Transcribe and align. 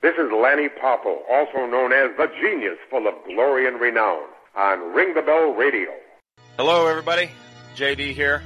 This 0.00 0.14
is 0.14 0.30
Lanny 0.30 0.68
Poffo, 0.68 1.18
also 1.28 1.66
known 1.66 1.92
as 1.92 2.16
the 2.16 2.30
genius 2.40 2.78
full 2.88 3.08
of 3.08 3.14
glory 3.26 3.66
and 3.66 3.80
renown, 3.80 4.20
on 4.54 4.92
Ring 4.94 5.12
the 5.14 5.22
Bell 5.22 5.52
Radio. 5.54 5.90
Hello, 6.56 6.86
everybody. 6.86 7.30
JD 7.74 8.12
here. 8.12 8.42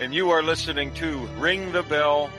And 0.00 0.12
you 0.12 0.30
are 0.30 0.42
listening 0.42 0.92
to 0.94 1.18
Ring 1.38 1.72
the 1.72 1.82
Bell 1.82 2.30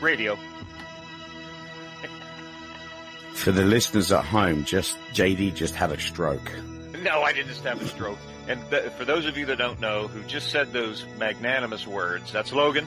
Radio. 0.00 0.38
For 3.34 3.50
the 3.50 3.64
listeners 3.64 4.12
at 4.12 4.24
home, 4.24 4.64
just 4.64 4.96
JD 5.14 5.56
just 5.56 5.74
had 5.74 5.90
a 5.90 5.98
stroke. 5.98 6.52
No, 7.02 7.22
I 7.22 7.32
didn't 7.32 7.48
just 7.48 7.64
have 7.64 7.82
a 7.82 7.88
stroke. 7.88 8.18
And 8.46 8.60
th- 8.70 8.92
for 8.92 9.04
those 9.04 9.26
of 9.26 9.36
you 9.36 9.46
that 9.46 9.58
don't 9.58 9.80
know 9.80 10.06
who 10.06 10.22
just 10.24 10.50
said 10.50 10.72
those 10.72 11.04
magnanimous 11.18 11.86
words, 11.88 12.32
that's 12.32 12.52
Logan. 12.52 12.86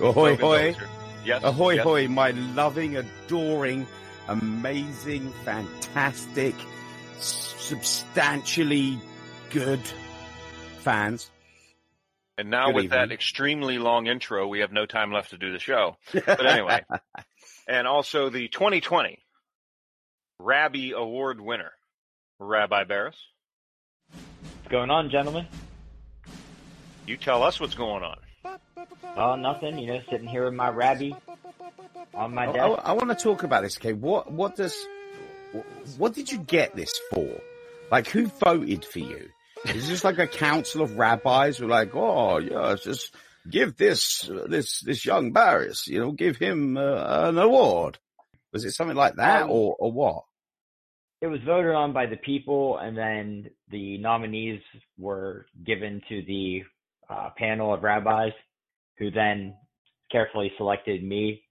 Ahoy, 0.00 0.30
Logan 0.30 0.40
hoy. 0.40 0.76
Yes. 1.24 1.42
Ahoy, 1.42 1.74
yes. 1.74 1.84
hoy, 1.84 2.08
my 2.08 2.30
loving, 2.30 2.96
adoring, 2.96 3.86
amazing, 4.28 5.32
fantastic, 5.44 6.54
substantially 7.18 8.98
good 9.50 9.80
fans. 10.78 11.30
And 12.38 12.50
now 12.50 12.66
Good 12.66 12.74
with 12.74 12.90
that 12.90 13.10
extremely 13.10 13.78
long 13.78 14.06
intro, 14.06 14.46
we 14.46 14.60
have 14.60 14.70
no 14.70 14.84
time 14.84 15.10
left 15.12 15.30
to 15.30 15.38
do 15.38 15.52
the 15.52 15.58
show. 15.58 15.96
But 16.12 16.44
anyway, 16.46 16.84
and 17.68 17.86
also 17.86 18.28
the 18.28 18.48
2020 18.48 19.18
Rabbi 20.38 20.90
Award 20.94 21.40
winner, 21.40 21.72
Rabbi 22.38 22.84
Barris. 22.84 23.16
What's 24.10 24.68
going 24.68 24.90
on, 24.90 25.08
gentlemen? 25.10 25.46
You 27.06 27.16
tell 27.16 27.42
us 27.42 27.58
what's 27.58 27.74
going 27.74 28.02
on. 28.02 28.18
Oh, 29.16 29.36
nothing. 29.36 29.78
You 29.78 29.86
know, 29.86 30.00
sitting 30.10 30.28
here 30.28 30.44
with 30.44 30.54
my 30.54 30.68
rabbi 30.68 31.10
on 32.14 32.34
my 32.34 32.46
desk. 32.46 32.58
I, 32.58 32.68
desk. 32.68 32.96
want 32.96 33.08
to 33.10 33.14
talk 33.14 33.42
about 33.42 33.62
this, 33.62 33.78
okay? 33.78 33.92
What, 33.92 34.30
what 34.30 34.56
does, 34.56 34.76
what 35.96 36.14
did 36.14 36.30
you 36.30 36.38
get 36.38 36.74
this 36.74 36.92
for? 37.12 37.40
Like, 37.90 38.08
who 38.08 38.26
voted 38.26 38.84
for 38.84 38.98
you? 38.98 39.28
Is 39.66 39.88
this 39.88 40.04
like 40.04 40.18
a 40.18 40.26
council 40.26 40.82
of 40.82 40.98
rabbis 40.98 41.58
who 41.58 41.66
are 41.66 41.68
like, 41.68 41.94
oh, 41.94 42.38
yeah, 42.38 42.76
just 42.80 43.14
give 43.48 43.76
this, 43.76 44.30
this, 44.48 44.80
this 44.80 45.04
young 45.04 45.32
Barris, 45.32 45.86
you 45.86 45.98
know, 45.98 46.12
give 46.12 46.36
him 46.36 46.76
uh, 46.76 47.28
an 47.28 47.38
award? 47.38 47.98
Was 48.52 48.64
it 48.64 48.72
something 48.72 48.96
like 48.96 49.16
that 49.16 49.44
Um, 49.44 49.50
or, 49.50 49.76
or 49.78 49.92
what? 49.92 50.24
It 51.20 51.28
was 51.28 51.40
voted 51.46 51.74
on 51.74 51.92
by 51.92 52.06
the 52.06 52.16
people, 52.16 52.78
and 52.78 52.96
then 52.96 53.50
the 53.70 53.98
nominees 53.98 54.60
were 54.98 55.46
given 55.64 56.02
to 56.08 56.22
the 56.22 56.64
uh, 57.08 57.30
panel 57.36 57.72
of 57.72 57.82
rabbis, 57.82 58.32
who 58.98 59.10
then 59.10 59.54
carefully 60.10 60.52
selected 60.56 61.02
me 61.02 61.42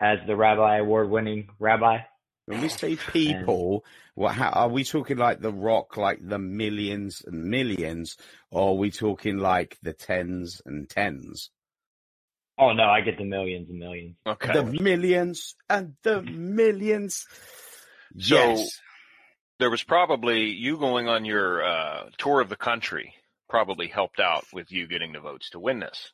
as 0.00 0.18
the 0.26 0.36
rabbi 0.36 0.78
award-winning 0.78 1.48
rabbi. 1.58 1.98
When 2.46 2.60
we 2.60 2.68
say 2.68 2.96
people, 2.96 3.84
what, 4.14 4.34
how, 4.34 4.50
are 4.50 4.68
we 4.68 4.84
talking 4.84 5.16
like 5.16 5.40
the 5.40 5.52
rock, 5.52 5.96
like 5.96 6.18
the 6.20 6.38
millions 6.38 7.22
and 7.24 7.44
millions, 7.44 8.18
or 8.50 8.70
are 8.70 8.74
we 8.74 8.90
talking 8.90 9.38
like 9.38 9.78
the 9.82 9.94
tens 9.94 10.60
and 10.66 10.88
tens? 10.88 11.50
Oh 12.58 12.72
no, 12.72 12.84
I 12.84 13.00
get 13.00 13.18
the 13.18 13.24
millions 13.24 13.68
and 13.70 13.78
millions. 13.78 14.16
Okay. 14.26 14.52
The 14.52 14.62
millions 14.62 15.56
and 15.70 15.94
the 16.02 16.22
millions. 16.22 17.26
So- 18.18 18.36
yes. 18.36 18.80
there 19.58 19.70
was 19.70 19.82
probably 19.82 20.50
you 20.50 20.76
going 20.76 21.08
on 21.08 21.24
your 21.24 21.64
uh, 21.64 22.10
tour 22.18 22.40
of 22.40 22.48
the 22.48 22.56
country 22.56 23.14
probably 23.48 23.88
helped 23.88 24.20
out 24.20 24.44
with 24.52 24.70
you 24.70 24.86
getting 24.86 25.12
the 25.12 25.20
votes 25.20 25.50
to 25.50 25.58
win 25.58 25.80
this. 25.80 26.12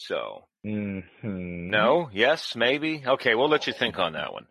So 0.00 0.44
hmm 0.64 1.00
no, 1.22 2.08
yes, 2.12 2.54
maybe. 2.56 3.02
Okay, 3.06 3.34
we'll 3.34 3.48
let 3.48 3.66
you 3.66 3.72
think 3.72 3.98
on 3.98 4.14
that 4.14 4.32
one. 4.32 4.46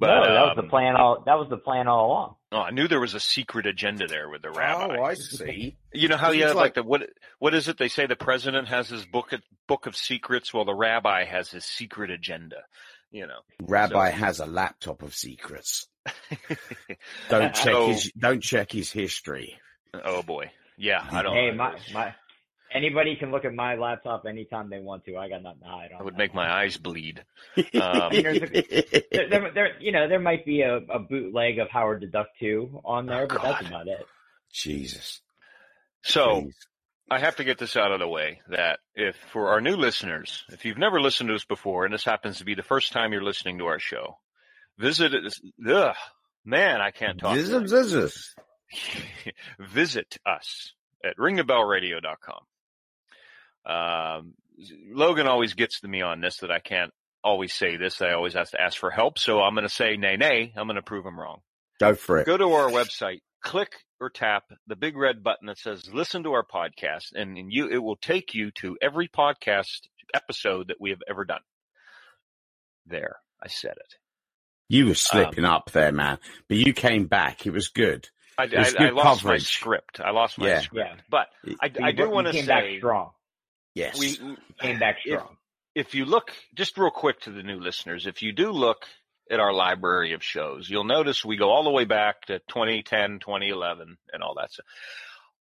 But 0.00 0.06
no, 0.08 0.22
that 0.34 0.40
was 0.42 0.58
um, 0.58 0.64
the 0.64 0.70
plan 0.70 0.94
all. 0.96 1.22
That 1.26 1.38
was 1.38 1.48
the 1.50 1.56
plan 1.56 1.88
all 1.88 2.06
along. 2.06 2.34
Oh, 2.52 2.58
I 2.60 2.70
knew 2.70 2.86
there 2.88 3.00
was 3.00 3.14
a 3.14 3.20
secret 3.20 3.66
agenda 3.66 4.06
there 4.06 4.28
with 4.28 4.42
the 4.42 4.50
rabbi. 4.50 4.96
Oh, 4.98 5.02
I 5.02 5.14
see. 5.14 5.76
You 5.92 6.06
know 6.08 6.16
how 6.16 6.30
you 6.30 6.44
have 6.44 6.54
like- 6.54 6.62
like 6.66 6.74
the 6.74 6.82
what? 6.84 7.08
What 7.40 7.54
is 7.54 7.66
it? 7.68 7.78
They 7.78 7.88
say 7.88 8.06
the 8.06 8.14
president 8.16 8.68
has 8.68 8.88
his 8.88 9.04
book 9.04 9.32
of, 9.32 9.40
book 9.66 9.86
of 9.86 9.96
secrets. 9.96 10.52
Well, 10.54 10.64
the 10.64 10.74
rabbi 10.74 11.24
has 11.24 11.50
his 11.50 11.64
secret 11.64 12.10
agenda. 12.10 12.58
You 13.10 13.26
know. 13.26 13.40
Rabbi 13.62 14.10
has 14.10 14.38
a 14.40 14.46
laptop 14.46 15.02
of 15.02 15.14
secrets. 15.14 15.88
Don't 17.28 17.54
check 17.54 17.64
So- 17.74 17.86
his. 17.88 18.12
Don't 18.18 18.42
check 18.42 18.70
his 18.72 18.90
history. 18.92 19.58
Oh 19.94 20.22
boy. 20.22 20.50
Yeah, 20.76 21.04
I 21.10 21.22
don't. 21.22 21.34
Hey, 21.34 21.50
my 21.52 21.76
my. 21.92 22.14
Anybody 22.74 23.16
can 23.16 23.30
look 23.30 23.44
at 23.46 23.54
my 23.54 23.76
laptop 23.76 24.24
anytime 24.28 24.68
they 24.68 24.78
want 24.80 25.04
to. 25.06 25.16
I 25.16 25.28
got 25.28 25.42
nothing 25.42 25.60
to 25.62 25.66
hide. 25.68 25.88
I 25.98 26.02
would 26.02 26.14
that 26.14 26.18
make 26.18 26.34
my 26.34 26.50
eyes 26.50 26.76
bleed. 26.76 27.24
Um, 27.74 27.82
Um, 27.82 28.12
there, 28.12 28.38
there, 28.38 29.50
there, 29.54 29.80
you 29.80 29.92
know, 29.92 30.08
there 30.08 30.20
might 30.20 30.44
be 30.44 30.60
a, 30.62 30.76
a 30.76 30.98
bootleg 30.98 31.58
of 31.58 31.68
Howard 31.70 32.02
the 32.02 32.06
Duck 32.06 32.28
2 32.40 32.82
on 32.84 33.06
there, 33.06 33.22
Oh, 33.24 33.26
but 33.26 33.42
that's 33.42 33.62
God. 33.62 33.68
about 33.70 33.88
it. 33.88 34.06
Jesus. 34.52 35.20
So 36.02 36.42
Please. 36.42 36.54
I 37.10 37.18
have 37.18 37.36
to 37.36 37.44
get 37.44 37.56
this 37.58 37.74
out 37.76 37.90
of 37.92 38.00
the 38.00 38.08
way 38.08 38.40
that 38.48 38.80
if 38.94 39.16
for 39.32 39.48
our 39.48 39.60
new 39.62 39.76
listeners, 39.76 40.44
if 40.50 40.64
you've 40.66 40.76
never 40.78 41.00
listened 41.00 41.28
to 41.30 41.34
us 41.34 41.44
before, 41.44 41.84
and 41.86 41.94
this 41.94 42.04
happens 42.04 42.38
to 42.38 42.44
be 42.44 42.54
the 42.54 42.62
first 42.62 42.92
time 42.92 43.12
you're 43.12 43.22
listening 43.24 43.58
to 43.58 43.66
our 43.66 43.78
show, 43.78 44.18
visit 44.78 45.14
us. 45.14 45.40
Ugh, 45.66 45.96
man, 46.44 46.80
I 46.82 46.90
can't 46.90 47.18
talk. 47.18 47.34
This 47.34 47.48
tonight. 47.48 47.64
is- 47.64 47.70
this 47.70 47.92
is- 47.94 48.34
visit 49.58 50.18
us 50.26 50.74
at 51.02 51.16
ringthebellradio.com. 51.16 52.40
Um, 53.68 54.34
Logan 54.92 55.26
always 55.26 55.54
gets 55.54 55.80
to 55.80 55.88
me 55.88 56.02
on 56.02 56.20
this 56.20 56.38
that 56.38 56.50
I 56.50 56.58
can't 56.58 56.90
always 57.22 57.52
say 57.52 57.76
this. 57.76 58.00
I 58.02 58.12
always 58.12 58.34
have 58.34 58.50
to 58.50 58.60
ask 58.60 58.76
for 58.78 58.90
help. 58.90 59.18
So 59.18 59.40
I'm 59.40 59.54
going 59.54 59.66
to 59.68 59.72
say 59.72 59.96
nay, 59.96 60.16
nay. 60.16 60.52
I'm 60.56 60.66
going 60.66 60.76
to 60.76 60.82
prove 60.82 61.04
him 61.06 61.18
wrong. 61.18 61.40
Go 61.78 61.94
for 61.94 62.18
it. 62.18 62.26
Go 62.26 62.36
to 62.36 62.52
our 62.52 62.70
website, 62.70 63.20
click 63.44 63.72
or 64.00 64.10
tap 64.10 64.44
the 64.66 64.76
big 64.76 64.96
red 64.96 65.22
button 65.22 65.46
that 65.46 65.58
says 65.58 65.88
listen 65.92 66.22
to 66.24 66.32
our 66.32 66.44
podcast 66.44 67.12
and, 67.14 67.36
and 67.36 67.52
you, 67.52 67.68
it 67.68 67.78
will 67.78 67.96
take 67.96 68.34
you 68.34 68.50
to 68.52 68.76
every 68.80 69.08
podcast 69.08 69.80
episode 70.14 70.68
that 70.68 70.80
we 70.80 70.90
have 70.90 71.02
ever 71.08 71.24
done. 71.24 71.40
There, 72.86 73.16
I 73.42 73.48
said 73.48 73.72
it. 73.72 73.94
You 74.68 74.86
were 74.88 74.94
slipping 74.94 75.44
up 75.44 75.70
there, 75.72 75.92
man, 75.92 76.18
but 76.48 76.56
you 76.58 76.72
came 76.72 77.06
back. 77.06 77.46
It 77.46 77.52
was 77.52 77.68
good. 77.68 78.08
I, 78.36 78.44
was 78.46 78.74
I, 78.76 78.86
I 78.86 78.90
lost 78.90 79.24
my 79.24 79.38
script. 79.38 80.00
I 80.00 80.10
lost 80.10 80.38
my 80.38 80.48
Yeah. 80.48 80.60
script, 80.60 81.02
but 81.10 81.26
I, 81.60 81.66
You- 81.66 81.84
I 81.84 81.92
do 81.92 82.08
want 82.10 82.26
to 82.28 82.32
say 82.42 82.78
strong. 82.78 83.10
Yes. 83.78 83.98
we 83.98 84.18
Came 84.60 84.78
back 84.78 84.96
if, 85.04 85.18
strong. 85.18 85.36
if 85.74 85.94
you 85.94 86.04
look 86.04 86.32
just 86.54 86.76
real 86.76 86.90
quick 86.90 87.20
to 87.22 87.30
the 87.30 87.42
new 87.42 87.60
listeners, 87.60 88.06
if 88.06 88.22
you 88.22 88.32
do 88.32 88.50
look 88.50 88.84
at 89.30 89.40
our 89.40 89.52
library 89.52 90.14
of 90.14 90.24
shows, 90.24 90.68
you'll 90.68 90.84
notice 90.84 91.24
we 91.24 91.36
go 91.36 91.50
all 91.50 91.62
the 91.62 91.70
way 91.70 91.84
back 91.84 92.22
to 92.26 92.40
2010, 92.48 93.20
2011 93.20 93.96
and 94.12 94.22
all 94.22 94.34
that 94.34 94.50
stuff. 94.52 94.66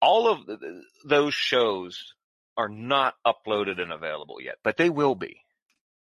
All 0.02 0.28
of 0.28 0.46
th- 0.46 0.60
th- 0.60 0.84
those 1.06 1.32
shows 1.34 2.12
are 2.58 2.68
not 2.68 3.14
uploaded 3.26 3.80
and 3.80 3.92
available 3.92 4.40
yet, 4.40 4.56
but 4.62 4.76
they 4.76 4.90
will 4.90 5.14
be. 5.14 5.40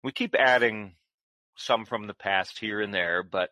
We 0.04 0.12
keep 0.12 0.34
adding 0.38 0.94
some 1.56 1.84
from 1.86 2.06
the 2.06 2.14
past 2.14 2.58
here 2.58 2.80
and 2.80 2.94
there, 2.94 3.22
but 3.22 3.50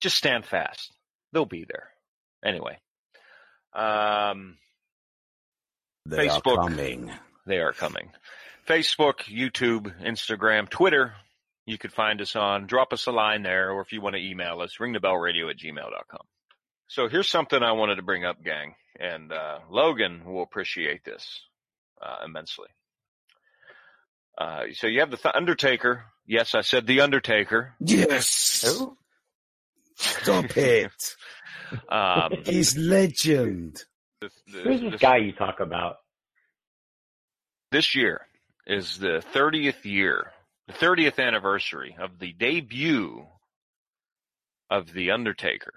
just 0.00 0.16
stand 0.16 0.44
fast. 0.44 0.92
They'll 1.32 1.44
be 1.44 1.64
there. 1.68 1.90
Anyway. 2.44 2.78
Um, 3.72 4.56
they 6.06 6.28
Facebook. 6.28 7.25
Are 7.54 7.72
coming. 7.72 8.06
they 8.06 8.08
are 8.08 8.08
coming. 8.08 8.10
Facebook, 8.66 9.20
YouTube, 9.24 9.92
Instagram, 10.02 10.68
Twitter. 10.68 11.14
You 11.66 11.78
could 11.78 11.92
find 11.92 12.20
us 12.20 12.36
on. 12.36 12.66
Drop 12.66 12.92
us 12.92 13.06
a 13.06 13.12
line 13.12 13.42
there, 13.42 13.70
or 13.72 13.80
if 13.80 13.92
you 13.92 14.00
want 14.00 14.14
to 14.16 14.22
email 14.22 14.60
us, 14.60 14.76
ringthebellradio 14.80 15.50
at 15.50 15.56
gmail.com. 15.58 16.20
So 16.88 17.08
here's 17.08 17.28
something 17.28 17.62
I 17.62 17.72
wanted 17.72 17.96
to 17.96 18.02
bring 18.02 18.24
up, 18.24 18.42
gang, 18.44 18.74
and 19.00 19.32
uh, 19.32 19.58
Logan 19.70 20.24
will 20.24 20.42
appreciate 20.42 21.04
this 21.04 21.42
uh, 22.00 22.18
immensely. 22.24 22.68
Uh, 24.38 24.64
so 24.74 24.86
you 24.86 25.00
have 25.00 25.10
the 25.10 25.16
Th- 25.16 25.34
Undertaker. 25.34 26.04
Yes, 26.26 26.54
I 26.54 26.60
said 26.60 26.86
the 26.86 27.00
Undertaker. 27.00 27.74
Yes. 27.80 28.64
Who? 28.78 28.96
Stop 29.96 30.56
it. 30.56 31.16
Um, 31.88 32.32
He's 32.44 32.76
legend. 32.76 33.82
the- 34.20 34.30
the- 34.52 34.58
Who's 34.62 34.80
this 34.82 34.90
this- 34.92 35.00
guy 35.00 35.16
you 35.18 35.32
talk 35.32 35.60
about? 35.60 35.96
This 37.70 37.94
year 37.94 38.26
is 38.66 38.98
the 38.98 39.22
30th 39.34 39.84
year, 39.84 40.32
the 40.66 40.72
30th 40.72 41.24
anniversary 41.24 41.96
of 42.00 42.18
the 42.18 42.32
debut 42.32 43.26
of 44.70 44.92
The 44.92 45.10
Undertaker. 45.10 45.72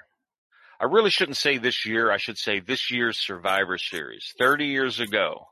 I 0.80 0.86
really 0.86 1.10
shouldn't 1.10 1.38
say 1.38 1.58
this 1.58 1.86
year. 1.86 2.12
I 2.12 2.18
should 2.18 2.38
say 2.38 2.60
this 2.60 2.90
year's 2.90 3.20
Survivor 3.20 3.78
Series. 3.78 4.34
30 4.40 4.66
years 4.66 5.00
ago, 5.00 5.48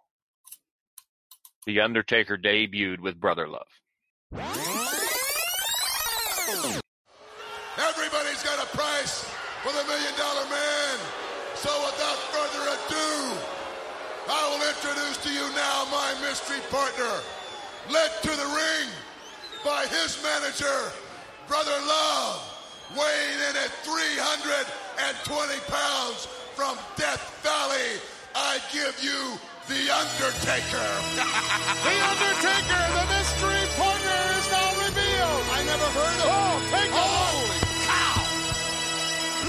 The 1.65 1.81
Undertaker 1.81 2.37
debuted 2.37 2.99
with 2.99 3.19
Brother 3.19 3.47
Love. 3.47 3.67
Now 15.57 15.89
my 15.89 16.13
mystery 16.21 16.61
partner, 16.69 17.17
led 17.89 18.11
to 18.21 18.29
the 18.29 18.49
ring 18.53 18.87
by 19.65 19.89
his 19.89 20.21
manager, 20.21 20.93
Brother 21.47 21.73
Love, 21.81 22.45
weighing 22.93 23.41
in 23.49 23.55
at 23.57 23.73
320 23.81 25.57
pounds 25.65 26.29
from 26.53 26.77
Death 26.95 27.25
Valley. 27.41 27.97
I 28.37 28.61
give 28.69 29.01
you 29.01 29.41
The 29.65 29.89
Undertaker. 29.89 30.89
The 31.89 31.97
Undertaker, 32.05 32.83
the 32.93 33.05
mystery 33.17 33.65
partner, 33.81 34.21
is 34.37 34.45
now 34.53 34.69
revealed. 34.85 35.43
I 35.57 35.65
never 35.65 35.89
heard 35.97 36.19
of 36.21 36.29
him. 36.29 36.37
Oh, 36.37 36.69
take. 36.69 36.91
Holy 36.93 37.61
cow! 37.89 38.21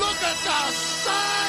Look 0.00 0.20
at 0.24 0.38
the 0.40 0.60
size 0.72 1.47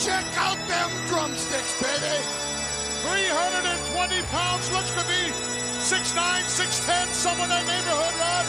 Check 0.00 0.24
out 0.38 0.56
them 0.66 0.90
drumsticks, 1.08 1.74
baby! 1.76 2.16
320 3.04 4.22
pounds, 4.32 4.72
looks 4.72 4.90
to 4.92 5.04
be 5.04 5.28
6'9", 5.78 6.16
6'10", 6.48 7.12
somewhere 7.12 7.44
in 7.44 7.50
that 7.50 7.66
neighborhood, 7.66 8.14
Rod. 8.16 8.46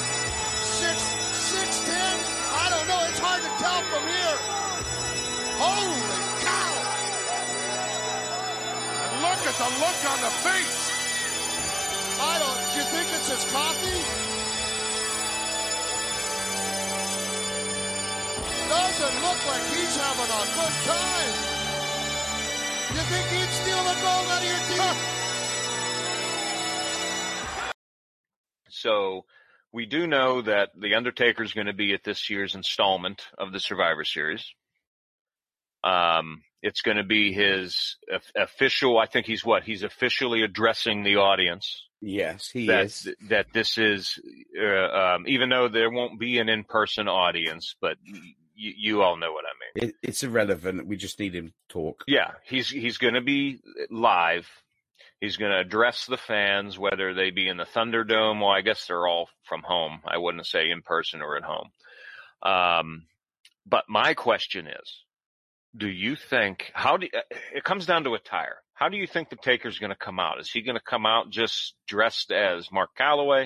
Six, 0.63 1.03
six 1.51 1.81
ten? 1.81 2.15
I 2.55 2.69
don't 2.69 2.87
know. 2.87 3.01
It's 3.09 3.19
hard 3.19 3.41
to 3.43 3.51
tell 3.59 3.81
from 3.91 4.03
here. 4.07 4.37
Holy 5.59 6.21
cow! 6.39 6.73
And 9.03 9.13
look 9.21 9.41
at 9.45 9.55
the 9.59 9.69
look 9.83 9.99
on 10.07 10.19
the 10.23 10.33
face. 10.47 10.81
I 12.21 12.39
don't. 12.39 12.55
Do 12.71 12.79
you 12.79 12.87
think 12.87 13.07
it's 13.13 13.29
his 13.29 13.43
coffee? 13.51 14.40
Doesn't 18.71 19.17
look 19.21 19.41
like 19.47 19.63
he's 19.67 19.95
having 19.97 20.31
a 20.31 20.43
good 20.55 20.75
time. 20.87 21.33
You 22.95 23.03
think 23.11 23.25
he'd 23.27 23.49
steal 23.49 23.83
the 23.83 23.95
gold 23.99 24.27
out 24.31 24.41
of 24.41 24.47
your 24.47 24.61
team? 24.69 24.95
So 28.69 29.25
we 29.73 29.85
do 29.85 30.07
know 30.07 30.41
that 30.41 30.69
the 30.79 30.95
Undertaker 30.95 31.43
is 31.43 31.51
going 31.51 31.67
to 31.67 31.73
be 31.73 31.93
at 31.93 32.05
this 32.05 32.29
year's 32.29 32.55
installment 32.55 33.21
of 33.37 33.51
the 33.51 33.59
Survivor 33.59 34.05
Series. 34.05 34.45
Um, 35.83 36.43
it's 36.61 36.81
going 36.81 36.97
to 36.97 37.03
be 37.03 37.33
his 37.33 37.97
official. 38.35 38.97
I 38.97 39.05
think 39.05 39.25
he's 39.25 39.43
what 39.43 39.63
he's 39.63 39.83
officially 39.83 40.43
addressing 40.43 41.03
the 41.03 41.17
audience. 41.17 41.87
Yes, 42.01 42.49
he 42.49 42.67
that 42.67 42.85
is. 42.85 43.07
that 43.29 43.47
this 43.53 43.77
is, 43.77 44.17
uh, 44.59 45.15
um, 45.15 45.25
even 45.27 45.49
though 45.49 45.67
there 45.67 45.89
won't 45.91 46.19
be 46.19 46.39
an 46.39 46.49
in-person 46.49 47.07
audience, 47.07 47.75
but 47.81 47.97
y- 48.61 48.75
you 48.77 49.01
all 49.01 49.17
know 49.17 49.31
what 49.31 49.45
I 49.45 49.53
mean. 49.79 49.89
It, 49.89 49.95
it's 50.01 50.23
irrelevant. 50.23 50.87
We 50.87 50.97
just 50.97 51.19
need 51.19 51.33
him 51.35 51.47
to 51.47 51.53
talk. 51.69 52.03
Yeah, 52.07 52.31
he's 52.45 52.69
he's 52.69 52.97
going 52.97 53.15
to 53.15 53.21
be 53.21 53.59
live. 53.89 54.47
He's 55.19 55.37
going 55.37 55.51
to 55.51 55.59
address 55.59 56.05
the 56.05 56.17
fans, 56.17 56.79
whether 56.79 57.13
they 57.13 57.29
be 57.29 57.47
in 57.47 57.57
the 57.57 57.65
Thunderdome. 57.65 58.39
Well, 58.39 58.49
I 58.49 58.61
guess 58.61 58.87
they're 58.87 59.07
all 59.07 59.29
from 59.43 59.61
home. 59.63 59.99
I 60.05 60.17
wouldn't 60.17 60.47
say 60.47 60.69
in 60.71 60.81
person 60.81 61.21
or 61.21 61.37
at 61.37 61.43
home. 61.43 61.69
Um, 62.41 63.03
but 63.67 63.83
my 63.87 64.15
question 64.15 64.65
is, 64.67 65.03
do 65.77 65.87
you 65.87 66.15
think 66.15 66.71
how 66.73 66.97
do 66.97 67.07
it 67.53 67.63
comes 67.63 67.85
down 67.85 68.03
to 68.05 68.15
attire? 68.15 68.57
How 68.73 68.89
do 68.89 68.97
you 68.97 69.05
think 69.05 69.29
the 69.29 69.35
Taker's 69.35 69.77
going 69.77 69.91
to 69.91 69.95
come 69.95 70.19
out? 70.19 70.39
Is 70.39 70.49
he 70.49 70.63
going 70.63 70.75
to 70.77 70.83
come 70.83 71.05
out 71.05 71.29
just 71.29 71.75
dressed 71.87 72.31
as 72.31 72.71
Mark 72.71 72.89
Calaway? 72.99 73.43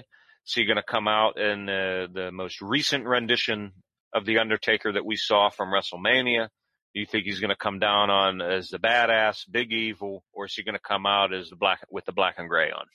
Is 0.48 0.54
he 0.54 0.66
going 0.66 0.78
to 0.78 0.84
come 0.84 1.10
out 1.10 1.38
in 1.38 1.66
the, 1.66 2.08
the 2.14 2.32
most 2.32 2.62
recent 2.62 3.06
rendition 3.06 3.74
of 4.16 4.26
the 4.26 4.40
Undertaker 4.40 4.94
that 4.94 5.06
we 5.06 5.18
saw 5.18 5.50
from 5.50 5.70
WrestleMania? 5.70 6.48
Do 6.94 7.02
you 7.02 7.06
think 7.06 7.26
he's 7.26 7.42
going 7.42 7.50
to 7.50 7.58
come 7.58 7.80
down 7.80 8.10
on 8.10 8.42
as 8.42 8.70
the 8.70 8.80
badass, 8.80 9.42
big 9.52 9.74
evil, 9.74 10.24
or 10.32 10.46
is 10.46 10.54
he 10.56 10.64
going 10.64 10.76
to 10.76 10.80
come 10.80 11.06
out 11.06 11.34
as 11.34 11.50
the 11.50 11.58
black 11.58 11.82
with 11.92 12.06
the 12.06 12.14
black 12.14 12.36
and 12.38 12.48
gray 12.48 12.72
on? 12.72 12.86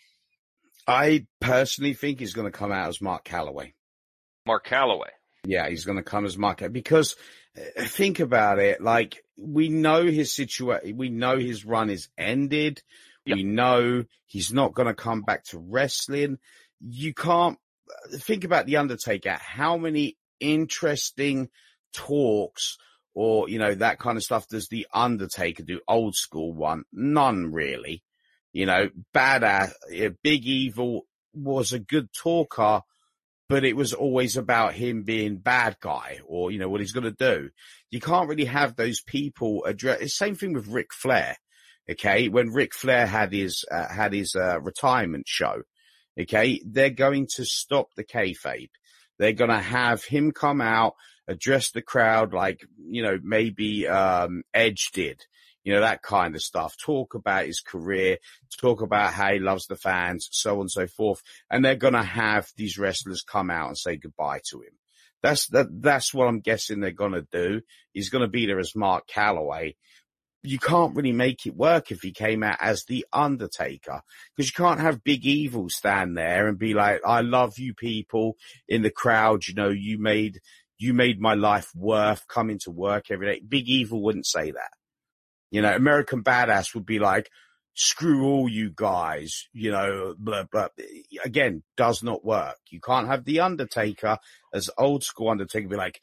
I 0.87 1.26
personally 1.38 1.93
think 1.93 2.19
he's 2.19 2.32
going 2.32 2.50
to 2.50 2.58
come 2.58 2.72
out 2.72 2.88
as 2.88 3.02
Mark 3.02 3.26
Calaway. 3.26 3.75
Mark 4.46 4.67
Calaway. 4.67 5.11
Yeah, 5.44 5.69
he's 5.69 5.84
going 5.84 5.99
to 5.99 6.02
come 6.02 6.25
as 6.25 6.38
Mark 6.38 6.62
because 6.72 7.17
uh, 7.56 7.84
think 7.84 8.20
about 8.20 8.58
it. 8.58 8.81
Like 8.81 9.22
we 9.38 9.69
know 9.69 10.05
his 10.06 10.34
situation. 10.34 10.96
We 10.96 11.11
know 11.11 11.38
his 11.38 11.67
run 11.67 11.90
is 11.90 12.08
ended. 12.17 12.82
Yep. 13.26 13.37
We 13.37 13.43
know 13.43 14.05
he's 14.26 14.52
not 14.52 14.75
going 14.75 14.88
to 14.88 14.94
come 14.94 15.22
back 15.22 15.44
to 15.44 15.58
wrestling. 15.58 16.38
You 16.81 17.12
can't 17.12 17.58
uh, 17.90 18.17
think 18.17 18.44
about 18.44 18.64
the 18.64 18.78
Undertaker. 18.78 19.38
How 19.38 19.76
many 19.76 20.17
interesting 20.41 21.49
talks 21.93 22.79
or 23.15 23.49
you 23.49 23.59
know 23.59 23.75
that 23.75 23.99
kind 23.99 24.17
of 24.17 24.23
stuff 24.23 24.49
does 24.49 24.69
the 24.69 24.87
Undertaker 24.93 25.63
do? 25.63 25.81
Old 25.87 26.15
school 26.15 26.53
one, 26.53 26.85
none 26.93 27.53
really. 27.53 28.03
You 28.53 28.67
know, 28.67 28.91
badass, 29.15 29.73
Big 30.23 30.45
Evil 30.45 31.07
was 31.33 31.73
a 31.73 31.79
good 31.79 32.13
talker, 32.13 32.83
but 33.49 33.65
it 33.65 33.77
was 33.77 33.93
always 33.93 34.37
about 34.37 34.75
him 34.75 35.03
being 35.03 35.37
bad 35.37 35.77
guy 35.81 36.21
or, 36.27 36.51
you 36.51 36.59
know, 36.59 36.69
what 36.69 36.81
he's 36.81 36.93
going 36.93 37.05
to 37.05 37.11
do. 37.11 37.51
You 37.91 38.01
can't 38.01 38.29
really 38.29 38.47
have 38.47 38.77
those 38.77 39.03
people 39.03 39.65
address, 39.65 40.15
same 40.15 40.35
thing 40.35 40.53
with 40.53 40.69
Ric 40.69 40.93
Flair. 40.93 41.37
Okay. 41.91 42.29
When 42.29 42.51
Ric 42.51 42.75
Flair 42.75 43.07
had 43.07 43.33
his, 43.33 43.65
uh, 43.71 43.89
had 43.89 44.13
his, 44.13 44.35
uh, 44.35 44.61
retirement 44.61 45.27
show. 45.27 45.63
Okay. 46.21 46.61
They're 46.65 46.91
going 46.91 47.29
to 47.37 47.45
stop 47.45 47.89
the 47.97 48.05
kayfabe. 48.05 48.71
They're 49.20 49.34
going 49.34 49.50
to 49.50 49.58
have 49.58 50.02
him 50.02 50.32
come 50.32 50.62
out, 50.62 50.94
address 51.28 51.72
the 51.72 51.82
crowd 51.82 52.32
like, 52.32 52.62
you 52.82 53.02
know, 53.02 53.19
maybe, 53.22 53.87
um, 53.87 54.43
Edge 54.55 54.90
did. 54.94 55.20
You 55.62 55.75
know, 55.75 55.82
that 55.82 56.00
kind 56.00 56.34
of 56.34 56.40
stuff. 56.40 56.75
Talk 56.82 57.14
about 57.14 57.44
his 57.44 57.61
career, 57.61 58.17
talk 58.58 58.81
about 58.81 59.12
how 59.12 59.31
he 59.34 59.38
loves 59.38 59.67
the 59.67 59.76
fans, 59.76 60.26
so 60.32 60.55
on 60.55 60.61
and 60.62 60.70
so 60.70 60.87
forth. 60.87 61.20
And 61.50 61.62
they're 61.62 61.76
going 61.76 61.93
to 61.93 62.02
have 62.02 62.49
these 62.56 62.78
wrestlers 62.78 63.22
come 63.22 63.50
out 63.50 63.69
and 63.69 63.76
say 63.76 63.96
goodbye 63.96 64.40
to 64.50 64.62
him. 64.62 64.72
That's 65.22 65.49
that. 65.49 65.67
That's 65.70 66.14
what 66.14 66.28
I'm 66.28 66.40
guessing 66.40 66.81
they're 66.81 66.93
going 66.93 67.12
to 67.12 67.26
do. 67.31 67.61
He's 67.93 68.08
going 68.08 68.22
to 68.22 68.28
be 68.28 68.46
there 68.46 68.58
as 68.58 68.75
Mark 68.75 69.06
Calaway. 69.06 69.75
You 70.43 70.59
can't 70.59 70.95
really 70.95 71.13
make 71.13 71.47
it 71.47 71.55
work 71.55 71.91
if 71.91 72.01
he 72.01 72.13
came 72.13 72.43
out 72.43 72.57
as 72.61 72.85
the 72.85 73.07
Undertaker 73.13 74.03
because 74.35 74.49
you 74.49 74.55
can't 74.55 74.81
have 74.81 75.05
Big 75.05 75.27
Evil 75.27 75.69
stand 75.69 76.17
there 76.17 76.49
and 76.49 76.59
be 76.59 76.73
like, 76.73 77.01
"I 77.05 77.21
love 77.21 77.59
you 77.59 77.75
people 77.75 78.37
in 78.69 78.83
the 78.83 78.91
crowd. 78.91 79.47
You 79.47 79.55
know, 79.55 79.69
you 79.69 79.99
made 79.99 80.41
you 80.79 80.95
made 80.95 81.21
my 81.21 81.35
life 81.35 81.71
worth 81.75 82.27
coming 82.27 82.59
to 82.61 82.71
work 82.71 83.11
every 83.11 83.27
day." 83.27 83.43
Big 83.47 83.69
Evil 83.69 84.03
wouldn't 84.03 84.27
say 84.27 84.51
that. 84.51 84.71
You 85.51 85.63
know, 85.63 85.75
American 85.75 86.23
Badass 86.23 86.75
would 86.75 86.87
be 86.87 86.99
like, 86.99 87.29
screw 87.75 88.25
all 88.25 88.49
you 88.49 88.71
guys, 88.75 89.49
you 89.53 89.71
know, 89.71 90.15
blah, 90.19 90.45
blah. 90.45 90.69
Again, 91.25 91.63
does 91.77 92.03
not 92.03 92.25
work. 92.25 92.59
You 92.70 92.81
can't 92.81 93.09
have 93.09 93.25
the 93.25 93.41
Undertaker 93.41 94.19
as 94.53 94.70
old 94.77 95.03
school 95.03 95.31
Undertaker 95.31 95.69
be 95.69 95.77
like, 95.77 96.01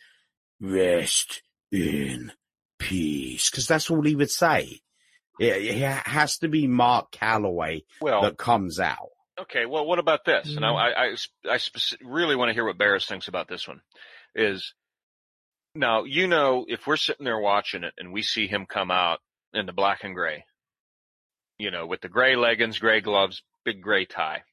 rest 0.59 1.43
in 1.71 2.31
peace. 2.79 3.49
Cause 3.49 3.67
that's 3.67 3.89
all 3.89 4.01
he 4.01 4.15
would 4.15 4.31
say. 4.31 4.81
It, 5.39 5.65
it 5.65 6.07
has 6.07 6.37
to 6.39 6.47
be 6.47 6.67
Mark 6.67 7.11
Calaway 7.11 7.83
Well, 8.01 8.23
that 8.23 8.37
comes 8.37 8.79
out. 8.79 9.09
Okay, 9.39 9.67
well, 9.67 9.85
what 9.85 9.99
about 9.99 10.25
this? 10.25 10.47
And 10.47 10.65
mm-hmm. 10.65 10.75
I, 10.75 10.91
I, 10.91 11.05
I, 11.05 11.53
I 11.53 11.57
speci- 11.57 11.97
really 12.03 12.35
want 12.35 12.49
to 12.49 12.53
hear 12.53 12.65
what 12.65 12.77
Barris 12.77 13.05
thinks 13.05 13.27
about 13.27 13.47
this 13.47 13.67
one. 13.67 13.81
Is 14.33 14.73
now 15.75 16.05
you 16.05 16.27
know 16.27 16.65
if 16.67 16.87
we're 16.87 16.97
sitting 16.97 17.23
there 17.23 17.39
watching 17.39 17.83
it 17.83 17.93
and 17.97 18.11
we 18.11 18.23
see 18.23 18.47
him 18.47 18.65
come 18.65 18.89
out 18.89 19.19
in 19.53 19.67
the 19.67 19.73
black 19.73 20.03
and 20.03 20.15
gray, 20.15 20.45
you 21.59 21.69
know, 21.69 21.85
with 21.85 22.01
the 22.01 22.09
gray 22.09 22.35
leggings, 22.35 22.79
gray 22.79 23.01
gloves, 23.01 23.43
big 23.63 23.81
gray 23.81 24.05
tie, 24.05 24.43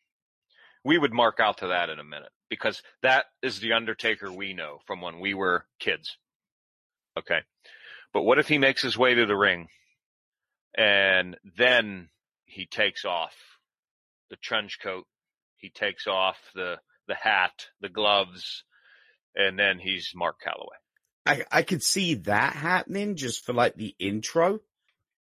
we 0.85 0.99
would 0.99 1.15
mark 1.15 1.41
out 1.41 1.59
to 1.59 1.69
that 1.69 1.89
in 1.89 1.99
a 1.99 2.05
minute 2.05 2.31
because 2.51 2.83
that 3.03 3.25
is 3.43 3.61
the 3.61 3.73
Undertaker 3.73 4.31
we 4.31 4.53
know 4.53 4.79
from 4.87 5.01
when 5.01 5.19
we 5.19 5.33
were 5.33 5.65
kids. 5.79 6.19
Okay, 7.19 7.41
but 8.15 8.23
what 8.23 8.39
if 8.39 8.49
he 8.49 8.57
makes 8.57 8.81
his 8.81 8.97
way 8.97 9.15
to 9.15 9.27
the 9.27 9.37
ring 9.37 9.69
and 10.77 11.37
then 11.57 12.09
he 12.47 12.67
takes 12.67 13.05
off 13.05 13.35
the 14.31 14.37
trench 14.37 14.79
coat. 14.83 15.07
He 15.57 15.71
takes 15.71 16.07
off 16.07 16.39
the 16.55 16.77
the 17.07 17.15
hat, 17.15 17.67
the 17.81 17.89
gloves, 17.89 18.65
and 19.35 19.59
then 19.59 19.79
he's 19.79 20.13
Mark 20.15 20.37
Calaway. 20.45 20.79
I, 21.27 21.45
I 21.51 21.63
could 21.63 21.83
see 21.83 22.15
that 22.15 22.55
happening 22.55 23.17
just 23.17 23.45
for 23.45 23.53
like 23.53 23.75
the 23.75 23.95
intro, 23.99 24.61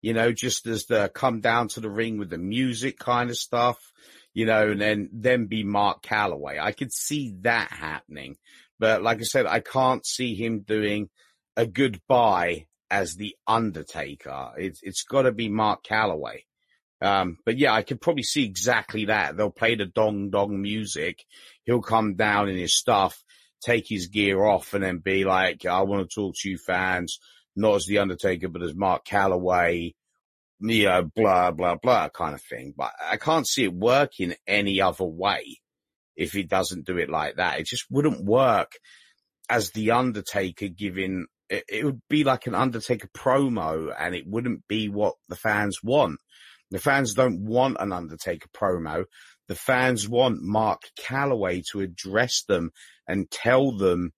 you 0.01 0.13
know, 0.13 0.31
just 0.31 0.65
as 0.67 0.85
the 0.85 1.09
come 1.13 1.41
down 1.41 1.67
to 1.69 1.79
the 1.79 1.89
ring 1.89 2.17
with 2.17 2.29
the 2.29 2.37
music 2.37 2.97
kind 2.97 3.29
of 3.29 3.37
stuff, 3.37 3.77
you 4.33 4.45
know, 4.45 4.69
and 4.69 4.81
then, 4.81 5.09
then 5.13 5.45
be 5.47 5.63
Mark 5.63 6.03
Calaway. 6.03 6.59
I 6.59 6.71
could 6.71 6.93
see 6.93 7.35
that 7.41 7.71
happening. 7.71 8.37
But 8.79 9.01
like 9.01 9.19
I 9.19 9.23
said, 9.23 9.45
I 9.45 9.59
can't 9.59 10.05
see 10.05 10.35
him 10.35 10.61
doing 10.61 11.09
a 11.57 11.65
goodbye 11.65 12.67
as 12.89 13.15
the 13.15 13.35
Undertaker. 13.45 14.51
It's, 14.57 14.79
it's 14.81 15.03
gotta 15.03 15.33
be 15.33 15.49
Mark 15.49 15.83
Calaway. 15.83 16.43
Um, 17.01 17.37
but 17.45 17.57
yeah, 17.57 17.73
I 17.73 17.81
could 17.83 17.99
probably 17.99 18.23
see 18.23 18.45
exactly 18.45 19.05
that. 19.05 19.35
They'll 19.35 19.51
play 19.51 19.75
the 19.75 19.85
dong 19.85 20.29
dong 20.29 20.61
music. 20.61 21.25
He'll 21.65 21.81
come 21.81 22.15
down 22.15 22.47
in 22.47 22.57
his 22.57 22.75
stuff, 22.75 23.21
take 23.61 23.85
his 23.87 24.07
gear 24.07 24.43
off 24.43 24.73
and 24.73 24.83
then 24.83 24.99
be 24.99 25.25
like, 25.25 25.65
I 25.65 25.81
want 25.81 26.09
to 26.09 26.15
talk 26.15 26.35
to 26.37 26.49
you 26.49 26.57
fans, 26.57 27.19
not 27.55 27.75
as 27.75 27.85
the 27.85 27.97
Undertaker, 27.99 28.47
but 28.47 28.63
as 28.63 28.73
Mark 28.73 29.05
Calaway. 29.05 29.93
you 30.59 30.85
know, 30.85 31.03
blah, 31.15 31.51
blah, 31.51 31.75
blah 31.75 32.09
kind 32.09 32.33
of 32.33 32.41
thing. 32.41 32.73
But 32.75 32.91
I 32.99 33.17
can't 33.17 33.47
see 33.47 33.63
it 33.65 33.73
working 33.73 34.33
any 34.47 34.81
other 34.81 35.05
way 35.05 35.59
if 36.15 36.31
he 36.31 36.43
doesn't 36.43 36.85
do 36.85 36.97
it 36.97 37.09
like 37.09 37.35
that. 37.35 37.59
It 37.59 37.67
just 37.67 37.85
wouldn't 37.91 38.23
work 38.23 38.71
as 39.49 39.71
the 39.71 39.91
Undertaker 39.91 40.67
giving, 40.67 41.27
it, 41.49 41.63
it 41.69 41.85
would 41.85 42.01
be 42.09 42.23
like 42.23 42.47
an 42.47 42.55
Undertaker 42.55 43.09
promo 43.15 43.93
and 43.97 44.15
it 44.15 44.27
wouldn't 44.27 44.67
be 44.67 44.89
what 44.89 45.15
the 45.29 45.35
fans 45.35 45.83
want. 45.83 46.19
The 46.71 46.79
fans 46.79 47.13
don't 47.13 47.45
want 47.45 47.77
an 47.79 47.93
Undertaker 47.93 48.49
promo. 48.53 49.05
The 49.47 49.55
fans 49.55 50.09
want 50.09 50.41
Mark 50.41 50.81
Calaway 50.99 51.63
to 51.71 51.81
address 51.81 52.43
them 52.47 52.71
and 53.07 53.31
tell 53.31 53.71
them 53.71 54.11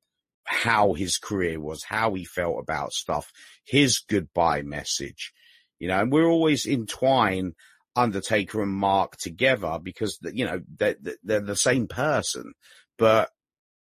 how 0.43 0.93
his 0.93 1.17
career 1.17 1.59
was, 1.59 1.83
how 1.83 2.15
he 2.15 2.25
felt 2.25 2.59
about 2.59 2.91
stuff, 2.91 3.31
his 3.65 4.00
goodbye 4.00 4.63
message. 4.63 5.31
You 5.77 5.88
know, 5.89 6.00
and 6.00 6.12
we're 6.12 6.27
always 6.27 6.65
entwine 6.65 7.53
Undertaker 7.95 8.63
and 8.63 8.71
Mark 8.71 9.17
together 9.17 9.77
because, 9.81 10.17
you 10.33 10.45
know, 10.45 10.62
they're, 10.77 10.95
they're 11.24 11.41
the 11.41 11.55
same 11.55 11.88
person, 11.88 12.53
but 12.98 13.29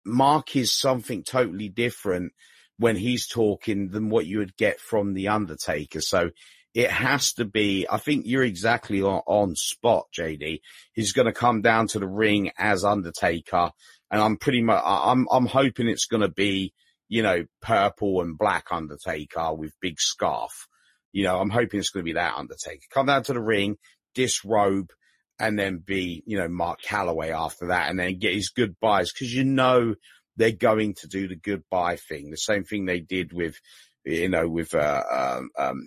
Mark 0.07 0.55
is 0.55 0.73
something 0.73 1.25
totally 1.25 1.69
different 1.69 2.33
when 2.79 2.97
he's 2.97 3.29
talking 3.29 3.91
than 3.91 4.09
what 4.09 4.27
you 4.27 4.39
would 4.39 4.57
get 4.57 4.81
from 4.81 5.15
the 5.15 5.29
Undertaker. 5.29 6.01
So 6.01 6.31
it 6.75 6.91
has 6.91 7.33
to 7.35 7.45
be, 7.45 7.87
I 7.89 7.99
think 7.99 8.25
you're 8.27 8.43
exactly 8.43 9.01
on, 9.01 9.23
on 9.27 9.55
spot, 9.55 10.07
JD. 10.17 10.61
He's 10.93 11.13
going 11.13 11.27
to 11.27 11.33
come 11.33 11.63
down 11.63 11.87
to 11.89 12.01
the 12.01 12.09
ring 12.09 12.51
as 12.59 12.85
Undertaker. 12.85 13.71
And 14.11 14.21
I'm 14.21 14.37
pretty 14.37 14.61
much, 14.61 14.83
I'm, 14.85 15.27
I'm 15.31 15.47
hoping 15.47 15.89
it's 15.89 16.07
going 16.07 16.23
to 16.23 16.29
be, 16.29 16.73
you 17.09 17.23
know, 17.23 17.45
purple 17.63 18.23
and 18.23 18.37
black 18.37 18.67
Undertaker 18.73 19.55
with 19.55 19.73
big 19.81 20.01
scarf. 20.01 20.67
You 21.13 21.23
know, 21.25 21.39
I'm 21.39 21.51
hoping 21.51 21.79
it's 21.79 21.91
going 21.91 22.03
to 22.03 22.11
be 22.11 22.15
that 22.15 22.35
Undertaker. 22.37 22.83
Come 22.91 23.07
down 23.07 23.23
to 23.25 23.35
the 23.35 23.41
ring, 23.41 23.77
disrobe, 24.17 24.91
and 25.39 25.57
then 25.57 25.79
be, 25.79 26.25
you 26.27 26.39
know, 26.39 26.49
Mark 26.49 26.81
Calaway 26.83 27.31
after 27.31 27.69
that 27.69 27.89
and 27.89 27.99
then 27.99 28.19
get 28.19 28.35
his 28.35 28.49
goodbyes 28.49 29.13
because 29.13 29.33
you 29.33 29.45
know 29.45 29.95
they're 30.37 30.53
going 30.53 30.95
to 30.95 31.09
do 31.09 31.29
the 31.29 31.37
goodbye 31.37 31.97
thing. 31.97 32.31
The 32.31 32.37
same 32.37 32.65
thing 32.65 32.85
they 32.85 33.01
did 33.01 33.33
with, 33.33 33.61
you 34.05 34.29
know, 34.29 34.49
with, 34.49 34.75
uh, 34.75 35.03
um, 35.11 35.51
um, 35.59 35.87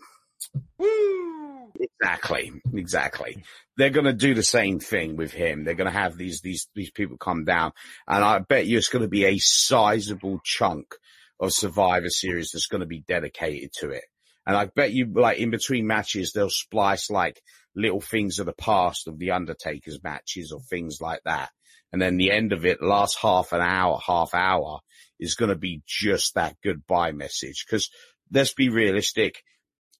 Exactly, 1.79 2.51
exactly. 2.73 3.43
They're 3.75 3.89
going 3.89 4.05
to 4.05 4.13
do 4.13 4.33
the 4.33 4.43
same 4.43 4.79
thing 4.79 5.15
with 5.15 5.31
him. 5.31 5.63
They're 5.63 5.75
going 5.75 5.91
to 5.91 5.97
have 5.97 6.17
these 6.17 6.41
these 6.41 6.67
these 6.73 6.91
people 6.91 7.17
come 7.17 7.45
down, 7.45 7.71
and 8.07 8.23
I 8.23 8.39
bet 8.39 8.65
you 8.65 8.77
it's 8.77 8.89
going 8.89 9.03
to 9.03 9.07
be 9.07 9.25
a 9.25 9.37
sizable 9.37 10.39
chunk 10.43 10.95
of 11.39 11.53
Survivor 11.53 12.09
Series 12.09 12.51
that's 12.51 12.67
going 12.67 12.81
to 12.81 12.87
be 12.87 13.03
dedicated 13.07 13.71
to 13.79 13.89
it. 13.89 14.03
And 14.45 14.55
I 14.55 14.65
bet 14.65 14.93
you, 14.93 15.05
like 15.13 15.39
in 15.39 15.51
between 15.51 15.87
matches, 15.87 16.31
they'll 16.31 16.49
splice 16.49 17.09
like 17.09 17.41
little 17.75 18.01
things 18.01 18.39
of 18.39 18.45
the 18.47 18.53
past 18.53 19.07
of 19.07 19.19
the 19.19 19.31
Undertaker's 19.31 20.01
matches 20.01 20.51
or 20.51 20.61
things 20.61 20.99
like 21.01 21.21
that. 21.25 21.49
And 21.91 22.01
then 22.01 22.17
the 22.17 22.31
end 22.31 22.53
of 22.53 22.65
it, 22.65 22.81
last 22.81 23.17
half 23.21 23.53
an 23.53 23.61
hour, 23.61 23.99
half 24.05 24.33
hour, 24.33 24.79
is 25.19 25.35
going 25.35 25.49
to 25.49 25.57
be 25.57 25.81
just 25.85 26.35
that 26.35 26.55
goodbye 26.63 27.11
message. 27.11 27.65
Because 27.65 27.89
let's 28.31 28.53
be 28.53 28.69
realistic 28.69 29.41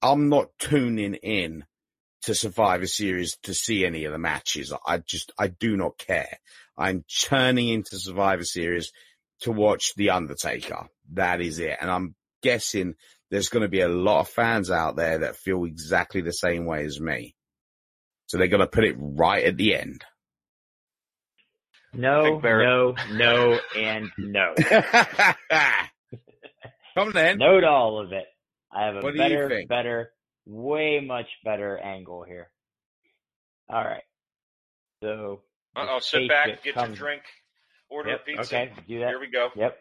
I'm 0.00 0.28
not 0.28 0.50
tuning 0.58 1.14
in 1.14 1.64
to 2.22 2.34
Survivor 2.34 2.86
Series 2.86 3.36
to 3.44 3.54
see 3.54 3.84
any 3.84 4.04
of 4.04 4.12
the 4.12 4.18
matches. 4.18 4.72
I 4.86 4.98
just, 4.98 5.32
I 5.38 5.48
do 5.48 5.76
not 5.76 5.98
care. 5.98 6.38
I'm 6.76 7.04
turning 7.28 7.68
into 7.68 7.98
Survivor 7.98 8.44
Series 8.44 8.92
to 9.40 9.52
watch 9.52 9.94
The 9.96 10.10
Undertaker. 10.10 10.88
That 11.12 11.40
is 11.40 11.58
it. 11.58 11.76
And 11.80 11.90
I'm 11.90 12.14
guessing 12.42 12.94
there's 13.30 13.48
going 13.48 13.62
to 13.62 13.68
be 13.68 13.80
a 13.80 13.88
lot 13.88 14.20
of 14.20 14.28
fans 14.28 14.70
out 14.70 14.96
there 14.96 15.18
that 15.18 15.36
feel 15.36 15.64
exactly 15.64 16.20
the 16.20 16.32
same 16.32 16.64
way 16.64 16.84
as 16.84 17.00
me. 17.00 17.34
So 18.26 18.36
they're 18.36 18.48
going 18.48 18.60
to 18.60 18.66
put 18.66 18.84
it 18.84 18.96
right 18.98 19.44
at 19.44 19.56
the 19.56 19.74
end. 19.74 20.04
No, 21.94 22.38
no, 22.40 22.94
no, 23.12 23.58
and 23.76 24.10
no. 24.18 24.54
Come 26.94 27.12
then. 27.12 27.38
Note 27.38 27.64
all 27.64 27.98
of 27.98 28.12
it. 28.12 28.26
I 28.72 28.86
have 28.86 28.96
a 28.96 29.00
what 29.00 29.16
better, 29.16 29.62
better, 29.68 30.12
way 30.46 31.00
much 31.00 31.26
better 31.44 31.78
angle 31.78 32.24
here. 32.24 32.50
All 33.70 33.82
right. 33.82 34.02
So. 35.02 35.40
I'll 35.76 36.00
sit 36.00 36.28
back, 36.28 36.62
get 36.64 36.74
comes, 36.74 36.98
your 36.98 37.08
drink, 37.08 37.22
order 37.88 38.10
yep, 38.10 38.20
a 38.22 38.24
pizza. 38.24 38.42
Okay, 38.42 38.72
do 38.88 38.98
that. 39.00 39.08
Here 39.08 39.20
we 39.20 39.30
go. 39.30 39.48
Yep. 39.54 39.78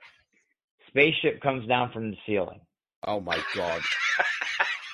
Spaceship 0.89 1.41
comes 1.41 1.67
down 1.67 1.91
from 1.91 2.11
the 2.11 2.17
ceiling. 2.25 2.61
Oh 3.05 3.19
my 3.19 3.39
god. 3.55 3.81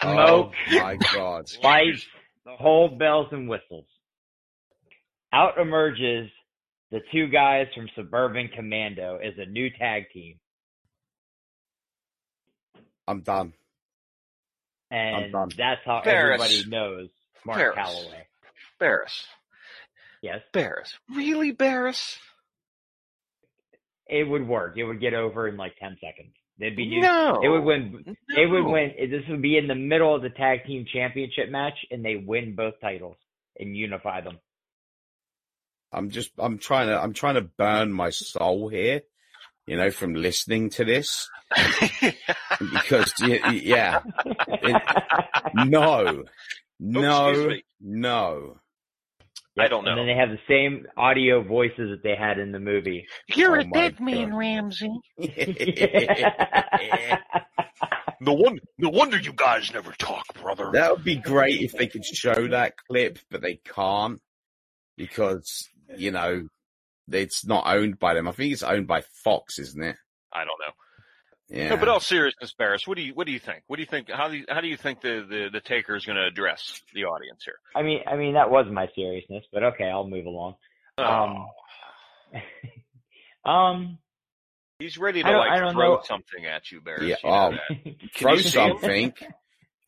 Oh 0.05 0.11
Smoke. 0.11 0.53
Oh 0.69 0.79
my 0.81 0.97
god. 1.13 1.49
Lights, 1.63 2.05
the 2.45 2.51
whole 2.57 2.89
bells 2.89 3.27
and 3.31 3.47
whistles. 3.47 3.85
Out 5.31 5.57
emerges 5.57 6.29
the 6.93 7.01
two 7.11 7.27
guys 7.27 7.65
from 7.73 7.89
Suburban 7.95 8.49
Commando 8.55 9.17
as 9.17 9.33
a 9.39 9.47
new 9.47 9.71
tag 9.71 10.03
team. 10.13 10.35
I'm 13.07 13.21
done. 13.21 13.53
And 14.91 15.33
that's 15.57 15.81
how 15.83 16.03
Barris. 16.05 16.39
everybody 16.39 16.69
knows 16.69 17.09
Mark 17.47 17.57
Barris. 17.57 17.77
Calaway. 17.77 18.21
Barris. 18.79 19.25
Yes. 20.21 20.41
Barris. 20.53 20.93
Really, 21.13 21.49
Barris? 21.51 22.19
It 24.07 24.29
would 24.29 24.47
work. 24.47 24.77
It 24.77 24.83
would 24.83 25.01
get 25.01 25.15
over 25.15 25.47
in 25.47 25.57
like 25.57 25.75
ten 25.79 25.97
seconds. 25.99 26.35
They'd 26.59 26.75
be 26.75 26.99
no. 27.01 27.41
It 27.43 27.49
would 27.49 27.63
win. 27.63 28.03
No. 28.05 28.41
It 28.41 28.45
would 28.45 28.65
win. 28.65 28.91
This 29.09 29.23
would 29.29 29.41
be 29.41 29.57
in 29.57 29.67
the 29.67 29.73
middle 29.73 30.13
of 30.15 30.21
the 30.21 30.29
tag 30.29 30.65
team 30.67 30.85
championship 30.93 31.49
match, 31.49 31.73
and 31.89 32.05
they 32.05 32.17
win 32.17 32.53
both 32.55 32.75
titles 32.79 33.17
and 33.59 33.75
unify 33.75 34.21
them. 34.21 34.37
I'm 35.93 36.09
just. 36.09 36.31
I'm 36.37 36.57
trying 36.57 36.87
to. 36.87 37.01
I'm 37.01 37.13
trying 37.13 37.35
to 37.35 37.41
burn 37.41 37.93
my 37.93 38.09
soul 38.09 38.69
here 38.69 39.03
you 39.65 39.77
know, 39.77 39.91
from 39.91 40.13
listening 40.13 40.69
to 40.71 40.83
this. 40.85 41.29
because, 42.59 43.13
yeah, 43.21 44.01
it, 44.47 44.81
no, 45.53 46.07
oh, 46.07 46.23
no, 46.79 47.51
no. 47.79 48.57
I 49.57 49.67
don't 49.67 49.85
know. 49.85 49.91
And 49.91 49.99
then 49.99 50.07
they 50.07 50.15
have 50.15 50.29
the 50.29 50.39
same 50.47 50.87
audio 50.97 51.43
voices 51.43 51.91
that 51.91 52.01
they 52.03 52.15
had 52.15 52.39
in 52.39 52.51
the 52.51 52.59
movie. 52.59 53.05
You're 53.27 53.57
oh 53.57 53.61
a 53.61 53.63
dead 53.65 53.99
man, 53.99 54.35
Ramsey. 54.35 54.99
no 58.19 58.33
wonder, 58.33 58.61
no 58.79 58.89
wonder 58.89 59.19
you 59.19 59.31
guys 59.33 59.71
never 59.71 59.91
talk, 59.91 60.25
brother. 60.41 60.71
That 60.73 60.91
would 60.91 61.03
be 61.03 61.17
great 61.17 61.61
if 61.61 61.73
they 61.73 61.85
could 61.85 62.03
show 62.13 62.47
that 62.47 62.73
clip, 62.89 63.19
but 63.29 63.41
they 63.41 63.57
can't 63.57 64.19
because 64.97 65.69
you 65.97 66.11
know 66.11 66.47
it's 67.11 67.45
not 67.45 67.65
owned 67.67 67.99
by 67.99 68.13
them. 68.13 68.27
I 68.27 68.31
think 68.31 68.53
it's 68.53 68.63
owned 68.63 68.87
by 68.87 69.03
Fox, 69.23 69.59
isn't 69.59 69.83
it? 69.83 69.95
I 70.31 70.39
don't 70.39 70.59
know. 70.65 70.73
Yeah. 71.49 71.69
No, 71.69 71.77
but 71.77 71.89
all 71.89 71.99
seriousness, 71.99 72.53
Barris, 72.57 72.87
what 72.87 72.97
do 72.97 73.03
you 73.03 73.13
what 73.13 73.27
do 73.27 73.33
you 73.33 73.39
think? 73.39 73.63
What 73.67 73.75
do 73.75 73.81
you 73.81 73.87
think? 73.87 74.09
How 74.09 74.29
do 74.29 74.37
you, 74.37 74.45
how 74.49 74.61
do 74.61 74.67
you 74.67 74.77
think 74.77 75.01
the 75.01 75.25
the, 75.27 75.49
the 75.51 75.59
taker 75.59 75.95
is 75.95 76.05
going 76.05 76.15
to 76.15 76.25
address 76.25 76.81
the 76.93 77.05
audience 77.05 77.43
here? 77.45 77.55
I 77.75 77.83
mean, 77.83 77.99
I 78.07 78.15
mean 78.15 78.33
that 78.33 78.49
was 78.49 78.65
my 78.71 78.87
seriousness, 78.95 79.43
but 79.51 79.63
okay, 79.63 79.85
I'll 79.85 80.07
move 80.07 80.25
along. 80.25 80.55
Oh. 80.97 81.47
Um, 83.45 83.51
um 83.51 83.97
he's 84.79 84.97
ready 84.97 85.21
to 85.21 85.37
like 85.37 85.73
throw 85.73 85.95
know. 85.95 86.01
something 86.03 86.45
at 86.45 86.71
you, 86.71 86.81
Barris. 86.81 87.03
Yeah, 87.03 87.15
you 87.23 87.29
oh, 87.29 87.91
throw 88.15 88.37
something. 88.37 89.13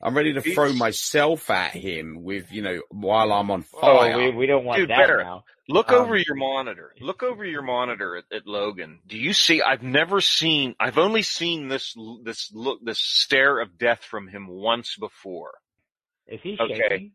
I'm 0.02 0.16
ready 0.16 0.34
to 0.34 0.42
He's... 0.42 0.54
throw 0.54 0.74
myself 0.74 1.50
at 1.50 1.72
him 1.72 2.24
with, 2.24 2.52
you 2.52 2.62
know, 2.62 2.82
while 2.90 3.32
I'm 3.32 3.50
on 3.50 3.64
fire. 3.64 4.14
Oh, 4.14 4.18
we, 4.18 4.32
we 4.32 4.46
don't 4.46 4.66
want 4.66 4.80
Dude, 4.80 4.90
that 4.90 4.98
better. 4.98 5.24
now. 5.24 5.46
Look 5.68 5.92
um, 5.92 6.04
over 6.04 6.16
your 6.16 6.36
monitor. 6.36 6.94
Look 7.00 7.24
over 7.24 7.44
your 7.44 7.64
monitor 7.64 8.18
at, 8.18 8.26
at, 8.32 8.46
Logan. 8.46 9.00
Do 9.08 9.18
you 9.18 9.34
see? 9.34 9.62
I've 9.62 9.84
never 9.84 10.22
seen. 10.22 10.76
I've 10.80 10.98
only 10.98 11.24
seen 11.24 11.70
this 11.70 11.96
this 12.24 12.52
look 12.54 12.84
this 12.84 13.00
stare 13.00 13.60
of 13.60 13.78
death 13.78 14.04
from 14.04 14.28
him 14.28 14.48
once 14.48 14.96
before. 14.96 15.54
Is 16.28 16.40
he 16.44 16.58
okay? 16.60 16.82
Shaking? 16.90 17.12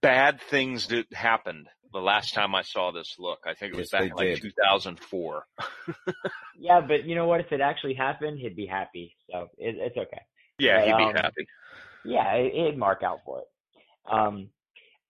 Bad 0.00 0.40
things 0.40 0.86
that 0.88 1.12
happened 1.12 1.66
the 1.92 1.98
last 1.98 2.34
time 2.34 2.54
I 2.54 2.62
saw 2.62 2.92
this 2.92 3.16
look. 3.18 3.40
I 3.46 3.54
think 3.54 3.74
it 3.74 3.76
was 3.76 3.90
yes, 3.92 4.00
back 4.00 4.10
in 4.10 4.16
like 4.16 4.40
2004. 4.40 5.46
yeah, 6.58 6.80
but 6.80 7.04
you 7.04 7.14
know 7.14 7.26
what? 7.26 7.40
If 7.40 7.52
it 7.52 7.60
actually 7.60 7.94
happened, 7.94 8.38
he'd 8.38 8.56
be 8.56 8.66
happy. 8.66 9.16
So 9.30 9.48
it, 9.58 9.76
it's 9.78 9.96
okay. 9.96 10.22
Yeah, 10.58 10.78
but, 10.78 10.86
he'd 10.86 10.96
be 10.96 11.10
um, 11.10 11.14
happy. 11.14 11.46
Yeah, 12.04 12.42
he'd 12.42 12.78
mark 12.78 13.02
out 13.02 13.20
for 13.24 13.40
it. 13.40 13.46
Um, 14.10 14.48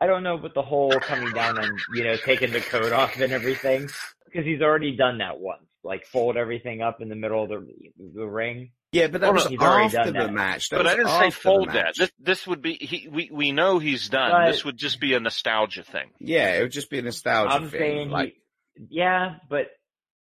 I 0.00 0.06
don't 0.06 0.23
know 0.23 0.35
about 0.35 0.54
the 0.54 0.62
whole 0.62 0.92
coming 1.00 1.32
down 1.32 1.59
and 1.59 1.78
you 1.94 2.04
know 2.04 2.16
taking 2.16 2.52
the 2.52 2.61
coat 2.61 2.92
off 2.92 3.18
and 3.20 3.32
everything 3.32 3.88
because 4.25 4.47
he's 4.47 4.62
already 4.62 4.97
done 4.97 5.18
that 5.18 5.38
once, 5.38 5.62
like 5.85 6.06
fold 6.06 6.37
everything 6.37 6.80
up 6.80 7.00
in 7.00 7.09
the 7.09 7.14
middle 7.14 7.42
of 7.42 7.50
the 7.50 7.66
the 8.14 8.26
ring. 8.26 8.70
Yeah, 8.92 9.06
but 9.06 9.20
that 9.20 9.32
was 9.32 9.47
after 9.47 10.11
the 10.11 10.32
match. 10.32 10.70
That 10.70 10.78
but 10.78 10.87
I 10.87 10.97
didn't 10.97 11.11
say 11.11 11.30
fold 11.30 11.68
that. 11.68 11.94
This 11.97 12.11
this 12.18 12.47
would 12.47 12.62
be 12.62 12.75
he. 12.75 13.09
We 13.09 13.30
we 13.30 13.52
know 13.52 13.78
he's 13.78 14.09
done. 14.09 14.32
But, 14.32 14.50
this 14.50 14.64
would 14.64 14.76
just 14.76 15.00
be 15.00 15.14
a 15.14 15.20
nostalgia 15.20 15.85
thing. 15.85 16.11
Yeah, 16.18 16.54
it 16.54 16.62
would 16.62 16.73
just 16.73 16.90
be 16.90 16.99
a 16.99 17.02
nostalgia 17.02 17.54
I'm 17.54 17.68
thing. 17.68 17.80
Saying 17.80 18.11
like, 18.11 18.35
he, 18.75 18.87
yeah, 18.90 19.37
but 19.49 19.66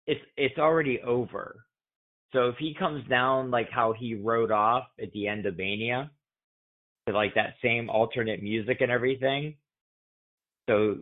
it's 0.06 0.20
it's 0.36 0.58
already 0.58 1.00
over. 1.00 1.64
So 2.32 2.48
if 2.48 2.56
he 2.58 2.74
comes 2.74 3.08
down 3.08 3.50
like 3.50 3.70
how 3.70 3.94
he 3.94 4.14
rode 4.14 4.50
off 4.50 4.84
at 5.00 5.12
the 5.12 5.28
end 5.28 5.46
of 5.46 5.56
Mania, 5.56 6.10
to 7.08 7.14
like 7.16 7.34
that 7.34 7.54
same 7.62 7.90
alternate 7.90 8.42
music 8.42 8.80
and 8.80 8.90
everything. 8.90 9.56
So, 10.68 10.98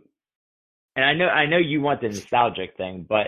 and 0.95 1.05
I 1.05 1.13
know 1.13 1.27
I 1.27 1.45
know 1.45 1.57
you 1.57 1.81
want 1.81 2.01
the 2.01 2.07
nostalgic 2.07 2.77
thing, 2.77 3.05
but 3.07 3.27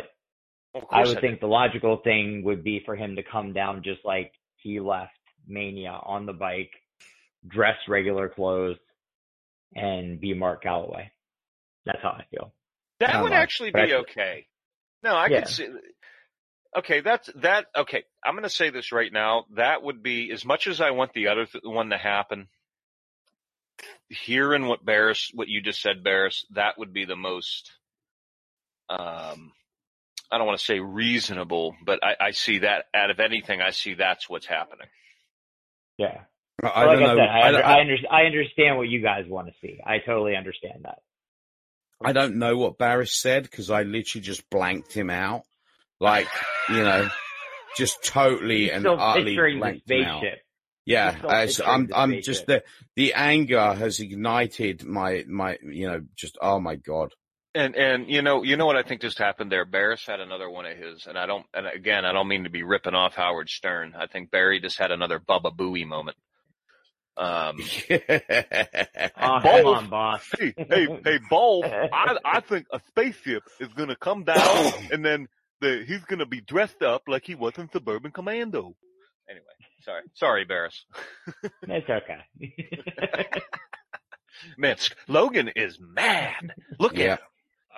I 0.91 1.05
would 1.05 1.19
think 1.19 1.39
the 1.39 1.48
logical 1.48 1.98
thing 2.03 2.43
would 2.43 2.63
be 2.63 2.81
for 2.86 2.95
him 2.95 3.15
to 3.15 3.24
come 3.24 3.53
down 3.53 3.83
just 3.83 4.01
like 4.05 4.31
he 4.57 4.79
left 4.79 5.12
Mania 5.48 5.91
on 6.03 6.25
the 6.25 6.33
bike, 6.33 6.71
dress 7.48 7.77
regular 7.88 8.29
clothes, 8.29 8.77
and 9.75 10.19
be 10.19 10.33
Mark 10.33 10.63
Calaway. 10.63 11.09
That's 11.86 12.01
how 12.01 12.09
I 12.09 12.25
feel. 12.31 12.53
That 13.00 13.12
Kinda 13.12 13.24
would 13.24 13.31
like 13.31 13.41
actually 13.41 13.71
be 13.71 13.93
okay. 13.93 14.48
No, 15.03 15.15
I 15.15 15.27
Yeah. 15.27 15.39
could 15.39 15.50
see. 15.50 15.67
Okay, 16.77 17.01
that's 17.01 17.29
that. 17.38 17.65
Okay, 17.75 18.03
I'm 18.24 18.33
going 18.33 18.43
to 18.43 18.50
say 18.50 18.69
this 18.69 18.91
right 18.91 19.12
now. 19.12 19.45
That 19.55 19.81
would 19.81 20.03
be 20.03 20.31
as 20.31 20.45
much 20.45 20.67
as 20.67 20.81
I 20.81 20.91
want 20.91 21.13
the 21.13 21.29
other 21.29 21.45
th- 21.48 21.63
one 21.63 21.89
to 21.89 21.98
happen. 21.98 22.48
Hearing 24.10 24.66
what 24.66 24.84
Barris, 24.84 25.32
what 25.34 25.48
you 25.48 25.62
just 25.62 25.82
said, 25.82 26.04
Barris, 26.04 26.46
that 26.51 26.78
would 26.78 26.94
be 26.94 27.06
the 27.06 27.16
most. 27.16 27.72
Um, 28.89 29.51
I 30.32 30.38
don't 30.38 30.48
want 30.48 30.60
to 30.60 30.66
say 30.66 30.80
reasonable, 30.80 31.75
but 31.86 32.04
I, 32.04 32.16
I 32.20 32.32
see 32.32 32.60
that. 32.60 32.86
Out 32.94 33.12
of 33.12 33.20
anything, 33.20 33.62
I 33.62 33.72
see 33.72 33.94
that's 33.94 34.28
what's 34.30 34.46
happening. 34.48 34.88
Yeah. 35.98 36.22
I 36.63 36.86
like 36.86 37.00
don't 37.00 37.10
I 37.10 37.16
said, 37.16 37.20
I, 37.20 37.39
I, 37.39 37.48
under, 37.48 37.62
don't- 37.62 37.68
I, 37.70 37.80
under, 37.82 37.96
I 38.12 38.25
understand 38.25 38.78
what 38.78 38.88
you 38.89 39.01
guys 39.01 39.25
want 39.28 39.48
to 39.48 39.54
see. 39.62 39.80
I 39.86 40.00
totally 40.00 40.36
understand 40.36 40.82
that. 40.84 41.00
I 42.04 42.13
don't 42.13 42.38
know 42.38 42.58
what 42.58 42.78
Barris 42.78 43.13
said 43.13 43.44
because 43.44 43.70
I 43.70 43.84
literally 43.84 44.24
just 44.24 44.50
blanked 44.50 44.94
him 44.94 45.10
out. 45.10 45.44
Like, 46.00 46.28
you 46.70 46.82
know, 46.82 47.10
just 47.75 48.04
totally 48.04 48.63
He's 48.63 48.72
and 48.72 48.82
still 48.82 49.00
utterly 49.00 49.32
picturing 49.32 49.56
the 49.56 49.60
blanked 49.60 49.89
him 49.92 50.04
out. 50.06 50.24
Spaceship. 50.89 51.24
Yeah, 51.24 51.41
He's 51.46 51.60
as 51.60 51.62
I'm, 51.65 51.89
I'm 51.93 52.10
spaceship. 52.12 52.25
just 52.25 52.46
the 52.48 52.63
the 52.96 53.13
anger 53.13 53.74
has 53.74 54.00
ignited 54.00 54.84
my 54.86 55.24
my 55.27 55.58
you 55.63 55.88
know 55.88 56.01
just 56.15 56.38
oh 56.41 56.60
my 56.60 56.75
god. 56.75 57.13
And 57.55 57.75
and 57.75 58.10
you 58.10 58.22
know 58.22 58.43
you 58.43 58.58
know 58.58 58.65
what 58.67 58.75
I 58.75 58.84
think 58.84 59.01
just 59.01 59.17
happened 59.17 59.51
there. 59.51 59.65
Barris 59.65 60.05
had 60.05 60.19
another 60.19 60.50
one 60.50 60.65
of 60.67 60.77
his, 60.77 61.08
and 61.08 61.17
I 61.17 61.25
don't. 61.25 61.46
And 61.53 61.65
again, 61.67 62.05
I 62.05 62.13
don't 62.13 62.27
mean 62.27 62.43
to 62.43 62.50
be 62.51 62.62
ripping 62.63 62.93
off 62.93 63.15
Howard 63.15 63.50
Stern. 63.50 63.96
I 63.98 64.05
think 64.08 64.29
Barry 64.31 64.60
just 64.62 64.77
had 64.77 64.91
another 64.91 65.17
Baba 65.19 65.50
Booey 65.51 65.86
moment. 65.86 66.15
Um, 67.17 67.58
Oh, 69.22 69.39
Both. 69.41 69.43
come 69.43 69.65
on, 69.65 69.89
boss. 69.89 70.24
hey, 70.39 70.53
hey, 70.58 70.88
hey, 71.03 71.19
Bulb! 71.29 71.65
I 71.65 72.17
I 72.24 72.39
think 72.48 72.67
a 72.72 72.79
spaceship 72.88 73.43
is 73.60 73.69
gonna 73.74 73.96
come 73.96 74.24
down, 74.24 74.72
and 74.91 75.03
then 75.03 75.27
the 75.60 75.84
he's 75.88 76.03
gonna 76.05 76.25
be 76.25 76.41
dressed 76.41 76.81
up 76.81 77.03
like 77.08 77.25
he 77.25 77.36
was 77.36 77.53
in 77.58 77.69
Suburban 77.72 78.12
Commando. 78.12 78.75
Anyway, 79.29 79.45
sorry, 79.83 80.01
sorry, 80.13 80.45
Barris. 80.45 80.86
It's 81.63 81.89
okay. 81.89 83.29
Man, 84.57 84.77
Logan 85.07 85.50
is 85.55 85.77
mad. 85.79 86.53
Look 86.79 86.98
Yeah. 86.98 87.13
at 87.13 87.19
him. 87.19 87.25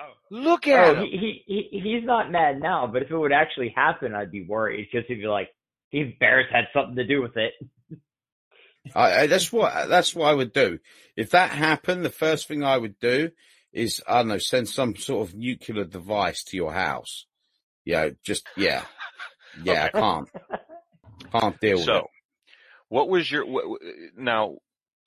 Oh. 0.00 0.12
Look 0.30 0.66
at 0.68 0.96
oh, 0.96 1.00
him. 1.00 1.06
he, 1.10 1.42
he 1.46 1.68
he 1.70 1.80
he's 1.80 2.04
not 2.04 2.30
mad 2.30 2.60
now, 2.60 2.86
but 2.86 3.02
if 3.02 3.10
it 3.10 3.16
would 3.16 3.32
actually 3.32 3.72
happen, 3.76 4.14
I'd 4.14 4.30
be 4.30 4.44
worried 4.44 4.88
because 4.90 5.06
he'd 5.08 5.16
be 5.16 5.26
like, 5.26 5.48
"Steve 5.88 6.18
Barris 6.18 6.46
had 6.50 6.64
something 6.72 6.96
to 6.96 7.04
do 7.06 7.20
with 7.20 7.36
it." 7.36 7.52
I, 8.94 9.20
I, 9.22 9.26
that's 9.26 9.52
what 9.52 9.88
that's 9.88 10.14
what 10.14 10.26
I 10.28 10.34
would 10.34 10.52
do 10.52 10.78
if 11.16 11.30
that 11.30 11.50
happened. 11.50 12.04
The 12.04 12.10
first 12.10 12.48
thing 12.48 12.64
I 12.64 12.78
would 12.78 12.98
do 12.98 13.30
is 13.72 14.02
I 14.08 14.18
don't 14.18 14.28
know 14.28 14.38
send 14.38 14.68
some 14.68 14.96
sort 14.96 15.28
of 15.28 15.34
nuclear 15.34 15.84
device 15.84 16.42
to 16.44 16.56
your 16.56 16.72
house. 16.72 17.26
Yeah, 17.84 18.10
just 18.24 18.46
yeah, 18.56 18.84
yeah. 19.62 19.84
I 19.92 19.98
can't 19.98 20.28
can't 21.32 21.60
deal 21.60 21.76
with 21.76 21.84
So, 21.86 21.96
it. 21.96 22.04
what 22.88 23.08
was 23.08 23.30
your 23.30 23.46
what, 23.46 23.64
now? 24.16 24.56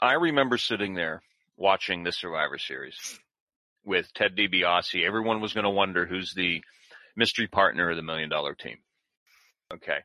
I 0.02 0.14
remember 0.14 0.58
sitting 0.58 0.94
there 0.94 1.22
watching 1.58 2.04
the 2.04 2.12
Survivor 2.12 2.58
Series 2.58 3.20
with 3.86 4.14
Ted 4.14 4.36
DiBiase. 4.36 5.06
Everyone 5.06 5.42
was 5.42 5.54
going 5.54 5.64
to 5.64 5.70
wonder 5.70 6.06
who's 6.06 6.34
the 6.34 6.62
mystery 7.16 7.48
partner 7.48 7.90
of 7.90 7.96
the 7.96 8.04
Million 8.04 8.30
Dollar 8.30 8.56
Team. 8.56 8.78
Okay, 9.74 10.00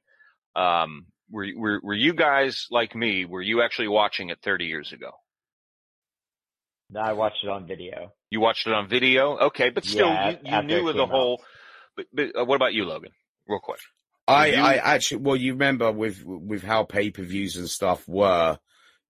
um, 0.56 1.06
were 1.30 1.46
were 1.56 1.80
were 1.82 1.94
you 1.94 2.14
guys 2.14 2.66
like 2.70 2.94
me? 2.94 3.24
Were 3.24 3.42
you 3.42 3.62
actually 3.62 3.88
watching 3.88 4.30
it 4.30 4.38
30 4.42 4.66
years 4.66 4.92
ago? 4.92 5.10
I 6.98 7.12
watched 7.12 7.44
it 7.44 7.48
on 7.50 7.66
video. 7.66 8.12
You 8.30 8.40
watched 8.40 8.66
it 8.66 8.72
on 8.72 8.88
video, 8.88 9.36
okay, 9.38 9.70
but 9.70 9.84
still, 9.84 10.08
Yeah, 10.08 10.30
you, 10.30 10.38
you 10.44 10.62
knew 10.62 10.88
of 10.88 10.96
the 10.96 11.06
whole. 11.06 11.40
But, 11.96 12.06
but 12.12 12.36
uh, 12.40 12.44
what 12.44 12.56
about 12.56 12.74
you, 12.74 12.84
Logan? 12.84 13.12
Real 13.46 13.60
quick. 13.60 13.78
I, 14.30 14.52
I 14.52 14.74
actually, 14.94 15.22
well, 15.22 15.36
you 15.36 15.52
remember 15.52 15.90
with 15.92 16.22
with 16.24 16.62
how 16.62 16.84
pay 16.84 17.10
per 17.10 17.22
views 17.22 17.56
and 17.56 17.68
stuff 17.68 18.06
were, 18.08 18.58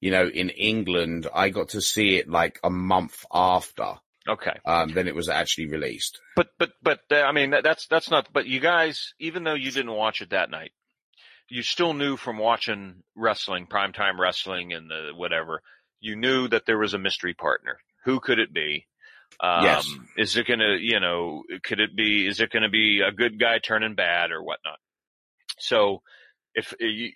you 0.00 0.10
know, 0.10 0.26
in 0.26 0.50
England, 0.50 1.28
I 1.32 1.50
got 1.50 1.70
to 1.70 1.80
see 1.80 2.16
it 2.16 2.28
like 2.28 2.58
a 2.64 2.70
month 2.70 3.24
after. 3.32 3.94
Okay. 4.28 4.58
Um, 4.64 4.92
then 4.92 5.08
it 5.08 5.14
was 5.14 5.28
actually 5.28 5.68
released. 5.68 6.20
But 6.36 6.48
but 6.58 6.72
but 6.82 7.00
uh, 7.10 7.22
I 7.22 7.32
mean 7.32 7.50
that, 7.50 7.64
that's 7.64 7.86
that's 7.86 8.10
not. 8.10 8.28
But 8.32 8.46
you 8.46 8.60
guys, 8.60 9.14
even 9.18 9.44
though 9.44 9.54
you 9.54 9.70
didn't 9.70 9.92
watch 9.92 10.20
it 10.20 10.30
that 10.30 10.50
night, 10.50 10.72
you 11.48 11.62
still 11.62 11.94
knew 11.94 12.16
from 12.16 12.38
watching 12.38 13.02
wrestling, 13.16 13.66
primetime 13.66 14.18
wrestling, 14.18 14.72
and 14.72 14.90
the 14.90 15.10
whatever. 15.14 15.62
You 16.00 16.16
knew 16.16 16.48
that 16.48 16.64
there 16.66 16.78
was 16.78 16.94
a 16.94 16.98
mystery 16.98 17.34
partner. 17.34 17.78
Who 18.04 18.20
could 18.20 18.38
it 18.38 18.54
be? 18.54 18.86
Um, 19.38 19.64
Yes. 19.64 19.86
Is 20.16 20.36
it 20.36 20.46
gonna, 20.46 20.76
you 20.78 21.00
know, 21.00 21.42
could 21.64 21.80
it 21.80 21.94
be? 21.96 22.26
Is 22.26 22.40
it 22.40 22.50
gonna 22.50 22.70
be 22.70 23.00
a 23.00 23.12
good 23.12 23.38
guy 23.38 23.58
turning 23.58 23.94
bad 23.94 24.30
or 24.30 24.42
whatnot? 24.42 24.78
So, 25.60 26.02
if 26.54 26.72
uh, 26.72 26.84
you, 26.86 27.10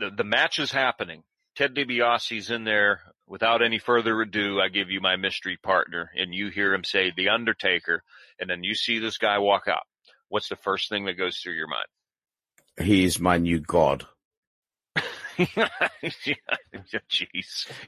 the 0.00 0.10
the 0.16 0.24
match 0.24 0.58
is 0.58 0.72
happening, 0.72 1.22
Ted 1.56 1.74
DiBiase's 1.74 2.50
in 2.50 2.64
there. 2.64 3.00
Without 3.26 3.62
any 3.62 3.78
further 3.78 4.18
ado, 4.22 4.58
I 4.58 4.70
give 4.70 4.90
you 4.90 5.02
my 5.02 5.16
mystery 5.16 5.58
partner, 5.62 6.10
and 6.16 6.32
you 6.32 6.48
hear 6.48 6.72
him 6.72 6.82
say 6.82 7.12
the 7.14 7.28
Undertaker, 7.28 8.02
and 8.40 8.48
then 8.48 8.64
you 8.64 8.74
see 8.74 9.00
this 9.00 9.18
guy 9.18 9.38
walk 9.38 9.64
out. 9.68 9.82
What's 10.30 10.48
the 10.48 10.56
first 10.56 10.88
thing 10.88 11.04
that 11.04 11.18
goes 11.18 11.36
through 11.36 11.52
your 11.52 11.66
mind? 11.68 12.88
He's 12.88 13.20
my 13.20 13.36
new 13.36 13.60
god. 13.60 14.06
Jeez, 15.38 16.36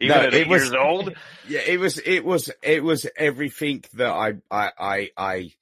even 0.00 0.16
No, 0.16 0.22
at 0.22 0.26
it 0.26 0.34
eight 0.34 0.48
was- 0.48 0.62
years 0.64 0.74
old. 0.74 1.14
Yeah, 1.48 1.60
it 1.60 1.80
was, 1.80 1.98
it 1.98 2.24
was, 2.24 2.50
it 2.62 2.82
was 2.84 3.06
everything 3.16 3.82
that 3.94 4.10
I, 4.10 4.34
I, 4.50 4.70
I, 4.78 5.10
I, 5.16 5.52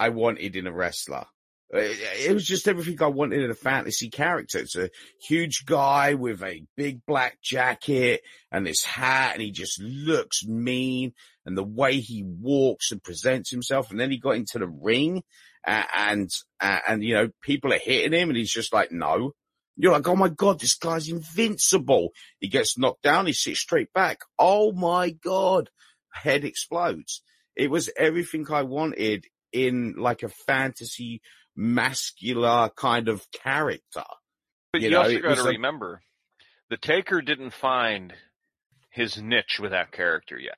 I 0.00 0.08
wanted 0.10 0.56
in 0.56 0.66
a 0.66 0.72
wrestler. 0.72 1.26
It, 1.70 2.28
it 2.28 2.34
was 2.34 2.46
just 2.46 2.66
everything 2.66 3.00
I 3.02 3.08
wanted 3.08 3.42
in 3.42 3.50
a 3.50 3.54
fantasy 3.54 4.08
character. 4.08 4.58
It's 4.58 4.76
a 4.76 4.90
huge 5.20 5.66
guy 5.66 6.14
with 6.14 6.42
a 6.42 6.62
big 6.76 7.04
black 7.06 7.40
jacket 7.42 8.22
and 8.50 8.66
this 8.66 8.84
hat 8.84 9.32
and 9.34 9.42
he 9.42 9.50
just 9.50 9.80
looks 9.80 10.46
mean 10.46 11.12
and 11.44 11.56
the 11.56 11.64
way 11.64 12.00
he 12.00 12.24
walks 12.24 12.90
and 12.90 13.02
presents 13.02 13.50
himself. 13.50 13.90
And 13.90 14.00
then 14.00 14.10
he 14.10 14.18
got 14.18 14.36
into 14.36 14.58
the 14.58 14.68
ring 14.68 15.22
uh, 15.66 15.84
and, 15.94 16.30
uh, 16.60 16.78
and, 16.88 17.02
you 17.02 17.14
know, 17.14 17.28
people 17.42 17.72
are 17.72 17.78
hitting 17.78 18.18
him 18.18 18.30
and 18.30 18.38
he's 18.38 18.52
just 18.52 18.72
like, 18.72 18.90
no. 18.90 19.32
You're 19.80 19.92
like, 19.92 20.08
oh 20.08 20.16
my 20.16 20.28
God, 20.28 20.58
this 20.58 20.74
guy's 20.74 21.08
invincible. 21.08 22.10
He 22.40 22.48
gets 22.48 22.76
knocked 22.76 23.02
down. 23.02 23.26
He 23.26 23.32
sits 23.32 23.60
straight 23.60 23.92
back. 23.92 24.22
Oh 24.36 24.72
my 24.72 25.10
God. 25.10 25.70
Head 26.12 26.44
explodes. 26.44 27.22
It 27.54 27.70
was 27.70 27.90
everything 27.96 28.46
I 28.50 28.62
wanted 28.62 29.26
in 29.52 29.94
like 29.96 30.22
a 30.22 30.28
fantasy 30.28 31.20
masculine 31.58 32.70
kind 32.76 33.08
of 33.08 33.26
character. 33.32 34.04
But 34.72 34.82
You 34.82 34.88
you, 34.88 34.90
know, 34.90 35.02
also 35.02 35.18
got 35.20 35.34
to 35.36 35.42
like- 35.42 35.52
remember, 35.54 36.00
the 36.70 36.76
Taker 36.76 37.20
didn't 37.20 37.50
find 37.52 38.14
his 38.90 39.20
niche 39.20 39.58
with 39.60 39.72
that 39.72 39.92
character 39.92 40.38
yet. 40.38 40.56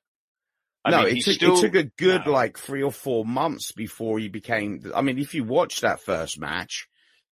I 0.83 0.91
no, 0.91 1.03
mean, 1.03 1.17
it 1.17 1.23
took, 1.25 1.33
still, 1.35 1.57
it 1.57 1.61
took 1.61 1.75
a 1.75 1.83
good 1.83 2.25
no. 2.25 2.31
like 2.31 2.57
three 2.57 2.81
or 2.81 2.91
four 2.91 3.23
months 3.25 3.71
before 3.71 4.17
he 4.19 4.29
became, 4.29 4.91
I 4.95 5.01
mean, 5.01 5.19
if 5.19 5.33
you 5.35 5.43
watch 5.43 5.81
that 5.81 6.01
first 6.01 6.39
match, 6.39 6.87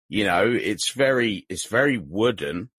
you 0.08 0.24
know, 0.24 0.50
it's 0.52 0.90
very, 0.92 1.46
it's 1.48 1.66
very 1.68 1.96
wooden. 1.98 2.70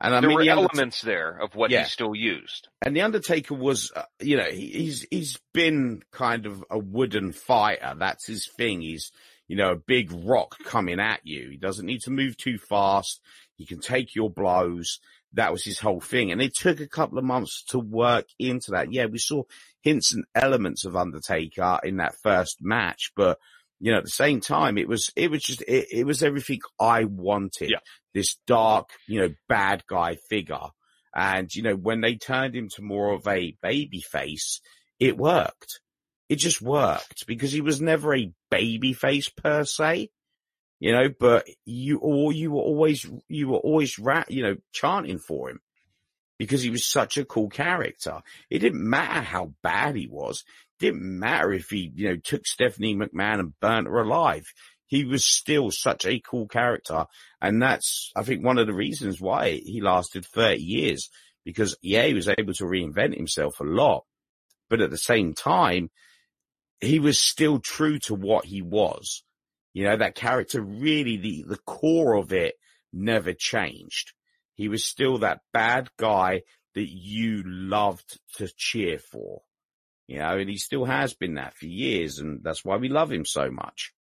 And 0.00 0.14
I 0.14 0.20
there 0.20 0.28
mean, 0.28 0.36
were 0.38 0.44
the 0.44 0.50
Undert- 0.50 0.70
elements 0.72 1.02
there 1.02 1.38
of 1.42 1.54
what 1.54 1.70
Yeah. 1.70 1.84
he 1.84 1.88
still 1.90 2.14
used. 2.14 2.68
And 2.82 2.96
the 2.96 3.02
Undertaker 3.02 3.54
was, 3.54 3.92
uh, 3.94 4.02
you 4.20 4.36
know, 4.36 4.50
he, 4.50 4.66
he's 4.68 5.06
he's 5.10 5.38
been 5.52 6.02
kind 6.10 6.46
of 6.46 6.64
a 6.70 6.78
wooden 6.78 7.32
fighter. 7.32 7.94
That's 7.96 8.26
his 8.26 8.48
thing. 8.58 8.80
He's, 8.80 9.12
you 9.48 9.56
know, 9.56 9.72
a 9.72 9.76
big 9.76 10.10
rock 10.12 10.56
coming 10.64 11.00
at 11.00 11.20
you. 11.24 11.50
He 11.50 11.56
doesn't 11.56 11.86
need 11.86 12.00
to 12.02 12.10
move 12.10 12.36
too 12.36 12.58
fast. 12.58 13.20
He 13.56 13.66
can 13.66 13.80
take 13.80 14.14
your 14.14 14.30
blows. 14.30 15.00
That 15.34 15.52
was 15.52 15.64
his 15.64 15.78
whole 15.78 16.00
thing. 16.00 16.32
And 16.32 16.40
it 16.40 16.54
took 16.54 16.80
a 16.80 16.88
couple 16.88 17.18
of 17.18 17.24
months 17.24 17.64
to 17.68 17.78
work 17.78 18.26
into 18.38 18.70
that. 18.70 18.92
Yeah, 18.92 19.06
we 19.06 19.18
saw 19.18 19.42
hints 19.82 20.14
and 20.14 20.24
elements 20.34 20.84
of 20.84 20.96
Undertaker 20.96 21.78
in 21.82 21.96
that 21.98 22.14
first 22.22 22.58
match, 22.60 23.12
but 23.16 23.38
you 23.80 23.90
know, 23.92 23.98
at 23.98 24.04
the 24.04 24.10
same 24.10 24.40
time, 24.40 24.78
it 24.78 24.88
was, 24.88 25.10
it 25.16 25.30
was 25.30 25.42
just, 25.42 25.60
it, 25.62 25.88
it 25.90 26.06
was 26.06 26.22
everything 26.22 26.60
I 26.80 27.04
wanted. 27.04 27.70
Yeah. 27.70 27.78
This 28.14 28.36
dark, 28.46 28.90
you 29.06 29.20
know, 29.20 29.34
bad 29.48 29.82
guy 29.86 30.16
figure. 30.30 30.68
And, 31.14 31.52
you 31.54 31.62
know, 31.62 31.74
when 31.74 32.00
they 32.00 32.14
turned 32.14 32.54
him 32.54 32.68
to 32.76 32.82
more 32.82 33.12
of 33.12 33.26
a 33.26 33.56
baby 33.60 34.00
face, 34.00 34.60
it 34.98 35.18
worked. 35.18 35.80
It 36.34 36.40
just 36.40 36.60
worked 36.60 37.26
because 37.28 37.52
he 37.52 37.60
was 37.60 37.80
never 37.80 38.12
a 38.12 38.32
baby 38.50 38.92
face 38.92 39.28
per 39.28 39.64
se, 39.64 40.10
you 40.80 40.90
know, 40.90 41.08
but 41.20 41.46
you, 41.64 41.98
or 41.98 42.32
you 42.32 42.50
were 42.50 42.62
always, 42.62 43.06
you 43.28 43.48
were 43.50 43.58
always 43.58 44.00
rat, 44.00 44.32
you 44.32 44.42
know, 44.42 44.56
chanting 44.72 45.18
for 45.18 45.48
him. 45.50 45.60
because 46.38 46.62
he 46.62 46.70
was 46.70 46.84
such 46.84 47.16
a 47.16 47.24
cool 47.24 47.48
character. 47.48 48.20
It 48.50 48.58
didn't 48.58 48.88
matter 48.88 49.20
how 49.20 49.52
bad 49.62 49.94
he 49.96 50.08
was. 50.08 50.42
It 50.80 50.86
didn't 50.86 51.02
matter 51.02 51.52
if 51.52 51.70
he, 51.70 51.92
you 51.94 52.08
know, 52.08 52.16
took 52.16 52.46
Stephanie 52.46 52.96
McMahon 52.96 53.38
and 53.38 53.60
burnt 53.60 53.86
her 53.86 54.00
alive. 54.00 54.44
He 54.86 55.04
was 55.04 55.24
still 55.24 55.70
such 55.70 56.04
a 56.04 56.20
cool 56.20 56.48
character. 56.48 57.06
And 57.40 57.62
that's, 57.62 58.10
I 58.16 58.22
think, 58.22 58.44
one 58.44 58.58
of 58.58 58.66
the 58.66 58.74
reasons 58.74 59.20
why 59.20 59.60
he 59.64 59.80
lasted 59.80 60.26
30 60.26 60.60
years 60.62 61.08
because 61.44 61.76
yeah, 61.82 62.04
he 62.06 62.14
was 62.14 62.28
able 62.28 62.54
to 62.54 62.64
reinvent 62.64 63.16
himself 63.16 63.60
a 63.60 63.64
lot, 63.64 64.04
but 64.68 64.80
at 64.80 64.90
the 64.90 64.98
same 64.98 65.34
time, 65.34 65.90
he 66.80 66.98
was 66.98 67.20
still 67.20 67.58
true 67.58 67.98
to 68.00 68.14
what 68.14 68.44
he 68.44 68.62
was. 68.62 69.22
You 69.72 69.84
know, 69.84 69.96
that 69.96 70.14
character 70.14 70.60
really, 70.60 71.16
the, 71.16 71.44
the 71.46 71.58
core 71.58 72.14
of 72.14 72.32
it 72.32 72.54
never 72.92 73.32
changed. 73.32 74.12
He 74.54 74.68
was 74.68 74.84
still 74.84 75.18
that 75.18 75.40
bad 75.52 75.88
guy 75.98 76.42
that 76.74 76.88
you 76.88 77.42
loved 77.44 78.20
to 78.36 78.48
cheer 78.56 78.98
for. 78.98 79.42
You 80.06 80.18
know, 80.18 80.38
and 80.38 80.50
he 80.50 80.58
still 80.58 80.84
has 80.84 81.14
been 81.14 81.34
that 81.34 81.54
for 81.54 81.66
years, 81.66 82.18
and 82.18 82.40
that's 82.42 82.64
why 82.64 82.76
we 82.76 82.88
love 82.88 83.10
him 83.10 83.24
so 83.24 83.50
much. 83.50 83.92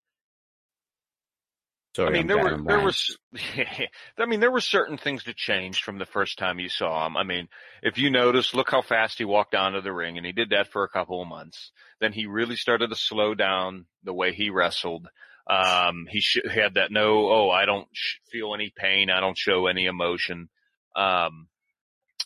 Sorry, 1.95 2.09
I 2.09 2.11
mean, 2.11 2.21
I'm 2.21 2.27
there 2.27 2.43
were 2.43 2.63
there 2.63 2.79
was, 2.79 3.17
I 4.17 4.25
mean, 4.25 4.39
there 4.39 4.51
were 4.51 4.61
certain 4.61 4.97
things 4.97 5.25
that 5.25 5.35
changed 5.35 5.83
from 5.83 5.99
the 5.99 6.07
first 6.07 6.39
time 6.39 6.59
you 6.59 6.69
saw 6.69 7.05
him. 7.05 7.15
I 7.15 7.23
mean, 7.23 7.47
if 7.83 7.99
you 7.99 8.09
notice, 8.09 8.55
look 8.55 8.71
how 8.71 8.81
fast 8.81 9.19
he 9.19 9.25
walked 9.25 9.51
down 9.51 9.73
to 9.73 9.81
the 9.81 9.93
ring, 9.93 10.17
and 10.17 10.25
he 10.25 10.31
did 10.31 10.49
that 10.49 10.71
for 10.71 10.83
a 10.83 10.89
couple 10.89 11.21
of 11.21 11.27
months. 11.27 11.71
Then 12.01 12.11
he 12.11 12.25
really 12.25 12.55
started 12.55 12.89
to 12.89 12.95
slow 12.95 13.35
down 13.35 13.85
the 14.03 14.13
way 14.13 14.33
he 14.33 14.49
wrestled. 14.49 15.07
Um, 15.47 16.07
he 16.09 16.21
sh- 16.21 16.39
had 16.49 16.75
that 16.75 16.91
no, 16.91 17.29
oh, 17.29 17.49
I 17.51 17.65
don't 17.65 17.87
sh- 17.91 18.17
feel 18.31 18.55
any 18.55 18.73
pain, 18.75 19.11
I 19.11 19.19
don't 19.19 19.37
show 19.37 19.67
any 19.67 19.85
emotion. 19.85 20.49
Um, 20.95 21.47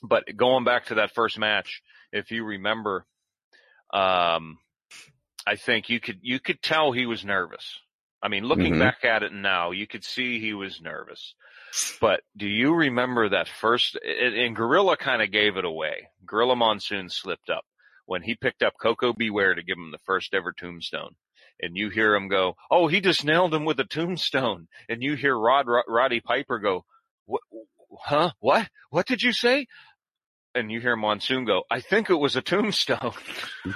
but 0.01 0.23
going 0.35 0.63
back 0.63 0.85
to 0.85 0.95
that 0.95 1.13
first 1.13 1.37
match, 1.37 1.81
if 2.13 2.31
you 2.31 2.45
remember, 2.45 3.05
um, 3.93 4.59
I 5.45 5.55
think 5.55 5.89
you 5.89 5.99
could 5.99 6.19
you 6.21 6.39
could 6.39 6.61
tell 6.61 6.91
he 6.91 7.05
was 7.05 7.25
nervous. 7.25 7.79
I 8.27 8.29
mean, 8.29 8.43
looking 8.43 8.73
Mhm. 8.73 8.79
back 8.79 9.05
at 9.05 9.23
it 9.23 9.31
now, 9.31 9.71
you 9.71 9.87
could 9.87 10.03
see 10.03 10.37
he 10.41 10.53
was 10.53 10.81
nervous. 10.81 11.33
But 12.01 12.25
do 12.35 12.45
you 12.45 12.73
remember 12.75 13.29
that 13.29 13.47
first? 13.47 13.95
And 13.95 14.35
and 14.35 14.53
Gorilla 14.53 14.97
kind 14.97 15.21
of 15.21 15.31
gave 15.31 15.55
it 15.55 15.63
away. 15.63 16.09
Gorilla 16.25 16.57
Monsoon 16.57 17.07
slipped 17.07 17.49
up 17.49 17.65
when 18.05 18.23
he 18.23 18.35
picked 18.35 18.63
up 18.63 18.73
Koko 18.81 19.13
B. 19.13 19.29
Ware 19.29 19.55
to 19.55 19.63
give 19.63 19.77
him 19.77 19.91
the 19.91 19.99
first 19.99 20.33
ever 20.33 20.51
tombstone. 20.51 21.15
And 21.61 21.77
you 21.77 21.87
hear 21.87 22.15
him 22.15 22.27
go, 22.27 22.57
"Oh, 22.69 22.87
he 22.87 22.99
just 22.99 23.23
nailed 23.23 23.53
him 23.53 23.63
with 23.63 23.79
a 23.79 23.85
tombstone." 23.85 24.67
And 24.89 25.01
you 25.01 25.15
hear 25.15 25.39
Rod, 25.39 25.65
Rod 25.67 25.85
Roddy 25.87 26.19
Piper 26.19 26.59
go, 26.59 26.83
"What? 27.27 27.43
Huh? 28.01 28.31
What? 28.39 28.69
What 28.89 29.07
did 29.07 29.23
you 29.23 29.31
say?" 29.31 29.67
And 30.57 30.71
you 30.71 30.81
hear 30.81 30.95
Monsoon 30.95 31.45
go, 31.45 31.69
"I 31.69 31.81
think 31.81 32.09
it 32.09 32.15
was 32.17 32.35
a 32.35 32.41
tombstone." 32.41 33.13
you 33.65 33.73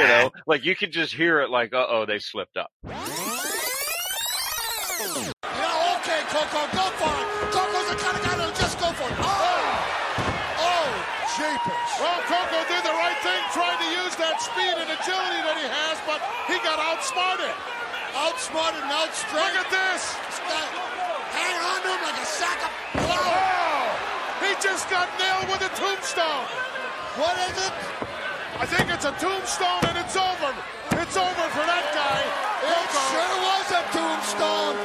know, 0.00 0.32
like 0.46 0.64
you 0.64 0.74
could 0.74 0.92
just 0.92 1.12
hear 1.12 1.42
it. 1.42 1.50
Like, 1.50 1.74
"Uh 1.74 1.84
oh, 1.86 2.06
they 2.06 2.18
slipped 2.18 2.56
up." 2.56 2.72
Yeah, 2.80 2.96
okay, 6.00 6.24
Koko, 6.32 6.62
go 6.72 6.88
for 6.96 7.12
it. 7.12 7.28
Koko's 7.52 7.88
the 7.92 8.00
kind 8.00 8.16
of 8.16 8.22
guy 8.24 8.32
that'll 8.32 8.56
just 8.56 8.80
go 8.80 8.88
for 8.96 9.04
it. 9.12 9.18
Oh! 9.20 9.76
Oh, 10.56 10.88
jeepers. 11.36 11.90
Well, 12.00 12.20
Koko 12.32 12.60
did 12.72 12.80
the 12.80 12.96
right 12.96 13.20
thing, 13.20 13.42
trying 13.52 13.76
to 13.76 13.88
use 13.92 14.16
that 14.16 14.40
speed 14.40 14.72
and 14.72 14.88
agility 14.88 15.40
that 15.44 15.60
he 15.60 15.68
has, 15.68 16.00
but 16.08 16.24
he 16.48 16.56
got 16.64 16.80
outsmarted. 16.80 17.52
Outsmarted 18.16 18.80
and 18.80 18.92
outstrung. 18.92 19.44
Look 19.52 19.68
at 19.68 19.68
this. 19.68 20.16
Hang 21.36 21.56
on 21.60 21.82
to 21.84 21.88
him 21.92 22.02
like 22.08 22.20
a 22.20 22.24
sack 22.24 22.56
of... 22.64 22.91
Wow! 24.64 24.68
He 24.70 24.74
just 24.74 24.90
got 24.90 25.08
nailed 25.18 25.48
with 25.50 25.62
a 25.62 25.74
tombstone. 25.74 26.46
What 27.16 27.36
is 27.50 27.66
it? 27.66 27.72
I 28.58 28.66
think 28.66 28.90
it's 28.90 29.04
a 29.04 29.12
tombstone 29.12 29.84
and 29.88 29.98
it's 29.98 30.16
over. 30.16 30.54
It's 31.02 31.16
over 31.16 31.46
for 31.50 31.64
that 31.66 31.86
guy. 31.94 32.22
It 32.62 32.90
sure 33.10 33.36
was 33.42 33.70
a 33.72 33.82
tombstone. 33.92 34.76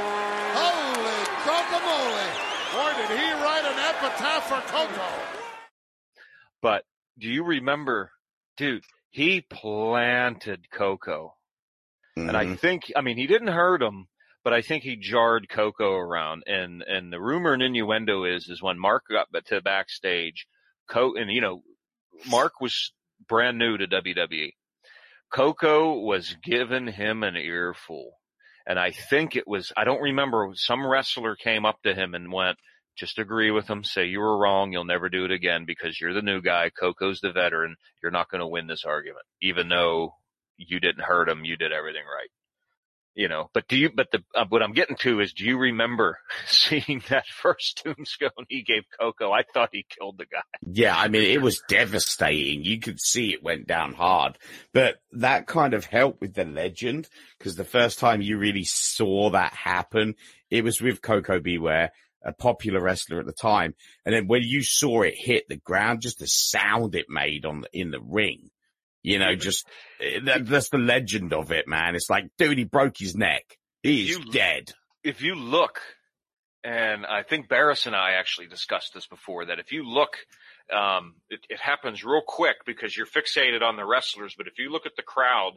Holy 0.58 1.22
guacamole. 1.46 2.28
Boy, 2.74 2.92
did 2.98 3.20
he 3.20 3.32
write 3.34 3.66
an 3.66 3.78
epitaph 3.78 4.48
for 4.48 4.62
Koko. 4.72 5.58
But 6.62 6.86
do 7.20 7.28
you 7.30 7.44
remember, 7.44 8.12
dude? 8.58 8.84
He 9.12 9.42
planted 9.42 10.70
Koko, 10.72 11.36
and 12.16 12.36
I 12.36 12.46
Mhm. 12.46 12.60
think, 12.60 12.92
I 12.96 13.02
mean, 13.02 13.18
he 13.18 13.28
didn't 13.28 13.48
hurt 13.48 13.82
him, 13.82 14.08
but 14.48 14.54
I 14.54 14.62
think 14.62 14.84
he 14.84 14.96
jarred 14.96 15.50
Koko 15.50 15.94
around. 15.96 16.44
And 16.48 16.82
and 16.82 17.12
the 17.12 17.20
rumor 17.20 17.52
and 17.52 17.62
innuendo 17.62 18.24
is 18.24 18.48
is 18.48 18.64
when 18.64 18.80
Mark 18.80 19.04
got 19.12 19.28
to 19.48 19.60
backstage, 19.60 20.48
Co 20.90 21.16
and 21.16 21.30
you 21.30 21.42
know, 21.42 21.64
Mark 22.30 22.62
was 22.62 22.94
brand 23.28 23.58
new 23.58 23.76
to 23.76 23.88
WWE. 23.88 24.54
Koko 25.30 26.00
was 26.00 26.34
giving 26.42 26.88
him 26.88 27.24
an 27.24 27.36
earful. 27.36 28.14
And 28.66 28.80
I 28.80 28.92
think 28.92 29.36
it 29.36 29.46
was, 29.46 29.74
I 29.76 29.84
don't 29.84 30.02
remember, 30.02 30.52
some 30.54 30.88
wrestler 30.88 31.36
came 31.36 31.66
up 31.66 31.82
to 31.84 31.94
him 31.94 32.14
and 32.14 32.32
went, 32.32 32.58
just 32.98 33.20
agree 33.20 33.52
with 33.52 33.70
him, 33.70 33.84
say 33.84 34.06
you 34.06 34.22
were 34.22 34.38
wrong, 34.38 34.72
you'll 34.72 34.86
never 34.86 35.10
do 35.10 35.26
it 35.26 35.32
again 35.32 35.66
because 35.68 36.00
you're 36.00 36.14
the 36.14 36.22
new 36.22 36.42
guy, 36.42 36.70
Koko's 36.70 37.20
the 37.20 37.34
veteran, 37.34 37.76
you're 38.02 38.14
not 38.14 38.30
going 38.30 38.40
to 38.40 38.48
win 38.48 38.68
this 38.68 38.86
argument. 38.86 39.26
Even 39.42 39.68
though 39.68 40.14
you 40.56 40.80
didn't 40.80 41.04
hurt 41.04 41.28
him, 41.28 41.44
you 41.44 41.58
did 41.58 41.74
everything 41.74 42.04
right. 42.06 42.30
You 43.18 43.28
know, 43.28 43.50
but 43.52 43.68
do 43.68 43.76
you, 43.76 43.90
but 43.90 44.12
the, 44.12 44.24
uh, 44.36 44.46
what 44.48 44.62
I'm 44.62 44.74
getting 44.74 44.96
to 44.98 45.22
is, 45.22 45.34
do 45.34 45.44
you 45.44 45.58
remember 45.58 46.20
seeing 46.46 47.02
that 47.10 47.26
first 47.26 47.82
tombstone 47.84 48.46
he 48.48 48.62
gave 48.62 48.84
Koko? 49.00 49.32
I 49.32 49.42
thought 49.42 49.70
he 49.72 49.88
killed 49.90 50.20
the 50.20 50.28
guy. 50.28 50.44
Yeah, 50.62 50.96
I 50.96 51.08
mean, 51.08 51.24
it 51.24 51.42
was 51.42 51.64
devastating. 51.68 52.64
You 52.64 52.80
could 52.80 53.00
see 53.02 53.34
it 53.34 53.42
went 53.42 53.66
down 53.66 53.94
hard, 53.94 54.38
but 54.72 54.98
that 55.14 55.48
kind 55.48 55.74
of 55.74 55.86
helped 55.86 56.22
with 56.22 56.36
the 56.36 56.46
legend 56.46 57.10
because 57.40 57.56
the 57.56 57.64
first 57.64 57.98
time 57.98 58.22
you 58.22 58.38
really 58.38 58.66
saw 58.66 59.32
that 59.32 59.54
happen, 59.54 60.14
it 60.52 60.64
was 60.64 60.80
with 60.80 61.02
Koko 61.02 61.40
B. 61.40 61.58
Ware, 61.58 61.92
a 62.22 62.34
popular 62.34 62.80
wrestler 62.80 63.20
at 63.20 63.26
the 63.26 63.34
time. 63.34 63.74
And 64.06 64.14
then 64.14 64.28
when 64.28 64.44
you 64.44 64.62
saw 64.62 65.02
it 65.02 65.16
hit 65.18 65.50
the 65.50 65.58
ground, 65.58 66.02
just 66.02 66.20
the 66.20 66.28
sound 66.28 66.94
it 66.94 67.08
made 67.10 67.48
on 67.48 67.62
the, 67.62 67.70
in 67.74 67.90
the 67.90 68.00
ring, 68.00 68.52
you 69.04 69.20
know, 69.20 69.36
just 69.36 69.66
eh, 70.02 70.20
that, 70.26 70.46
that's 70.46 70.70
the 70.70 70.78
legend 70.78 71.34
of 71.34 71.52
it, 71.52 71.68
man. 71.68 71.96
It's 71.96 72.10
like, 72.10 72.26
dude, 72.38 72.58
he 72.58 72.64
broke 72.64 72.98
his 72.98 73.16
neck. 73.16 73.44
He's 73.84 74.10
You- 74.18 74.32
dead. 74.32 74.72
if 75.04 75.22
you 75.22 75.36
look, 75.36 75.82
and 76.64 77.06
I 77.06 77.24
think 77.24 77.48
Barris 77.48 77.86
and 77.86 77.96
I 77.96 78.14
actually 78.14 78.48
discussed 78.48 78.94
this 78.94 79.08
before, 79.08 79.46
that 79.46 79.60
if 79.60 79.72
you 79.72 79.84
look, 79.88 80.18
um, 80.74 81.16
it, 81.30 81.40
it 81.50 81.60
happens 81.60 82.04
real 82.04 82.24
quick 82.26 82.58
because 82.66 82.96
you're 82.98 83.06
fixated 83.06 83.62
on 83.62 83.78
the 83.78 83.86
wrestlers. 83.86 84.34
But 84.38 84.48
if 84.48 84.58
you 84.58 84.70
look 84.70 84.86
at 84.86 84.96
the 84.98 85.04
crowd 85.04 85.54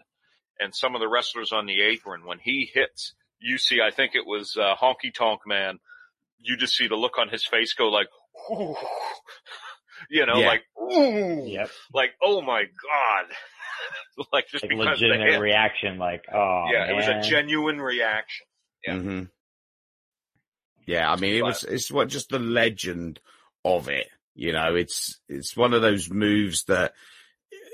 and 0.61 0.72
some 0.74 0.94
of 0.94 1.00
the 1.00 1.09
wrestlers 1.09 1.50
on 1.53 1.66
the 1.66 1.81
apron, 1.83 2.24
when 2.24 2.38
he 2.38 2.70
hits, 2.72 3.14
you 3.40 3.59
see, 3.59 3.79
I 3.81 3.90
think 3.90 4.14
it 4.14 4.26
was 4.26 4.57
uh, 4.57 4.76
Honky 4.81 5.12
Tonk 5.12 5.40
Man. 5.46 5.79
You 6.38 6.57
just 6.57 6.76
see 6.76 6.87
the 6.87 6.94
look 6.96 7.18
on 7.18 7.29
his 7.29 7.44
face 7.44 7.72
go 7.74 7.88
like, 7.88 8.07
"Ooh." 8.53 8.76
You 10.09 10.25
know, 10.27 10.37
Yeah. 10.39 10.47
like, 10.47 10.63
ooh, 10.81 11.45
Yep. 11.47 11.71
like, 11.93 12.11
oh 12.23 12.41
my 12.43 12.63
god, 12.63 14.27
like 14.33 14.47
just 14.49 14.65
Like 14.65 14.71
because 14.71 15.01
legitimate 15.01 15.33
hit. 15.33 15.41
reaction, 15.41 15.99
like, 15.99 16.25
oh 16.33 16.67
yeah, 16.73 16.91
it 16.91 16.95
was 16.95 17.07
a 17.09 17.21
genuine 17.29 17.81
reaction. 17.81 18.47
Yeah. 18.87 18.97
hmm 18.97 19.23
Yeah, 20.87 21.11
I 21.11 21.17
mean, 21.17 21.35
it 21.35 21.41
But- 21.41 21.47
was, 21.49 21.65
it's 21.65 21.91
what, 21.91 22.09
just 22.09 22.31
the 22.31 22.39
legend 22.39 23.21
of 23.65 23.89
it. 23.89 24.09
You 24.35 24.53
know, 24.53 24.75
it's, 24.75 25.21
it's 25.29 25.57
one 25.57 25.75
of 25.75 25.83
those 25.83 26.09
moves 26.11 26.65
that 26.65 26.95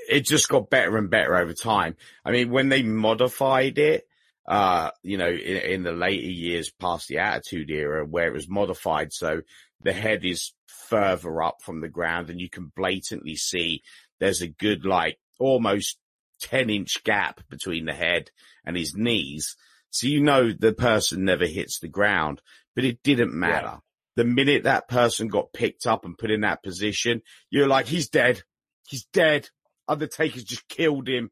it 0.09 0.25
just 0.25 0.49
got 0.49 0.69
better 0.69 0.97
and 0.97 1.09
better 1.09 1.35
over 1.35 1.53
time. 1.53 1.95
I 2.25 2.31
mean, 2.31 2.49
when 2.49 2.69
they 2.69 2.83
modified 2.83 3.77
it, 3.77 4.07
uh, 4.47 4.91
you 5.03 5.17
know, 5.17 5.29
in, 5.29 5.57
in 5.57 5.83
the 5.83 5.91
later 5.91 6.25
years 6.27 6.71
past 6.71 7.07
the 7.07 7.19
Attitude 7.19 7.69
Era, 7.69 8.05
where 8.05 8.27
it 8.27 8.33
was 8.33 8.49
modified 8.49 9.11
so 9.13 9.41
the 9.81 9.93
head 9.93 10.23
is 10.25 10.53
further 10.89 11.41
up 11.43 11.61
from 11.61 11.81
the 11.81 11.89
ground 11.89 12.29
and 12.29 12.39
you 12.39 12.49
can 12.49 12.71
blatantly 12.75 13.35
see 13.35 13.81
there's 14.19 14.41
a 14.41 14.47
good, 14.47 14.85
like, 14.85 15.17
almost 15.39 15.97
10 16.41 16.69
inch 16.69 17.03
gap 17.03 17.41
between 17.49 17.85
the 17.85 17.93
head 17.93 18.31
and 18.65 18.75
his 18.75 18.95
knees. 18.95 19.55
So 19.89 20.07
you 20.07 20.21
know 20.21 20.51
the 20.51 20.73
person 20.73 21.25
never 21.25 21.45
hits 21.45 21.79
the 21.79 21.87
ground, 21.87 22.41
but 22.75 22.83
it 22.83 23.01
didn't 23.03 23.33
matter. 23.33 23.79
The 24.15 24.23
minute 24.23 24.63
that 24.63 24.87
person 24.87 25.27
got 25.27 25.53
picked 25.53 25.85
up 25.85 26.03
and 26.05 26.17
put 26.17 26.31
in 26.31 26.41
that 26.41 26.63
position, 26.63 27.21
you're 27.49 27.67
like, 27.67 27.85
he's 27.85 28.09
dead. 28.09 28.41
He's 28.87 29.05
dead. 29.13 29.49
Undertaker's 29.87 30.43
just 30.43 30.67
killed 30.67 31.07
him. 31.07 31.29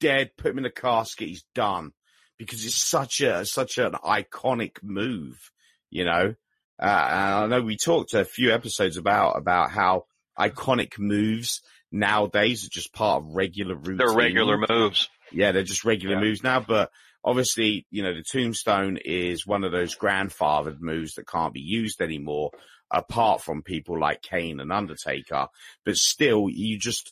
Dead. 0.00 0.30
Put 0.36 0.52
him 0.52 0.58
in 0.58 0.64
a 0.64 0.70
casket. 0.70 1.28
He's 1.28 1.44
done. 1.54 1.92
Because 2.38 2.64
it's 2.64 2.74
such 2.76 3.20
a, 3.20 3.44
such 3.44 3.78
an 3.78 3.92
iconic 3.92 4.82
move, 4.82 5.50
you 5.90 6.04
know? 6.04 6.34
Uh, 6.82 7.44
I 7.44 7.46
know 7.46 7.62
we 7.62 7.76
talked 7.76 8.12
a 8.14 8.24
few 8.24 8.52
episodes 8.52 8.96
about, 8.96 9.38
about 9.38 9.70
how 9.70 10.06
iconic 10.38 10.98
moves 10.98 11.60
nowadays 11.92 12.66
are 12.66 12.70
just 12.70 12.92
part 12.92 13.22
of 13.22 13.28
regular 13.34 13.76
routine. 13.76 13.98
They're 13.98 14.12
regular 14.16 14.58
moves. 14.68 15.08
Yeah, 15.30 15.52
they're 15.52 15.62
just 15.62 15.84
regular 15.84 16.16
Yeah. 16.16 16.22
moves 16.22 16.42
now, 16.42 16.58
but 16.60 16.90
obviously, 17.24 17.86
you 17.90 18.02
know, 18.02 18.12
the 18.14 18.24
tombstone 18.24 18.98
is 19.04 19.46
one 19.46 19.62
of 19.62 19.70
those 19.70 19.96
grandfathered 19.96 20.80
moves 20.80 21.14
that 21.14 21.28
can't 21.28 21.54
be 21.54 21.60
used 21.60 22.00
anymore. 22.00 22.50
apart 22.94 23.40
from 23.40 23.62
people 23.62 23.98
like 23.98 24.20
Kane 24.20 24.60
and 24.60 24.70
Undertaker, 24.70 25.46
but 25.82 25.96
still, 25.96 26.50
you 26.50 26.78
just, 26.78 27.10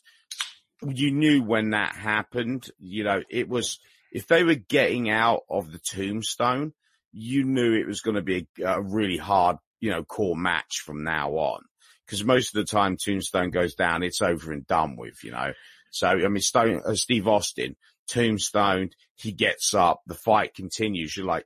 you 0.87 1.09
knew 1.09 1.41
when 1.41 1.71
that 1.71 1.95
happened, 1.95 2.69
you 2.77 3.03
know, 3.03 3.23
it 3.31 3.49
was, 3.49 3.79
if 4.11 4.27
they 4.27 4.43
were 4.43 4.53
getting 4.53 5.09
out 5.09 5.41
of 5.49 5.71
the 5.71 5.79
tombstone, 5.79 6.73
you 7.11 7.43
knew 7.43 7.73
it 7.73 7.87
was 7.87 8.01
going 8.01 8.15
to 8.15 8.21
be 8.21 8.47
a, 8.63 8.65
a 8.65 8.81
really 8.81 9.17
hard, 9.17 9.57
you 9.79 9.89
know, 9.89 10.03
core 10.03 10.35
match 10.35 10.81
from 10.85 11.03
now 11.03 11.31
on. 11.31 11.61
Cause 12.07 12.23
most 12.25 12.55
of 12.55 12.59
the 12.59 12.69
time 12.69 12.97
Tombstone 12.97 13.51
goes 13.51 13.73
down, 13.73 14.03
it's 14.03 14.21
over 14.21 14.51
and 14.51 14.67
done 14.67 14.97
with, 14.97 15.23
you 15.23 15.31
know. 15.31 15.53
So, 15.91 16.07
I 16.07 16.27
mean, 16.27 16.41
Stone, 16.41 16.81
uh, 16.85 16.95
Steve 16.95 17.27
Austin, 17.27 17.75
Tombstone, 18.07 18.89
he 19.15 19.31
gets 19.31 19.73
up, 19.73 20.01
the 20.07 20.13
fight 20.13 20.53
continues. 20.53 21.15
You're 21.15 21.25
like, 21.25 21.45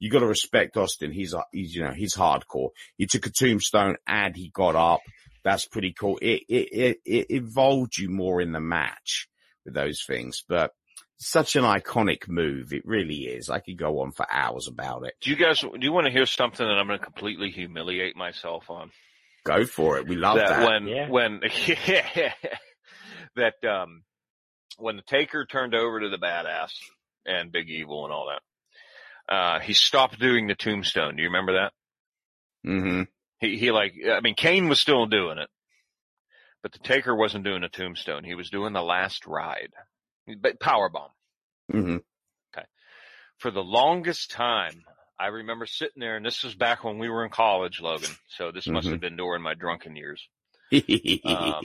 you 0.00 0.10
got 0.10 0.20
to 0.20 0.26
respect 0.26 0.76
Austin. 0.76 1.12
He's, 1.12 1.32
uh, 1.32 1.42
he's, 1.52 1.74
you 1.74 1.82
know, 1.84 1.92
he's 1.92 2.16
hardcore. 2.16 2.70
He 2.96 3.06
took 3.06 3.26
a 3.26 3.30
tombstone 3.30 3.96
and 4.06 4.34
he 4.34 4.50
got 4.50 4.74
up. 4.74 5.00
That's 5.44 5.66
pretty 5.66 5.92
cool. 5.92 6.18
It, 6.20 6.42
it, 6.48 6.68
it, 6.72 6.96
it 7.04 7.30
involved 7.30 7.98
you 7.98 8.10
more 8.10 8.40
in 8.40 8.52
the 8.52 8.60
match 8.60 9.28
with 9.64 9.74
those 9.74 10.02
things, 10.06 10.42
but 10.48 10.72
such 11.28 11.56
an 11.56 11.64
iconic 11.64 12.28
move. 12.28 12.72
It 12.72 12.84
really 12.84 13.24
is. 13.24 13.50
I 13.50 13.60
could 13.60 13.78
go 13.78 14.00
on 14.00 14.12
for 14.12 14.26
hours 14.30 14.68
about 14.68 15.06
it. 15.06 15.14
Do 15.20 15.30
you 15.30 15.36
guys, 15.36 15.60
do 15.60 15.70
you 15.80 15.92
want 15.92 16.06
to 16.06 16.12
hear 16.12 16.26
something 16.26 16.66
that 16.66 16.78
I'm 16.78 16.86
going 16.86 16.98
to 16.98 17.04
completely 17.04 17.50
humiliate 17.50 18.16
myself 18.16 18.70
on? 18.70 18.90
Go 19.44 19.64
for 19.66 19.98
it. 19.98 20.08
We 20.08 20.16
love 20.16 20.36
that. 20.36 20.48
that 20.48 20.66
when, 20.68 20.88
Yeah. 20.88 21.08
when, 21.08 21.40
that, 23.36 23.54
um, 23.64 24.02
when 24.78 24.96
the 24.96 25.02
Taker 25.02 25.44
turned 25.46 25.74
over 25.74 26.00
to 26.00 26.08
the 26.08 26.18
badass 26.18 26.72
and 27.26 27.52
Big 27.52 27.68
Evil 27.68 28.04
and 28.04 28.12
all 28.12 28.28
that, 28.28 29.34
uh, 29.34 29.60
he 29.60 29.72
stopped 29.72 30.18
doing 30.18 30.46
the 30.46 30.54
tombstone. 30.54 31.16
Do 31.16 31.22
you 31.22 31.28
remember 31.28 31.54
that? 31.54 31.72
Mm-hmm. 32.68 33.02
He, 33.40 33.58
he 33.58 33.70
like, 33.70 33.94
I 34.10 34.20
mean, 34.20 34.34
Kane 34.34 34.68
was 34.68 34.80
still 34.80 35.06
doing 35.06 35.38
it, 35.38 35.48
but 36.62 36.72
the 36.72 36.78
Taker 36.78 37.14
wasn't 37.14 37.44
doing 37.44 37.62
a 37.64 37.68
tombstone. 37.68 38.24
He 38.24 38.34
was 38.34 38.50
doing 38.50 38.72
the 38.72 38.82
last 38.82 39.26
ride, 39.26 39.72
but 40.40 40.60
power 40.60 40.88
bomb. 40.88 41.10
hmm 41.70 41.96
For 43.38 43.50
the 43.50 43.64
longest 43.64 44.30
time, 44.30 44.84
I 45.18 45.26
remember 45.26 45.66
sitting 45.66 46.00
there, 46.00 46.16
and 46.16 46.24
this 46.24 46.42
was 46.44 46.54
back 46.54 46.84
when 46.84 46.98
we 46.98 47.08
were 47.08 47.24
in 47.24 47.30
college, 47.30 47.80
Logan. 47.80 48.16
So 48.28 48.52
this 48.52 48.66
must 48.66 48.86
Mhm. 48.88 48.92
have 48.92 49.00
been 49.00 49.16
during 49.16 49.42
my 49.42 49.54
drunken 49.54 49.96
years. 49.96 50.26
Mm-hmm. 50.72 51.28
Um, 51.28 51.64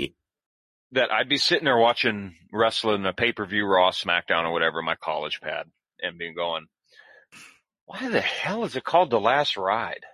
that 0.91 1.11
I'd 1.11 1.29
be 1.29 1.37
sitting 1.37 1.65
there 1.65 1.77
watching 1.77 2.35
wrestling, 2.51 3.05
a 3.05 3.13
pay 3.13 3.31
per 3.31 3.45
view, 3.45 3.65
Raw, 3.65 3.91
SmackDown, 3.91 4.45
or 4.45 4.51
whatever, 4.51 4.81
my 4.81 4.95
college 4.95 5.39
pad, 5.41 5.71
and 6.01 6.17
being 6.17 6.33
going, 6.35 6.67
"Why 7.85 8.09
the 8.09 8.21
hell 8.21 8.63
is 8.65 8.75
it 8.75 8.83
called 8.83 9.09
the 9.11 9.19
Last 9.19 9.55
Ride?" 9.57 10.05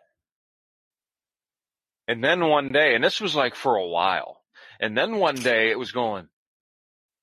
And 2.07 2.23
then 2.23 2.47
one 2.47 2.69
day, 2.69 2.93
and 2.95 3.03
this 3.03 3.19
was 3.19 3.35
like 3.35 3.55
for 3.55 3.75
a 3.75 3.87
while, 3.87 4.43
and 4.79 4.95
then 4.97 5.15
one 5.17 5.35
day 5.35 5.71
it 5.71 5.79
was 5.79 5.91
going, 5.91 6.29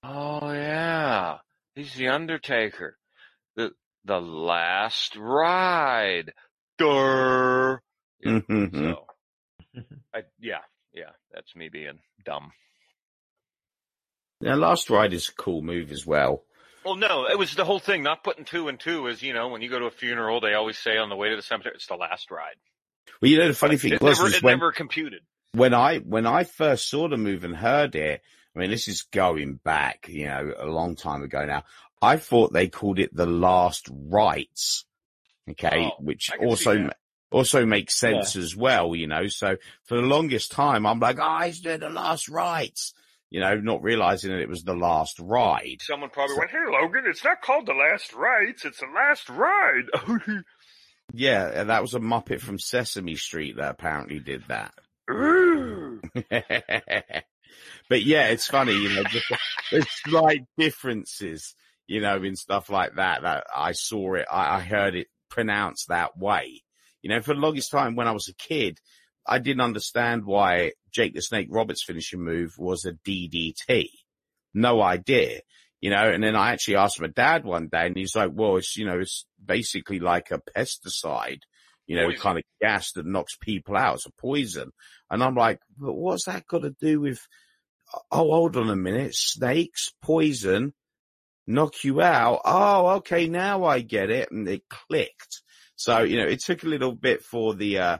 "Oh 0.03 0.53
yeah, 0.53 1.39
he's 1.75 1.95
the 1.95 2.09
Undertaker, 2.09 2.97
the 3.57 3.73
the 4.05 4.21
Last 4.21 5.17
Ride." 5.17 6.33
Durr. 6.79 7.83
Yeah. 8.25 8.41
So, 8.49 9.07
I, 10.15 10.23
yeah, 10.41 10.59
yeah, 10.93 11.11
that's 11.33 11.55
me 11.55 11.69
being 11.69 11.99
dumb. 12.25 12.53
Now, 14.41 14.55
Last 14.57 14.91
Ride 14.91 15.13
is 15.13 15.29
a 15.29 15.35
cool 15.35 15.63
move 15.63 15.93
as 15.93 16.07
well. 16.07 16.45
Well, 16.85 16.97
no, 16.97 17.27
it 17.27 17.39
was 17.39 17.55
the 17.55 17.65
whole 17.65 17.79
thing. 17.79 18.03
Not 18.03 18.25
putting 18.25 18.45
two 18.45 18.69
and 18.69 18.79
two 18.79 19.07
is, 19.07 19.23
you 19.23 19.33
know, 19.35 19.49
when 19.49 19.63
you 19.63 19.71
go 19.71 19.79
to 19.79 19.87
a 19.87 19.91
funeral, 19.91 20.41
they 20.41 20.55
always 20.55 20.79
say 20.79 20.97
on 20.99 21.09
the 21.11 21.17
way 21.17 21.29
to 21.31 21.37
the 21.37 21.43
cemetery, 21.43 21.75
it's 21.77 21.87
the 21.87 21.95
last 21.95 22.31
ride. 22.31 22.57
Well, 23.21 23.31
you 23.31 23.39
know, 23.39 23.49
the 23.49 23.55
funny 23.55 23.77
thing 23.77 23.93
It 23.93 24.01
was, 24.03 24.19
never, 24.19 24.25
was 24.25 24.35
it 24.37 24.43
when, 24.43 24.55
never 24.55 24.73
computed. 24.73 25.21
when 25.53 25.75
I, 25.75 25.99
when 25.99 26.27
I 26.27 26.43
first 26.45 26.89
saw 26.91 27.09
the 27.09 27.17
move 27.17 27.45
and 27.45 27.55
heard 27.55 27.95
it, 27.95 28.23
I 28.55 28.59
mean, 28.59 28.71
this 28.71 28.89
is 28.89 29.03
going 29.03 29.55
back, 29.65 30.07
you 30.09 30.27
know, 30.27 30.53
a 30.59 30.67
long 30.67 30.95
time 30.95 31.23
ago 31.23 31.45
now. 31.45 31.65
I 32.01 32.17
thought 32.17 32.53
they 32.53 32.69
called 32.69 32.99
it 32.99 33.15
the 33.15 33.27
last 33.27 33.89
rites. 33.91 34.85
Okay. 35.49 35.91
Oh, 35.91 36.03
which 36.03 36.31
I 36.33 36.37
can 36.37 36.57
see 36.57 36.71
also, 36.71 36.91
also 37.31 37.67
makes 37.67 37.95
sense 37.99 38.37
as 38.37 38.55
well, 38.55 38.95
you 38.95 39.07
know. 39.07 39.29
So 39.29 39.57
for 39.85 39.97
the 39.97 40.03
longest 40.07 40.53
time, 40.53 40.87
I'm 40.87 41.01
like, 41.01 41.19
ah, 41.21 41.45
oh, 41.45 41.53
doing 41.63 41.81
the 41.81 41.89
last 41.89 42.29
rites, 42.29 42.93
you 43.31 43.41
know, 43.41 43.57
not 43.57 43.83
realizing 43.83 44.31
that 44.31 44.41
it 44.41 44.49
was 44.49 44.65
the 44.65 44.75
last 44.75 45.19
ride. 45.19 45.79
Someone 45.81 46.11
probably 46.11 46.37
went, 46.37 46.51
"Hey, 46.51 46.59
Logan, 46.71 47.05
it's 47.07 47.25
not 47.25 47.41
called 47.41 47.67
the 47.67 47.73
last 47.73 48.13
rides; 48.13 48.65
it's 48.65 48.81
the 48.81 48.87
last 48.95 49.29
ride." 49.29 50.45
Yeah. 51.15 51.51
and 51.53 51.69
That 51.69 51.83
was 51.83 51.95
a 51.95 51.99
Muppet 52.01 52.41
from 52.41 52.59
Sesame 52.59 53.17
Street 53.17 53.57
that 53.57 53.73
apparently 53.73 54.19
did 54.19 54.45
that. 54.49 54.73
Ooh. 55.11 56.01
but 57.89 58.03
yeah, 58.03 58.29
it's 58.29 58.47
funny, 58.47 58.75
you 58.75 58.95
know, 58.95 59.03
there's 59.71 59.87
slight 60.07 60.45
differences, 60.57 61.55
you 61.87 62.01
know, 62.01 62.23
in 62.23 62.37
stuff 62.37 62.71
like 62.71 62.97
that, 62.97 63.23
that 63.23 63.45
I 63.55 63.73
saw 63.73 64.15
it, 64.15 64.27
I, 64.31 64.57
I 64.57 64.61
heard 64.61 64.95
it 64.95 65.09
pronounced 65.29 65.89
that 65.89 66.17
way. 66.17 66.63
You 67.03 67.11
know, 67.11 67.21
for 67.21 67.35
the 67.35 67.41
longest 67.41 67.71
time 67.71 67.97
when 67.97 68.07
I 68.07 68.13
was 68.13 68.29
a 68.29 68.35
kid, 68.35 68.79
I 69.27 69.39
didn't 69.39 69.63
understand 69.63 70.25
why 70.25 70.73
Jake 70.91 71.15
the 71.15 71.23
Snake 71.23 71.49
Roberts 71.51 71.85
finishing 71.85 72.21
move 72.21 72.53
was 72.59 72.85
a 72.85 72.93
DDT. 72.93 73.89
No 74.55 74.83
idea, 74.83 75.41
you 75.81 75.91
know, 75.91 76.11
and 76.11 76.23
then 76.23 76.37
I 76.37 76.53
actually 76.53 76.77
asked 76.77 77.01
my 77.01 77.09
dad 77.09 77.45
one 77.45 77.69
day 77.71 77.87
and 77.87 77.97
he's 77.97 78.15
like, 78.15 78.31
well, 78.33 78.57
it's, 78.57 78.77
you 78.77 78.85
know, 78.85 79.01
it's 79.01 79.27
basically 79.45 79.99
like 79.99 80.31
a 80.31 80.41
pesticide, 80.57 81.41
you 81.87 81.97
know, 81.97 82.07
Poison. 82.07 82.21
kind 82.21 82.39
of 82.39 82.45
gas 82.61 82.93
that 82.93 83.07
knocks 83.07 83.37
people 83.37 83.77
out. 83.77 83.97
It's 83.97 84.07
a 84.07 84.13
poison. 84.13 84.71
And 85.11 85.23
I'm 85.23 85.35
like, 85.35 85.59
but 85.77 85.95
what's 85.95 86.27
that 86.27 86.47
got 86.47 86.63
to 86.63 86.75
do 86.81 87.01
with, 87.01 87.21
oh, 88.11 88.31
hold 88.31 88.57
on 88.57 88.71
a 88.71 88.77
minute. 88.77 89.15
Snakes, 89.15 89.91
poison, 90.03 90.73
knock 91.47 91.85
you 91.85 92.01
out. 92.01 92.41
Oh, 92.45 92.87
okay. 92.97 93.29
Now 93.29 93.65
I 93.65 93.81
get 93.81 94.11
it. 94.11 94.31
And 94.31 94.49
it 94.49 94.63
clicked. 94.69 95.43
So, 95.77 96.01
you 96.01 96.17
know, 96.19 96.27
it 96.27 96.43
took 96.43 96.63
a 96.63 96.69
little 96.69 96.95
bit 96.95 97.23
for 97.23 97.55
the, 97.55 97.79
uh, 97.79 97.99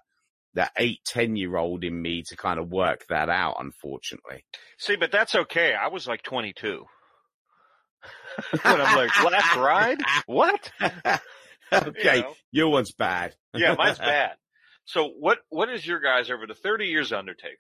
the 0.55 0.71
eight, 0.79 1.01
10 1.07 1.37
year 1.37 1.57
old 1.57 1.83
in 1.83 2.01
me 2.01 2.23
to 2.29 2.37
kind 2.37 2.61
of 2.61 2.71
work 2.71 3.05
that 3.09 3.29
out, 3.29 3.57
unfortunately. 3.59 4.45
See, 4.79 4.97
but 4.97 5.11
that's 5.11 5.35
okay. 5.35 5.75
I 5.75 5.89
was 5.89 6.07
like 6.07 6.23
22. 6.23 6.85
when 8.63 8.81
I'm 8.81 8.97
like, 8.97 9.25
last 9.25 9.57
ride? 9.57 10.01
What? 10.27 10.71
okay. 11.89 12.17
You 12.17 12.23
know? 12.23 12.35
Your 12.51 12.69
one's 12.69 12.93
bad. 12.93 13.35
Yeah, 13.55 13.75
mine's 13.77 13.99
bad. 14.13 14.33
So 14.85 15.09
what, 15.19 15.39
what 15.49 15.69
is 15.71 15.87
your 15.87 16.01
guys 16.01 16.31
over 16.31 16.47
the 16.47 16.55
30 16.55 16.87
years 16.87 17.13
Undertaker? 17.13 17.57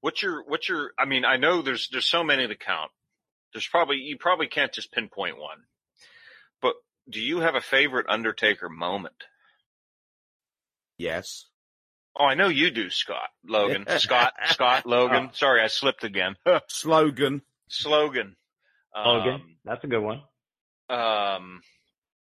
What's 0.00 0.22
your, 0.22 0.44
what's 0.46 0.68
your, 0.68 0.92
I 0.98 1.04
mean, 1.06 1.24
I 1.24 1.36
know 1.36 1.62
there's, 1.62 1.88
there's 1.90 2.06
so 2.08 2.22
many 2.22 2.46
to 2.46 2.54
count. 2.56 2.90
There's 3.52 3.66
probably, 3.66 3.96
you 3.96 4.16
probably 4.18 4.46
can't 4.46 4.72
just 4.72 4.92
pinpoint 4.92 5.38
one, 5.38 5.58
but 6.62 6.74
do 7.08 7.20
you 7.20 7.40
have 7.40 7.54
a 7.54 7.60
favorite 7.60 8.06
Undertaker 8.08 8.68
moment? 8.68 9.24
yes. 10.98 11.46
Oh, 12.20 12.24
I 12.24 12.34
know 12.34 12.48
you 12.48 12.72
do, 12.72 12.90
Scott. 12.90 13.28
Logan. 13.46 13.84
Scott, 13.98 14.32
Scott, 14.46 14.86
Logan. 14.86 15.30
Sorry, 15.34 15.62
I 15.62 15.68
slipped 15.68 16.02
again. 16.02 16.34
Slogan. 16.66 17.42
Slogan. 17.68 18.34
Logan, 18.96 19.34
Um, 19.34 19.56
that's 19.64 19.84
a 19.84 19.86
good 19.86 20.00
one. 20.02 20.22
um, 20.90 21.60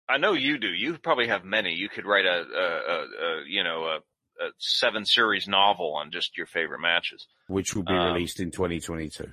I 0.08 0.16
know 0.18 0.32
you 0.32 0.58
do. 0.58 0.68
You 0.68 0.96
probably 0.98 1.28
have 1.28 1.44
many. 1.44 1.74
You 1.74 1.88
could 1.88 2.06
write 2.06 2.24
a, 2.24 2.44
a, 2.54 2.64
a, 2.64 3.02
a 3.02 3.42
you 3.46 3.62
know, 3.62 3.84
a, 3.84 3.96
a 4.44 4.50
seven 4.58 5.04
series 5.04 5.46
novel 5.48 5.94
on 5.96 6.10
just 6.10 6.36
your 6.36 6.46
favorite 6.46 6.80
matches. 6.80 7.26
Which 7.48 7.74
will 7.74 7.82
be 7.82 7.92
Um, 7.92 8.14
released 8.14 8.40
in 8.40 8.50
2022. 8.50 9.24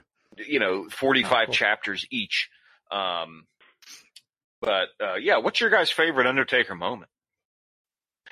You 0.47 0.59
know, 0.59 0.89
45 0.89 1.31
Oh, 1.31 1.45
cool. 1.45 1.53
chapters 1.53 2.05
each. 2.11 2.49
Um, 2.91 3.45
but, 4.61 4.87
uh, 5.01 5.15
yeah, 5.15 5.37
what's 5.37 5.61
your 5.61 5.69
guys' 5.69 5.91
favorite 5.91 6.27
Undertaker 6.27 6.75
moment? 6.75 7.09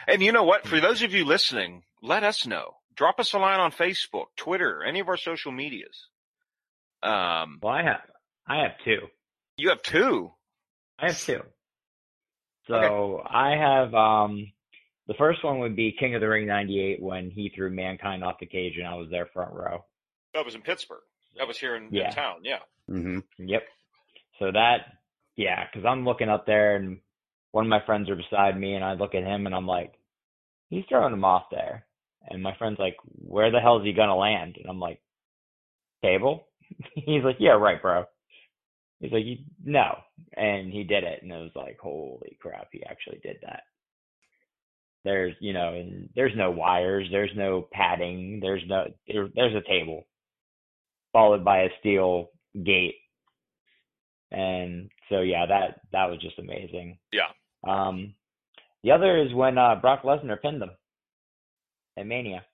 And 0.07 0.21
you 0.21 0.31
know 0.31 0.43
what? 0.43 0.67
For 0.67 0.79
those 0.81 1.01
of 1.01 1.13
you 1.13 1.23
listening, 1.25 1.83
let 2.01 2.23
us 2.23 2.45
know. 2.45 2.75
Drop 2.95 3.19
us 3.19 3.33
a 3.33 3.37
line 3.39 3.59
on 3.59 3.71
Facebook, 3.71 4.25
Twitter, 4.35 4.83
any 4.83 4.99
of 4.99 5.07
our 5.07 5.17
social 5.17 5.51
medias. 5.51 6.07
Um, 7.01 7.59
Well, 7.61 7.73
I 7.73 7.83
have, 7.83 8.01
I 8.47 8.57
have 8.63 8.71
two. 8.83 9.07
you 9.57 9.69
have 9.69 9.81
two. 9.81 10.31
I 10.99 11.07
have 11.07 11.19
two. 11.19 11.41
So 12.67 13.21
I 13.25 13.51
have, 13.51 13.93
um, 13.93 14.51
the 15.07 15.13
first 15.15 15.43
one 15.43 15.59
would 15.59 15.75
be 15.75 15.95
King 15.99 16.15
of 16.15 16.21
the 16.21 16.29
Ring 16.29 16.47
98 16.47 17.01
when 17.01 17.29
he 17.29 17.49
threw 17.49 17.69
Mankind 17.69 18.23
off 18.23 18.39
the 18.39 18.45
cage 18.45 18.77
and 18.77 18.87
I 18.87 18.95
was 18.95 19.09
there 19.09 19.27
front 19.33 19.53
row. 19.53 19.85
That 20.33 20.45
was 20.45 20.55
in 20.55 20.61
Pittsburgh. 20.61 21.01
That 21.37 21.47
was 21.47 21.57
here 21.57 21.75
in, 21.75 21.89
Yeah. 21.91 22.07
in 22.09 22.15
town. 22.15 22.39
Yeah. 22.43 22.59
hmm 22.87 23.19
Yep. 23.37 23.63
So 24.39 24.51
that, 24.51 24.85
yeah, 25.35 25.65
cause 25.73 25.83
I'm 25.85 26.05
looking 26.05 26.29
up 26.29 26.45
there 26.45 26.75
and 26.75 26.99
one 27.51 27.65
of 27.65 27.69
my 27.69 27.85
friends 27.85 28.09
are 28.09 28.15
beside 28.15 28.59
me 28.59 28.75
and 28.75 28.83
I 28.83 28.93
look 28.93 29.13
at 29.15 29.23
him 29.23 29.45
and 29.45 29.53
I'm 29.53 29.67
like, 29.67 29.93
he's 30.69 30.85
throwing 30.89 31.13
him 31.13 31.25
off 31.25 31.45
there. 31.51 31.85
And 32.29 32.41
my 32.41 32.55
friend's 32.57 32.79
like, 32.79 32.97
where 33.03 33.51
the 33.51 33.59
hell 33.59 33.79
is 33.79 33.85
he 33.85 33.93
gonna 33.93 34.15
land? 34.15 34.55
And 34.57 34.69
I'm 34.69 34.79
like, 34.79 35.01
table? 36.01 36.47
He's 36.95 37.23
like, 37.23 37.37
yeah, 37.39 37.51
right, 37.51 37.81
bro. 37.81 38.05
He's 39.03 39.11
like, 39.11 39.25
no. 39.65 39.97
And 40.37 40.71
he 40.71 40.85
did 40.85 41.03
it. 41.03 41.21
And 41.21 41.31
it 41.31 41.35
was 41.35 41.51
like, 41.55 41.77
holy 41.77 42.37
crap, 42.41 42.69
he 42.71 42.83
actually 42.85 43.19
did 43.21 43.37
that. 43.41 43.63
There's, 45.03 45.33
you 45.41 45.51
know, 45.51 45.73
and 45.73 46.07
there's 46.15 46.31
no 46.37 46.51
wires, 46.51 47.09
there's 47.11 47.31
no 47.35 47.67
padding, 47.73 48.39
there's 48.41 48.63
no, 48.65 48.85
there, 49.05 49.27
there's 49.35 49.55
a 49.55 49.67
table 49.67 50.07
followed 51.11 51.43
by 51.43 51.63
a 51.63 51.69
steel 51.81 52.29
gate. 52.63 52.95
And 54.31 54.89
so, 55.09 55.19
yeah, 55.19 55.45
that, 55.47 55.81
that 55.91 56.09
was 56.09 56.21
just 56.21 56.39
amazing. 56.39 56.97
Yeah. 57.11 57.27
Um, 57.67 58.13
the 58.85 58.91
other 58.91 59.21
is 59.21 59.33
when, 59.33 59.57
uh, 59.57 59.75
Brock 59.81 60.03
Lesnar 60.03 60.41
pinned 60.41 60.63
him 60.63 60.71
at 61.97 62.07
Mania. 62.07 62.45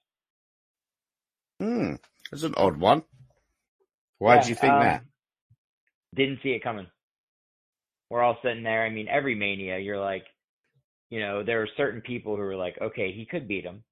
Hmm. 1.60 1.94
That's 2.32 2.44
an 2.44 2.56
odd 2.58 2.78
one. 2.78 3.04
Why 4.18 4.36
Yeah, 4.36 4.42
did 4.42 4.50
you 4.50 4.56
think 4.56 4.74
um, 4.74 4.80
that? 4.80 5.04
Didn't 6.15 6.39
see 6.43 6.50
it 6.50 6.63
coming. 6.63 6.88
We're 8.10 8.24
all 8.24 8.38
sitting 8.43 8.63
there. 8.63 8.84
I 8.86 8.89
mean, 8.89 9.08
every 9.08 9.36
Mania, 9.36 9.78
you're 9.78 10.00
like, 10.00 10.26
you 11.10 11.19
know, 11.19 11.43
there 11.43 11.62
are 11.62 11.67
certain 11.78 12.02
people 12.02 12.36
who 12.36 12.41
were 12.41 12.56
like, 12.56 12.78
okay, 12.82 13.12
he 13.12 13.26
could 13.26 13.48
beat 13.48 13.63
him. 13.63 13.84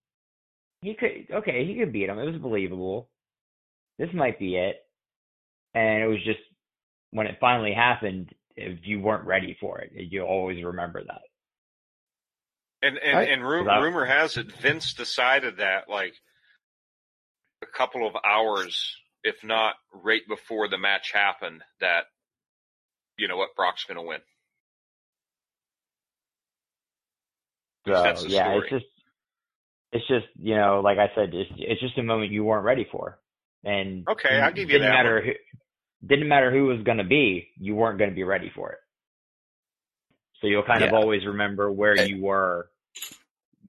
He 0.82 0.94
could, 0.96 1.28
okay, 1.32 1.66
he 1.66 1.78
could 1.78 1.94
beat 1.94 2.10
him. 2.10 2.20
It 2.20 2.26
was 2.32 2.42
believable. 2.42 3.10
This 4.00 4.10
might 4.14 4.40
be 4.40 4.56
it. 4.56 4.78
And 5.74 6.04
it 6.04 6.08
was 6.08 6.24
just 6.24 6.40
when 7.12 7.28
it 7.28 7.38
finally 7.40 7.74
happened, 7.74 8.34
if 8.56 8.80
you 8.84 9.00
weren't 9.00 9.26
ready 9.26 9.56
for 9.60 9.80
it, 9.80 9.92
you 9.94 10.24
always 10.24 10.64
remember 10.64 11.04
that. 11.04 11.22
And 12.82 12.98
and, 12.98 13.18
I- 13.18 13.24
and 13.24 13.48
ru- 13.48 13.60
Without- 13.60 13.82
rumor 13.82 14.06
has 14.06 14.38
it 14.38 14.52
Vince 14.52 14.94
decided 14.94 15.58
that 15.58 15.90
like 15.90 16.14
a 17.62 17.66
couple 17.68 18.08
of 18.08 18.16
hours, 18.24 18.96
if 19.24 19.44
not 19.44 19.76
right 19.94 20.22
before 20.28 20.68
the 20.68 20.78
match 20.78 21.12
happened, 21.12 21.62
that 21.80 22.06
you 23.18 23.28
know 23.28 23.38
what 23.38 23.56
Brock's 23.56 23.84
going 23.86 23.98
to 23.98 24.04
win. 24.04 24.20
So 27.86 27.94
that's 27.94 28.24
the 28.24 28.30
yeah, 28.30 28.44
story. 28.44 28.58
it's 28.58 28.70
just, 28.70 28.86
it's 29.94 30.08
just, 30.08 30.28
you 30.42 30.56
know, 30.56 30.82
like 30.84 30.98
I 30.98 31.10
said, 31.16 31.34
it's 31.34 31.52
it's 31.58 31.82
just 31.82 31.98
a 31.98 32.04
moment 32.04 32.32
you 32.32 32.44
weren't 32.44 32.66
ready 32.66 32.86
for, 32.92 33.20
and 33.64 34.08
Okay, 34.08 34.40
I'll 34.40 34.52
give 34.52 34.70
you 34.70 34.80
didn't 34.80 34.90
that 34.90 35.04
matter 35.04 35.22
who, 35.22 35.32
didn't 36.06 36.28
matter 36.28 36.52
who 36.52 36.66
was 36.66 36.84
going 36.84 36.98
to 36.98 37.04
be, 37.04 37.50
you 37.58 37.76
weren't 37.76 37.98
going 37.98 38.10
to 38.10 38.16
be 38.16 38.24
ready 38.24 38.52
for 38.54 38.72
it. 38.72 38.80
So 40.42 40.48
you'll 40.48 40.64
kind 40.64 40.84
of 40.84 40.94
always 40.94 41.26
remember 41.26 41.72
where 41.72 41.96
you 41.96 42.22
were. 42.22 42.70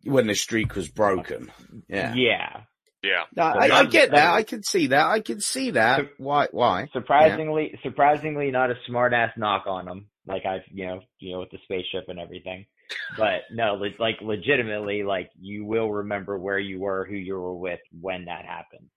When 0.04 0.26
the 0.26 0.34
streak 0.34 0.74
was 0.74 0.88
broken. 0.88 1.50
Yeah. 1.88 2.14
Yeah. 2.14 2.60
Yeah. 3.02 3.22
No, 3.36 3.44
I, 3.44 3.80
I 3.80 3.84
get 3.84 4.10
that. 4.10 4.16
that- 4.16 4.34
I 4.34 4.42
can 4.42 4.62
see 4.62 4.88
that. 4.88 5.06
I 5.06 5.20
can 5.20 5.40
see 5.40 5.70
that. 5.72 6.10
Why? 6.18 6.48
Why? 6.50 6.88
Surprisingly, 6.92 7.78
surprisingly, 7.82 8.50
not 8.50 8.70
a 8.70 8.74
smart 8.86 9.12
ass 9.12 9.32
knock 9.36 9.64
on 9.66 9.84
them. 9.84 10.06
Like 10.26 10.44
I've, 10.44 10.62
you 10.72 10.86
know, 10.86 11.00
you 11.20 11.32
know, 11.32 11.40
with 11.40 11.50
the 11.50 11.58
spaceship 11.64 12.08
and 12.08 12.18
everything. 12.18 12.66
But 13.16 13.42
no, 13.52 13.74
le- 13.74 13.90
like 13.98 14.16
legitimately, 14.20 15.02
like 15.04 15.30
you 15.40 15.64
will 15.64 15.90
remember 15.90 16.38
where 16.38 16.58
you 16.58 16.80
were, 16.80 17.04
who 17.08 17.14
you 17.16 17.34
were 17.34 17.54
with 17.54 17.80
when 17.98 18.24
that 18.26 18.44
happened. 18.44 18.88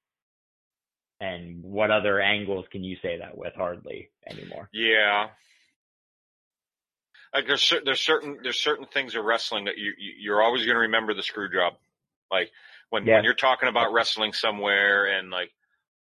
And 1.20 1.62
what 1.64 1.92
other 1.92 2.20
angles 2.20 2.66
can 2.72 2.84
you 2.84 2.98
say 3.02 3.20
that 3.20 3.38
with? 3.38 3.54
Hardly 3.56 4.10
anymore. 4.28 4.68
Yeah. 4.74 5.28
Like 7.34 7.46
there's 7.48 7.62
cer- 7.64 7.82
there's 7.86 8.02
certain 8.02 8.40
there's 8.44 8.60
certain 8.60 8.88
things 8.88 9.16
of 9.16 9.24
wrestling 9.24 9.66
that 9.66 9.78
you, 9.78 9.94
you 9.98 10.14
you're 10.20 10.42
always 10.42 10.66
going 10.66 10.76
to 10.76 10.82
remember 10.82 11.14
the 11.14 11.24
screw 11.24 11.50
job. 11.52 11.74
Like 12.32 12.50
when 12.92 13.06
Yeah. 13.08 13.16
when 13.16 13.24
you're 13.24 13.34
talking 13.34 13.68
about 13.70 13.92
wrestling 13.92 14.34
somewhere 14.34 15.06
and 15.08 15.32
like 15.32 15.52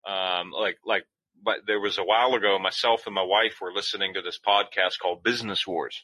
um 0.05 0.51
like 0.51 0.77
like 0.85 1.05
but 1.41 1.59
there 1.65 1.79
was 1.79 1.97
a 1.97 2.03
while 2.03 2.33
ago 2.35 2.59
myself 2.59 3.05
and 3.05 3.15
my 3.15 3.23
wife 3.23 3.61
were 3.61 3.71
listening 3.71 4.13
to 4.15 4.21
this 4.21 4.37
podcast 4.45 4.99
called 5.01 5.23
Business 5.23 5.65
Wars. 5.65 6.03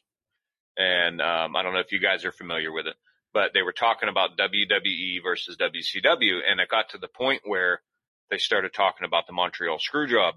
And 0.78 1.21
um 1.21 1.56
I 1.56 1.63
don't 1.63 1.74
know 1.74 1.80
if 1.80 1.91
you 1.91 2.00
guys 2.00 2.24
are 2.24 2.32
familiar 2.32 2.71
with 2.71 2.88
it, 2.88 2.95
but 3.34 3.52
they 3.54 3.62
were 3.63 3.74
talking 3.74 4.08
about 4.10 4.38
WWE 4.38 5.21
versus 5.24 5.58
WCW 5.58 6.39
and 6.50 6.62
it 6.62 6.69
got 6.69 6.89
to 6.89 6.98
the 6.98 7.10
point 7.10 7.41
where 7.43 7.82
they 8.30 8.38
started 8.38 8.74
talking 8.74 9.06
about 9.06 9.28
the 9.28 9.34
Montreal 9.34 9.80
screw 9.80 10.08
job. 10.08 10.36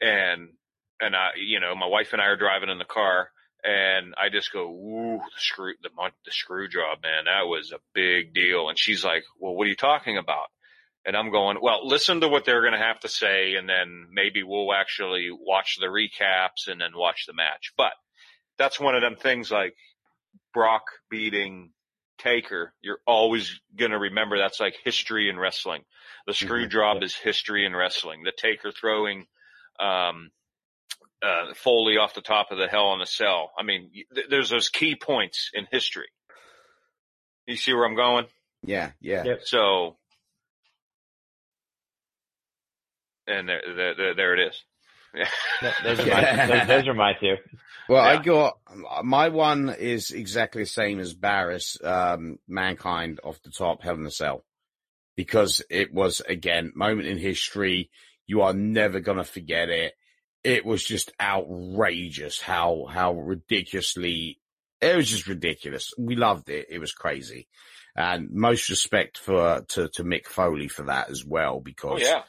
And 0.00 0.50
and 1.00 1.16
I, 1.16 1.30
you 1.36 1.58
know, 1.60 1.74
my 1.74 1.86
wife 1.86 2.12
and 2.12 2.22
I 2.22 2.26
are 2.26 2.36
driving 2.36 2.70
in 2.70 2.78
the 2.78 2.84
car, 2.84 3.30
and 3.64 4.14
I 4.18 4.28
just 4.28 4.52
go, 4.52 4.70
"Ooh, 4.70 5.18
the 5.18 5.40
screw, 5.40 5.74
the 5.82 5.90
the 6.24 6.30
screw 6.32 6.68
job, 6.68 7.02
man, 7.02 7.24
that 7.24 7.46
was 7.46 7.72
a 7.72 7.80
big 7.94 8.34
deal." 8.34 8.68
And 8.68 8.78
she's 8.78 9.04
like, 9.04 9.24
"Well, 9.38 9.54
what 9.54 9.66
are 9.66 9.70
you 9.70 9.76
talking 9.76 10.18
about?" 10.18 10.48
And 11.06 11.16
I'm 11.16 11.30
going, 11.30 11.58
"Well, 11.60 11.86
listen 11.86 12.20
to 12.20 12.28
what 12.28 12.44
they're 12.44 12.60
going 12.60 12.74
to 12.74 12.78
have 12.78 13.00
to 13.00 13.08
say, 13.08 13.54
and 13.54 13.68
then 13.68 14.08
maybe 14.10 14.42
we'll 14.42 14.72
actually 14.74 15.30
watch 15.30 15.76
the 15.80 15.86
recaps 15.86 16.68
and 16.68 16.80
then 16.80 16.96
watch 16.96 17.26
the 17.26 17.32
match." 17.32 17.72
But 17.76 17.92
that's 18.58 18.78
one 18.78 18.94
of 18.94 19.00
them 19.02 19.16
things 19.16 19.50
like 19.50 19.74
Brock 20.52 20.84
beating 21.08 21.72
Taker. 22.18 22.74
You're 22.82 23.00
always 23.06 23.60
going 23.74 23.90
to 23.90 23.98
remember 23.98 24.38
that's 24.38 24.60
like 24.60 24.76
history 24.84 25.28
in 25.28 25.38
wrestling. 25.38 25.84
The 26.26 26.34
screw 26.34 26.66
Mhm. 26.66 26.70
job 26.70 27.02
is 27.02 27.16
history 27.16 27.64
in 27.64 27.74
wrestling. 27.74 28.22
The 28.22 28.32
Taker 28.32 28.72
throwing 28.72 29.26
um, 29.80 30.30
uh, 31.22 31.54
Foley 31.54 31.96
off 31.96 32.14
the 32.14 32.20
top 32.20 32.48
of 32.50 32.58
the 32.58 32.66
Hell 32.68 32.92
in 32.94 33.00
a 33.00 33.06
Cell. 33.06 33.50
I 33.58 33.62
mean, 33.62 33.90
th- 34.14 34.26
there's 34.28 34.50
those 34.50 34.68
key 34.68 34.94
points 34.96 35.50
in 35.54 35.66
history. 35.70 36.08
You 37.46 37.56
see 37.56 37.72
where 37.74 37.84
I'm 37.86 37.96
going? 37.96 38.26
Yeah. 38.62 38.90
Yeah. 39.00 39.24
Yep. 39.24 39.40
So, 39.44 39.96
and 43.26 43.48
there, 43.48 43.62
there, 43.76 43.94
there, 43.94 44.14
there 44.14 44.34
it 44.34 44.48
is. 44.48 44.62
Th- 45.60 45.74
Those 45.84 46.00
are 46.00 46.06
Yeah. 46.08 46.36
my, 46.36 46.46
those, 46.58 46.66
those 46.68 46.88
are 46.88 46.94
my 46.94 47.12
two. 47.14 47.36
Well, 47.88 48.02
I 48.02 48.16
got 48.22 48.58
my 49.04 49.28
one 49.28 49.68
is 49.78 50.10
exactly 50.10 50.62
the 50.62 50.68
same 50.68 50.98
as 51.00 51.12
Barris, 51.14 51.76
um, 51.84 52.38
Mankind 52.48 53.20
off 53.22 53.40
the 53.42 53.50
top, 53.50 53.82
Hell 53.82 53.94
in 53.94 54.06
a 54.06 54.10
Cell, 54.10 54.42
because 55.16 55.62
it 55.70 55.92
was 55.92 56.20
again 56.26 56.72
moment 56.74 57.08
in 57.08 57.18
history. 57.18 57.90
You 58.26 58.40
are 58.42 58.54
never 58.54 59.00
gonna 59.00 59.22
forget 59.24 59.68
it. 59.68 59.92
It 60.44 60.64
was 60.64 60.84
just 60.84 61.10
outrageous 61.20 62.40
how 62.40 62.86
how 62.90 63.12
ridiculously 63.14 64.38
it 64.80 64.96
was 64.96 65.08
just 65.08 65.26
ridiculous. 65.26 65.92
We 65.98 66.16
loved 66.16 66.50
it. 66.50 66.66
It 66.70 66.78
was 66.78 66.92
crazy, 66.92 67.48
and 67.96 68.30
most 68.30 68.68
respect 68.68 69.18
for 69.18 69.62
to 69.68 69.88
to 69.88 70.04
Mick 70.04 70.26
Foley 70.26 70.68
for 70.68 70.82
that 70.84 71.10
as 71.10 71.24
well 71.24 71.56
oh 71.56 71.60
because 71.60 72.02
yeah. 72.02 72.22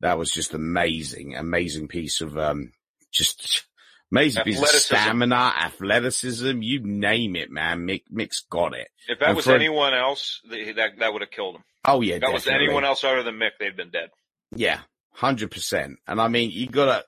that 0.00 0.18
was 0.18 0.30
just 0.30 0.54
amazing, 0.54 1.34
amazing 1.34 1.88
piece 1.88 2.20
of 2.20 2.38
um, 2.38 2.72
just 3.12 3.64
amazing 4.12 4.44
piece 4.44 4.60
of 4.62 4.68
stamina, 4.68 5.52
athleticism, 5.58 6.62
you 6.62 6.80
name 6.84 7.34
it, 7.34 7.50
man. 7.50 7.80
Mick, 7.86 8.04
Mick's 8.14 8.44
got 8.48 8.74
it. 8.74 8.88
If 9.08 9.18
that 9.18 9.28
And 9.28 9.36
was 9.36 9.46
for- 9.46 9.54
anyone 9.54 9.94
else, 9.94 10.40
that 10.48 10.92
that 10.98 11.12
would 11.12 11.22
have 11.22 11.30
killed 11.32 11.56
him. 11.56 11.64
Oh 11.84 12.00
yeah, 12.00 12.16
If 12.16 12.20
that 12.20 12.32
was 12.32 12.46
anyone 12.46 12.84
else 12.84 13.02
other 13.02 13.22
than 13.24 13.34
Mick, 13.36 13.52
they'd 13.58 13.76
been 13.76 13.90
dead. 13.90 14.10
Yeah, 14.54 14.80
hundred 15.12 15.50
percent. 15.50 15.98
And 16.06 16.20
I 16.20 16.28
mean, 16.28 16.50
you 16.52 16.68
gotta. 16.68 17.04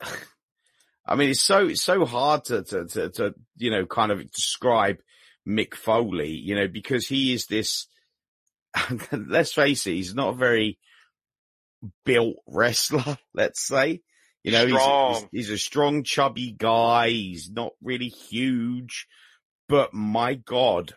I 1.09 1.17
mean, 1.17 1.31
it's 1.31 1.41
so 1.41 1.67
it's 1.67 1.83
so 1.83 2.05
hard 2.05 2.45
to 2.47 2.63
to 2.65 2.87
to, 2.87 3.09
to 3.11 3.35
you 3.57 3.71
know 3.71 3.87
kind 3.87 4.13
of 4.13 4.31
describe 4.31 4.99
Mick 5.49 5.75
Foley, 5.75 6.33
you 6.33 6.55
know, 6.55 6.69
because 6.69 7.07
he 7.07 7.33
is 7.33 7.47
this. 7.47 7.87
let's 9.13 9.55
face 9.55 9.87
it, 9.87 9.95
he's 9.95 10.15
not 10.15 10.35
a 10.35 10.37
very 10.37 10.79
built 12.05 12.37
wrestler. 12.47 13.17
Let's 13.35 13.67
say, 13.67 14.03
you 14.45 14.53
know, 14.53 14.67
he's, 14.67 15.23
he's 15.23 15.29
he's 15.33 15.51
a 15.51 15.59
strong, 15.59 16.03
chubby 16.05 16.53
guy. 16.57 17.09
He's 17.09 17.51
not 17.51 17.73
really 17.83 18.09
huge, 18.09 19.07
but 19.69 19.95
my 19.95 20.35
God, 20.35 20.95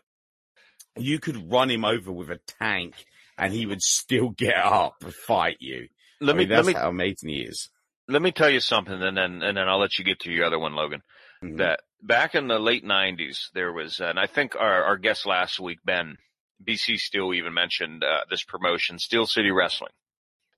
you 0.97 1.19
could 1.19 1.51
run 1.51 1.71
him 1.71 1.85
over 1.85 2.11
with 2.11 2.29
a 2.29 2.39
tank, 2.59 2.93
and 3.37 3.53
he 3.53 3.65
would 3.65 3.81
still 3.81 4.29
get 4.29 4.57
up 4.57 4.95
and 5.01 5.13
fight 5.13 5.57
you. 5.61 5.87
Let 6.19 6.35
I 6.35 6.37
me 6.37 6.43
mean, 6.43 6.49
let 6.49 6.55
that's 6.57 6.67
me 6.67 6.73
how 6.73 6.89
amazing 6.89 7.29
he 7.29 7.41
is. 7.41 7.69
Let 8.11 8.21
me 8.21 8.31
tell 8.31 8.49
you 8.49 8.59
something, 8.59 9.01
and 9.01 9.17
then 9.17 9.41
and 9.41 9.57
then 9.57 9.67
I'll 9.69 9.79
let 9.79 9.97
you 9.97 10.05
get 10.05 10.19
to 10.21 10.31
your 10.31 10.45
other 10.45 10.59
one, 10.59 10.73
Logan. 10.75 11.01
Mhm. 11.43 11.57
that 11.57 11.79
back 12.03 12.35
in 12.35 12.47
the 12.47 12.59
late 12.59 12.83
'90s, 12.85 13.49
there 13.53 13.73
was, 13.73 13.99
and 13.99 14.19
I 14.19 14.27
think 14.27 14.55
our, 14.55 14.83
our 14.83 14.97
guest 14.97 15.25
last 15.25 15.59
week, 15.59 15.79
Ben 15.83 16.17
BC 16.63 16.97
Steel, 16.97 17.33
even 17.33 17.53
mentioned 17.53 18.03
uh, 18.03 18.21
this 18.29 18.43
promotion, 18.43 18.99
Steel 18.99 19.25
City 19.25 19.49
Wrestling. 19.49 19.93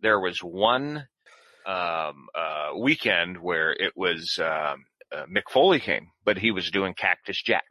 There 0.02 0.20
was 0.20 0.40
one 0.40 1.08
um, 1.66 2.28
uh, 2.36 2.72
weekend 2.78 3.38
where 3.38 3.72
it 3.72 3.94
was 3.96 4.38
um, 4.40 4.86
uh, 5.14 5.26
Mick 5.34 5.50
Foley 5.50 5.80
came, 5.80 6.08
but 6.26 6.38
he 6.38 6.52
was 6.52 6.70
doing 6.72 6.94
Cactus 6.94 7.42
Jack. 7.42 7.64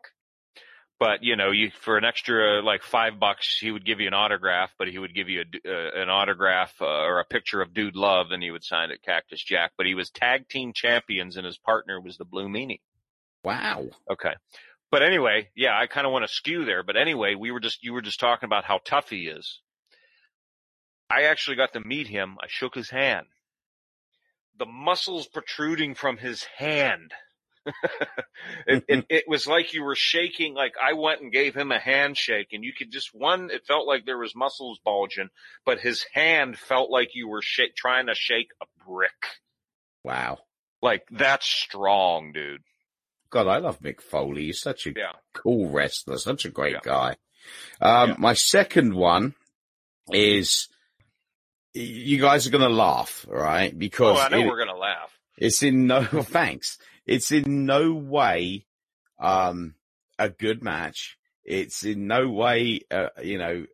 But 1.03 1.25
you 1.25 1.35
know, 1.35 1.51
you 1.51 1.73
for 1.81 1.99
an 1.99 2.05
extra 2.05 2.63
like 2.63 2.85
five 2.85 3.19
bucks, 3.19 3.59
he 3.61 3.73
would 3.73 3.85
give 3.85 3.99
you 3.99 4.07
an 4.07 4.15
autograph, 4.15 4.71
but 4.79 4.87
he 4.87 5.01
would 5.01 5.17
give 5.17 5.29
you 5.29 5.41
a, 5.41 5.45
d- 5.45 5.61
uh, 5.67 6.01
an 6.01 6.09
autograph 6.09 6.73
uh, 6.81 6.85
or 6.85 7.19
a 7.19 7.25
picture 7.25 7.61
of 7.61 7.75
Dude 7.75 7.97
Love, 7.97 8.31
and 8.31 8.41
he 8.41 8.53
would 8.53 8.63
sign 8.63 8.93
it 8.93 9.03
Cactus 9.03 9.43
Jack. 9.43 9.73
But 9.77 9.87
he 9.87 9.97
was 9.97 10.11
tag 10.11 10.49
team 10.49 10.73
champions, 10.73 11.37
and 11.37 11.45
his 11.45 11.59
partner 11.59 12.01
was 12.01 12.19
the 12.19 12.25
Blue 12.25 12.47
Meanie. 12.47 12.83
Wow. 13.43 13.89
Okay. 14.09 14.35
But 14.93 15.03
anyway, 15.03 15.49
yeah, 15.57 15.77
I 15.77 15.89
kind 15.89 16.07
of 16.07 16.13
want 16.13 16.25
to 16.25 16.33
skew 16.33 16.65
there. 16.65 16.85
But 16.85 16.97
anyway, 16.97 17.35
we 17.35 17.51
were 17.51 17.59
just, 17.59 17.83
you 17.83 17.95
were 17.95 18.01
just 18.01 18.21
talking 18.21 18.47
about 18.47 18.63
how 18.63 18.79
tough 18.85 19.11
he 19.11 19.27
is. 19.27 19.61
I 21.11 21.25
actually 21.25 21.57
got 21.57 21.73
to 21.73 21.81
meet 21.81 22.07
him. 22.07 22.37
I 22.41 22.47
shook 22.47 22.77
his 22.77 22.91
hand. 22.91 23.27
The 24.57 24.67
muscles 24.67 25.27
protruding 25.27 25.97
from 25.97 26.19
his 26.19 26.45
hand 26.59 27.13
It, 28.67 28.85
it, 28.89 29.07
it 29.11 29.25
was 29.29 29.47
like 29.47 29.73
you 29.75 29.83
were 29.85 29.95
shaking. 29.97 30.55
Like 30.55 30.75
I 30.83 30.95
went 30.95 31.21
and 31.21 31.33
gave 31.33 31.55
him 31.55 31.71
a 31.73 31.79
handshake, 31.79 32.49
and 32.53 32.65
you 32.65 32.73
could 32.77 32.91
just 32.91 33.11
one. 33.15 33.51
It 33.51 33.67
felt 33.67 33.87
like 33.87 34.05
there 34.07 34.19
was 34.19 34.35
muscles 34.35 34.81
bulging, 34.85 35.29
but 35.65 35.81
his 35.81 36.05
hand 36.13 36.59
felt 36.59 36.91
like 36.91 37.11
you 37.15 37.29
were 37.29 37.43
shake, 37.43 37.75
trying 37.77 38.07
to 38.07 38.15
shake 38.15 38.49
a 38.61 38.67
brick. 38.87 39.11
Wow. 40.05 40.39
Like 40.81 41.05
that's 41.11 41.47
strong, 41.47 42.33
dude. 42.33 42.63
God, 43.31 43.47
I 43.47 43.59
love 43.59 43.81
Mick 43.81 44.03
Foley. 44.03 44.47
He's 44.47 44.61
such 44.61 44.87
a 44.87 44.91
Yeah. 44.91 45.13
cool 45.33 45.69
wrestler, 45.71 46.19
such 46.19 46.45
a 46.45 46.51
great 46.51 46.73
Yeah. 46.75 46.81
guy. 46.83 47.17
Um, 47.81 48.11
Yeah. 48.11 48.17
My 48.19 48.35
second 48.35 48.95
one 48.95 49.35
is 50.13 50.69
you 51.73 52.21
guys 52.21 52.47
are 52.47 52.51
going 52.51 52.69
to 52.69 52.77
laugh, 52.77 53.25
right? 53.29 53.77
Because 53.79 54.19
Oh, 54.19 54.21
I 54.21 54.29
know 54.29 54.41
it- 54.41 54.47
we're 54.47 54.59
gonna 54.59 54.77
laugh. 54.79 55.17
it's 55.39 55.63
in 55.63 55.87
no 55.87 56.03
thanks. 56.05 56.77
It's 57.07 57.33
in 57.33 57.67
no 57.67 57.93
way 57.93 58.67
um, 59.19 59.75
a 60.19 60.29
good 60.29 60.63
match. 60.63 61.17
It's 61.45 61.85
in 61.85 62.07
no 62.07 62.29
way, 62.29 62.81
uh, 62.91 63.09
you 63.23 63.39
know, 63.39 63.65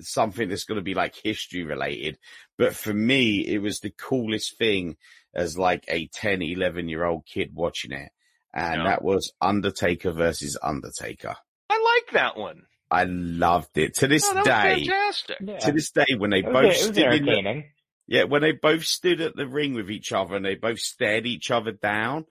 something 0.00 0.48
that's 0.48 0.64
going 0.64 0.76
to 0.76 0.82
be 0.84 0.94
like 0.94 1.14
history 1.16 1.62
related. 1.62 2.18
But 2.58 2.74
for 2.74 2.92
me, 2.92 3.40
it 3.46 3.58
was 3.58 3.80
the 3.80 3.90
coolest 3.90 4.58
thing 4.58 4.96
as 5.34 5.58
like 5.58 5.84
a 5.88 6.06
10, 6.08 6.42
11 6.42 6.88
year 6.88 7.04
old 7.04 7.26
kid 7.26 7.50
watching 7.54 7.92
it. 7.92 8.10
And 8.54 8.82
Yeah. 8.82 8.88
that 8.88 9.02
was 9.02 9.32
Undertaker 9.40 10.12
versus 10.12 10.56
Undertaker. 10.62 11.36
I 11.68 12.00
like 12.04 12.12
that 12.12 12.36
one. 12.36 12.62
I 12.90 13.04
loved 13.04 13.76
it 13.76 13.94
to 13.96 14.06
this 14.06 14.24
Oh, 14.24 14.34
that 14.34 14.38
was 14.38 14.46
day. 14.46 14.86
fantastic. 14.86 15.36
Yeah. 15.40 15.58
To 15.58 15.72
this 15.72 15.90
day, 15.90 16.06
when 16.16 16.30
they 16.30 16.38
it 16.38 16.44
both 16.52 16.64
it 16.64 16.68
was 16.68 16.80
stood 16.82 17.12
in 17.12 17.24
the, 17.26 17.64
yeah, 18.06 18.24
when 18.24 18.42
they 18.42 18.52
both 18.52 18.84
stood 18.84 19.20
at 19.20 19.34
the 19.34 19.46
ring 19.48 19.74
with 19.74 19.90
each 19.90 20.12
other 20.12 20.36
and 20.36 20.44
they 20.44 20.54
both 20.54 20.78
stared 20.78 21.26
each 21.26 21.50
other 21.50 21.72
down. 21.72 22.24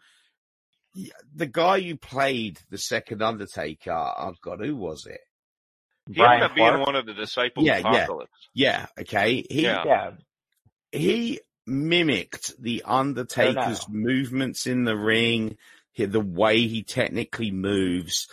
Y- 0.95 1.09
The 1.35 1.45
guy 1.47 1.81
who 1.81 1.95
played 1.97 2.59
the 2.69 2.77
second 2.77 3.21
Undertaker, 3.21 3.91
oh 3.91 4.33
god, 4.41 4.59
who 4.61 4.75
was 4.75 5.05
it? 5.05 5.21
He 6.07 6.13
Brian 6.15 6.33
ended 6.43 6.51
up 6.51 6.55
being 6.55 6.67
Clark. 6.69 6.85
one 6.85 6.95
of 6.95 7.05
the 7.05 7.13
disciples 7.13 7.65
Yeah, 7.65 7.77
of 7.77 7.85
yeah. 7.85 8.03
Apocalypse. 8.03 8.31
Yeah, 8.53 8.85
okay. 9.01 9.43
He 9.49 9.63
Yeah. 9.63 9.83
Yeah. 9.85 10.11
he 10.91 11.41
mimicked 11.67 12.53
the 12.61 12.83
Undertaker's 12.85 13.87
movements 13.89 14.67
in 14.67 14.83
the 14.83 14.95
ring, 14.95 15.57
the 15.97 16.21
way 16.21 16.67
he 16.67 16.83
technically 16.83 17.51
moves, 17.51 18.27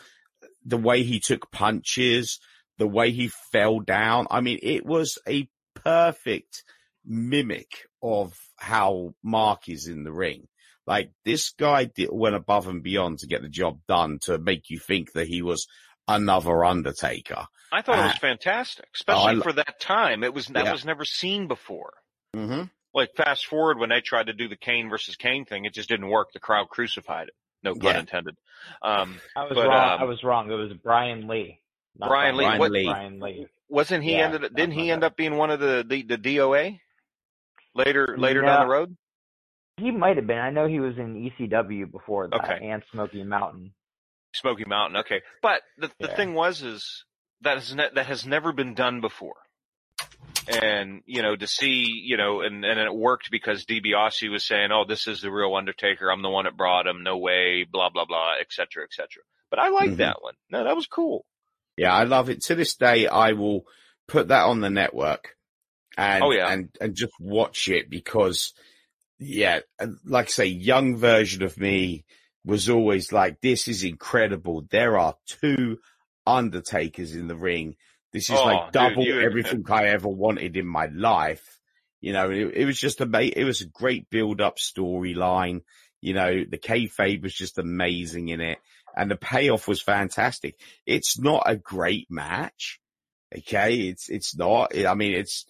the 0.64 0.76
way 0.76 1.02
he 1.02 1.18
took 1.18 1.50
punches, 1.50 2.40
the 2.78 2.86
way 2.86 3.10
he 3.10 3.28
fell 3.52 3.80
down. 3.80 4.26
I 4.30 4.40
mean, 4.42 4.58
it 4.62 4.84
was 4.84 5.18
a 5.26 5.48
perfect 5.74 6.62
mimic 7.06 7.86
of 8.02 8.34
how 8.58 9.14
Mark 9.22 9.68
is 9.68 9.86
in 9.88 10.04
the 10.04 10.12
ring. 10.12 10.46
Like 10.86 11.10
this 11.24 11.50
guy 11.50 11.84
did, 11.84 12.08
went 12.10 12.34
above 12.34 12.66
and 12.68 12.82
beyond 12.82 13.20
to 13.20 13.26
get 13.26 13.42
the 13.42 13.48
job 13.48 13.80
done 13.86 14.18
to 14.22 14.38
make 14.38 14.68
you 14.70 14.78
think 14.78 15.12
that 15.12 15.28
he 15.28 15.42
was 15.42 15.66
another 16.08 16.64
Undertaker. 16.64 17.46
I 17.70 17.82
thought 17.82 17.98
it 17.98 18.02
was 18.02 18.12
Ah. 18.16 18.18
fantastic, 18.20 18.86
Oh, 18.86 18.90
especially 18.94 19.40
I 19.40 19.42
for 19.42 19.52
that 19.52 19.80
time. 19.80 20.24
It 20.24 20.34
was 20.34 20.46
that 20.48 20.64
Yeah. 20.64 20.72
was 20.72 20.84
never 20.84 21.04
seen 21.04 21.46
before. 21.48 21.92
Mm-hmm. 22.34 22.64
Like 22.94 23.14
fast 23.16 23.46
forward 23.46 23.78
when 23.78 23.88
they 23.90 24.00
tried 24.00 24.26
to 24.26 24.32
do 24.34 24.48
the 24.48 24.56
Kane 24.56 24.90
versus 24.90 25.16
Kane 25.16 25.44
thing, 25.44 25.64
it 25.64 25.72
just 25.72 25.88
didn't 25.88 26.08
work. 26.08 26.32
The 26.32 26.40
crowd 26.40 26.68
crucified 26.68 27.28
it. 27.28 27.34
No 27.62 27.74
pun 27.74 27.82
Yeah. 27.94 28.00
intended. 28.00 28.36
Um, 28.82 29.20
I 29.36 29.44
was 29.44 29.54
But, 29.54 29.68
wrong. 29.68 29.90
um, 29.94 30.00
I 30.00 30.04
was 30.04 30.22
wrong. 30.24 30.50
It 30.50 30.54
was 30.56 30.72
Brian 30.74 31.28
Lee. 31.28 31.60
not 31.96 32.08
Brian 32.08 32.36
Lee, 32.36 32.44
Brian 32.44 32.58
what- 32.58 32.70
Lee. 32.72 32.84
Brian 32.84 33.20
Lee. 33.20 33.46
wasn't 33.68 34.02
he 34.04 34.12
Yeah, 34.16 34.24
ended? 34.24 34.42
that's 34.42 34.54
Didn't 34.54 34.72
he 34.74 34.90
end 34.90 35.02
bad. 35.02 35.06
up 35.12 35.16
being 35.16 35.36
one 35.36 35.50
of 35.50 35.60
the 35.60 35.84
the, 35.88 36.02
the 36.02 36.18
DOA 36.18 36.80
later 37.74 38.16
later 38.18 38.42
down 38.42 38.66
the 38.66 38.72
road? 38.72 38.96
He 39.78 39.90
might 39.90 40.16
have 40.16 40.26
been. 40.26 40.38
I 40.38 40.50
know 40.50 40.66
he 40.66 40.80
was 40.80 40.96
in 40.98 41.14
ECW 41.30 41.90
before 41.90 42.28
that 42.28 42.40
Okay. 42.44 42.68
and 42.68 42.82
Smoky 42.92 43.22
Mountain. 43.24 43.72
Smoky 44.34 44.64
Mountain. 44.66 44.98
Okay, 45.00 45.22
but 45.42 45.62
the 45.78 45.88
the 45.98 46.08
Yeah. 46.08 46.16
thing 46.16 46.34
was 46.34 46.62
is 46.62 47.04
that 47.42 47.56
is 47.58 47.74
ne- 47.74 47.90
that 47.94 48.06
has 48.06 48.26
never 48.26 48.52
been 48.52 48.74
done 48.74 49.00
before. 49.00 49.36
And 50.48 51.02
you 51.06 51.22
know 51.22 51.36
to 51.36 51.46
see 51.46 51.84
you 51.86 52.16
know 52.16 52.40
and 52.40 52.64
and 52.64 52.78
it 52.80 52.92
worked 52.94 53.30
because 53.30 53.64
DiBiase 53.64 54.30
was 54.30 54.44
saying, 54.44 54.70
"Oh, 54.72 54.84
this 54.84 55.06
is 55.06 55.20
the 55.20 55.30
real 55.30 55.54
Undertaker. 55.54 56.10
I'm 56.10 56.22
the 56.22 56.30
one 56.30 56.44
that 56.46 56.56
brought 56.56 56.86
him. 56.86 57.02
No 57.02 57.18
way." 57.18 57.64
Blah 57.70 57.90
blah 57.90 58.04
blah, 58.04 58.34
etc. 58.40 58.66
cetera, 58.66 58.84
et 58.84 58.92
cetera. 58.92 59.22
But 59.50 59.58
I 59.58 59.68
like 59.68 59.90
Mhm. 59.90 59.96
that 59.98 60.22
one. 60.22 60.34
No, 60.50 60.64
that 60.64 60.74
was 60.76 60.86
cool. 60.86 61.24
Yeah, 61.76 61.94
I 61.94 62.04
love 62.04 62.28
it. 62.30 62.42
To 62.44 62.54
this 62.54 62.74
day, 62.74 63.06
I 63.06 63.32
will 63.32 63.66
put 64.08 64.28
that 64.28 64.44
on 64.44 64.60
the 64.60 64.70
network 64.70 65.36
and, 65.96 66.22
Oh, 66.24 66.30
yeah. 66.32 66.48
and, 66.50 66.68
and 66.80 66.94
just 66.94 67.12
watch 67.20 67.68
it 67.68 67.88
because, 67.88 68.52
yeah, 69.24 69.60
like 70.04 70.26
I 70.26 70.30
say, 70.30 70.46
young 70.46 70.96
version 70.96 71.42
of 71.42 71.58
me 71.58 72.04
was 72.44 72.68
always 72.68 73.12
like, 73.12 73.40
this 73.40 73.68
is 73.68 73.84
incredible. 73.84 74.66
There 74.70 74.98
are 74.98 75.14
two 75.26 75.78
Undertakers 76.26 77.14
in 77.16 77.26
the 77.28 77.36
ring. 77.36 77.76
This 78.12 78.30
is 78.30 78.38
Oh, 78.38 78.44
like 78.44 78.72
double 78.72 79.04
you- 79.04 79.20
everything 79.20 79.64
I 79.68 79.86
ever 79.88 80.08
wanted 80.08 80.56
in 80.56 80.66
my 80.66 80.86
life. 80.86 81.58
You 82.00 82.12
know, 82.12 82.30
it, 82.30 82.52
it 82.54 82.64
was 82.64 82.78
just 82.78 83.00
amazing. 83.00 83.34
It 83.36 83.44
was 83.44 83.60
a 83.60 83.66
great 83.66 84.08
build 84.10 84.40
up 84.40 84.58
storyline. 84.58 85.62
You 86.00 86.14
know, 86.14 86.44
the 86.48 86.58
kayfabe 86.58 87.22
was 87.22 87.34
just 87.34 87.58
amazing 87.58 88.28
in 88.28 88.40
it 88.40 88.58
and 88.96 89.10
the 89.10 89.16
payoff 89.16 89.66
was 89.68 89.80
fantastic. 89.82 90.56
It's 90.86 91.18
not 91.18 91.44
a 91.46 91.56
great 91.56 92.08
match. 92.10 92.80
Okay. 93.36 93.88
It's, 93.88 94.08
it's 94.08 94.36
not, 94.36 94.76
I 94.76 94.94
mean, 94.94 95.14
it's 95.14 95.46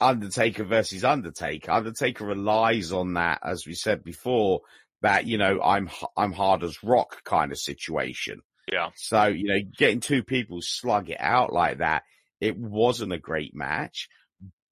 Undertaker 0.00 0.64
versus 0.64 1.04
Undertaker. 1.04 1.70
Undertaker 1.70 2.24
relies 2.24 2.92
on 2.92 3.14
that, 3.14 3.40
as 3.44 3.66
we 3.66 3.74
said 3.74 4.04
before, 4.04 4.60
that, 5.02 5.26
you 5.26 5.38
know, 5.38 5.60
I'm, 5.62 5.90
I'm 6.16 6.32
hard 6.32 6.62
as 6.62 6.82
rock 6.82 7.22
kind 7.24 7.52
of 7.52 7.58
situation. 7.58 8.40
Yeah. 8.70 8.90
So, 8.96 9.26
you 9.26 9.44
know, 9.44 9.60
getting 9.76 10.00
two 10.00 10.22
people 10.22 10.60
slug 10.62 11.10
it 11.10 11.20
out 11.20 11.52
like 11.52 11.78
that, 11.78 12.02
it 12.40 12.56
wasn't 12.58 13.12
a 13.12 13.18
great 13.18 13.54
match, 13.54 14.08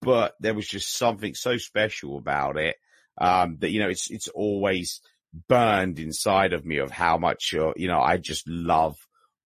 but 0.00 0.34
there 0.40 0.54
was 0.54 0.66
just 0.66 0.96
something 0.96 1.34
so 1.34 1.56
special 1.58 2.18
about 2.18 2.56
it. 2.56 2.76
Um, 3.18 3.58
that, 3.60 3.70
you 3.70 3.80
know, 3.80 3.90
it's, 3.90 4.10
it's 4.10 4.28
always 4.28 5.02
burned 5.48 5.98
inside 5.98 6.54
of 6.54 6.64
me 6.64 6.78
of 6.78 6.90
how 6.90 7.18
much, 7.18 7.54
uh, 7.54 7.72
you 7.76 7.88
know, 7.88 8.00
I 8.00 8.16
just 8.16 8.48
love 8.48 8.96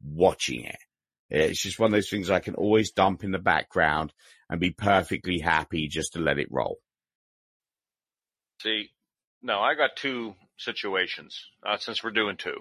watching 0.05 0.65
it. 0.65 0.79
It's 1.29 1.61
just 1.61 1.79
one 1.79 1.89
of 1.89 1.93
those 1.93 2.09
things 2.09 2.31
I 2.31 2.41
can 2.41 2.55
always 2.55 2.93
dump 2.93 3.25
in 3.25 3.33
the 3.33 3.39
background 3.39 4.13
and 4.49 4.61
be 4.61 4.71
perfectly 4.71 5.39
happy 5.39 5.89
just 5.89 6.13
to 6.13 6.21
let 6.21 6.39
it 6.39 6.49
roll. 6.51 6.79
See, 8.63 8.91
no, 9.43 9.61
I 9.61 9.75
got 9.75 9.97
two 9.97 10.35
situations 10.57 11.39
uh, 11.65 11.79
since 11.79 12.03
we're 12.03 12.11
doing 12.11 12.37
two. 12.37 12.61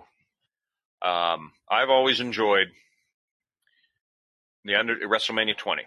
Um, 1.08 1.52
I've 1.70 1.90
always 1.90 2.20
enjoyed 2.20 2.68
the 4.64 4.76
under 4.76 4.96
WrestleMania 4.96 5.58
20 5.58 5.84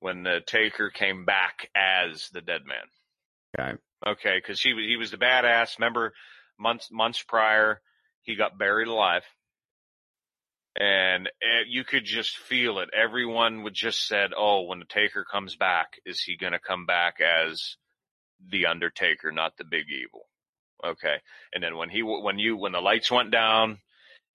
when 0.00 0.22
the 0.22 0.40
Taker 0.46 0.90
came 0.90 1.24
back 1.24 1.68
as 1.74 2.28
the 2.30 2.40
Dead 2.40 2.62
Man. 2.64 3.58
Okay. 3.58 3.78
Okay, 4.06 4.36
because 4.40 4.60
he 4.60 4.74
was 4.74 4.84
he 4.86 4.96
was 4.96 5.10
the 5.10 5.16
badass. 5.16 5.78
Remember, 5.78 6.12
months 6.58 6.90
months 6.92 7.22
prior, 7.22 7.80
he 8.22 8.36
got 8.36 8.58
buried 8.58 8.88
alive, 8.88 9.24
and 10.76 11.26
eh, 11.42 11.64
you 11.68 11.84
could 11.84 12.04
just 12.04 12.36
feel 12.38 12.78
it. 12.80 12.90
Everyone 12.94 13.62
would 13.62 13.74
just 13.74 14.06
said, 14.06 14.30
"Oh, 14.36 14.62
when 14.62 14.78
the 14.78 14.84
Taker 14.86 15.24
comes 15.24 15.56
back, 15.56 15.98
is 16.04 16.20
he 16.22 16.36
going 16.36 16.52
to 16.52 16.58
come 16.58 16.86
back 16.86 17.20
as 17.20 17.76
the 18.50 18.66
Undertaker, 18.66 19.32
not 19.32 19.56
the 19.56 19.64
Big 19.64 19.86
Evil?" 19.90 20.26
Okay, 20.84 21.16
and 21.54 21.62
then 21.62 21.76
when 21.76 21.88
he 21.90 22.02
when 22.02 22.38
you 22.38 22.56
when 22.56 22.72
the 22.72 22.80
lights 22.80 23.10
went 23.10 23.30
down. 23.30 23.78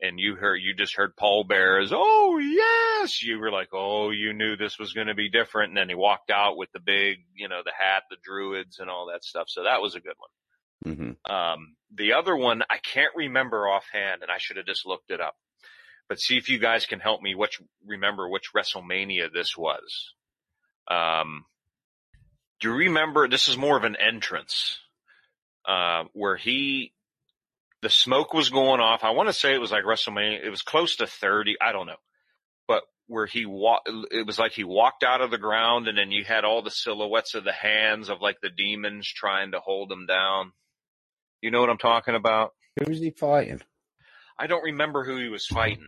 And 0.03 0.19
you 0.19 0.35
heard, 0.35 0.55
you 0.55 0.73
just 0.73 0.95
heard 0.95 1.15
Paul 1.15 1.43
Bearer's, 1.43 1.91
oh 1.93 2.39
yes! 2.39 3.21
You 3.21 3.37
were 3.37 3.51
like, 3.51 3.69
oh, 3.71 4.09
you 4.09 4.33
knew 4.33 4.57
this 4.57 4.79
was 4.79 4.93
going 4.93 5.05
to 5.05 5.13
be 5.13 5.29
different. 5.29 5.69
And 5.69 5.77
then 5.77 5.89
he 5.89 5.93
walked 5.93 6.31
out 6.31 6.57
with 6.57 6.71
the 6.71 6.79
big, 6.79 7.19
you 7.35 7.47
know, 7.47 7.61
the 7.63 7.71
hat, 7.79 8.05
the 8.09 8.17
druids 8.23 8.79
and 8.79 8.89
all 8.89 9.11
that 9.13 9.23
stuff. 9.23 9.45
So 9.47 9.61
that 9.65 9.79
was 9.79 9.93
a 9.93 9.99
good 9.99 10.15
one. 10.83 10.95
hmm 10.95 11.31
Um, 11.31 11.75
the 11.95 12.13
other 12.13 12.35
one 12.35 12.63
I 12.67 12.79
can't 12.79 13.15
remember 13.15 13.67
offhand, 13.67 14.23
and 14.23 14.31
I 14.31 14.39
should 14.39 14.57
have 14.57 14.65
just 14.65 14.87
looked 14.87 15.11
it 15.11 15.21
up. 15.21 15.35
But 16.11 16.19
see 16.19 16.35
if 16.35 16.49
you 16.49 16.59
guys 16.59 16.85
can 16.85 16.99
help 16.99 17.21
me. 17.21 17.35
Which 17.35 17.61
remember 17.87 18.27
which 18.27 18.51
WrestleMania 18.53 19.31
this 19.31 19.55
was? 19.55 20.13
Um, 20.89 21.45
do 22.59 22.67
you 22.67 22.75
remember? 22.75 23.29
This 23.29 23.47
is 23.47 23.55
more 23.55 23.77
of 23.77 23.85
an 23.85 23.95
entrance 23.95 24.77
uh, 25.65 26.03
where 26.11 26.35
he, 26.35 26.91
the 27.81 27.89
smoke 27.89 28.33
was 28.33 28.49
going 28.49 28.81
off. 28.81 29.05
I 29.05 29.11
want 29.11 29.29
to 29.29 29.33
say 29.33 29.53
it 29.53 29.61
was 29.61 29.71
like 29.71 29.85
WrestleMania. 29.85 30.43
It 30.43 30.49
was 30.49 30.63
close 30.63 30.97
to 30.97 31.07
thirty. 31.07 31.55
I 31.61 31.71
don't 31.71 31.87
know, 31.87 32.01
but 32.67 32.83
where 33.07 33.25
he 33.25 33.45
walked, 33.45 33.89
it 34.11 34.27
was 34.27 34.37
like 34.37 34.51
he 34.51 34.65
walked 34.65 35.05
out 35.05 35.21
of 35.21 35.31
the 35.31 35.37
ground, 35.37 35.87
and 35.87 35.97
then 35.97 36.11
you 36.11 36.25
had 36.25 36.43
all 36.43 36.61
the 36.61 36.71
silhouettes 36.71 37.35
of 37.35 37.45
the 37.45 37.53
hands 37.53 38.09
of 38.09 38.19
like 38.19 38.41
the 38.41 38.49
demons 38.49 39.07
trying 39.07 39.53
to 39.53 39.61
hold 39.61 39.89
him 39.89 40.07
down. 40.07 40.51
You 41.41 41.51
know 41.51 41.61
what 41.61 41.69
I'm 41.69 41.77
talking 41.77 42.15
about? 42.15 42.51
Who 42.77 42.91
was 42.91 42.99
he 42.99 43.11
fighting? 43.11 43.61
I 44.37 44.47
don't 44.47 44.65
remember 44.65 45.05
who 45.05 45.15
he 45.15 45.29
was 45.29 45.45
fighting. 45.45 45.87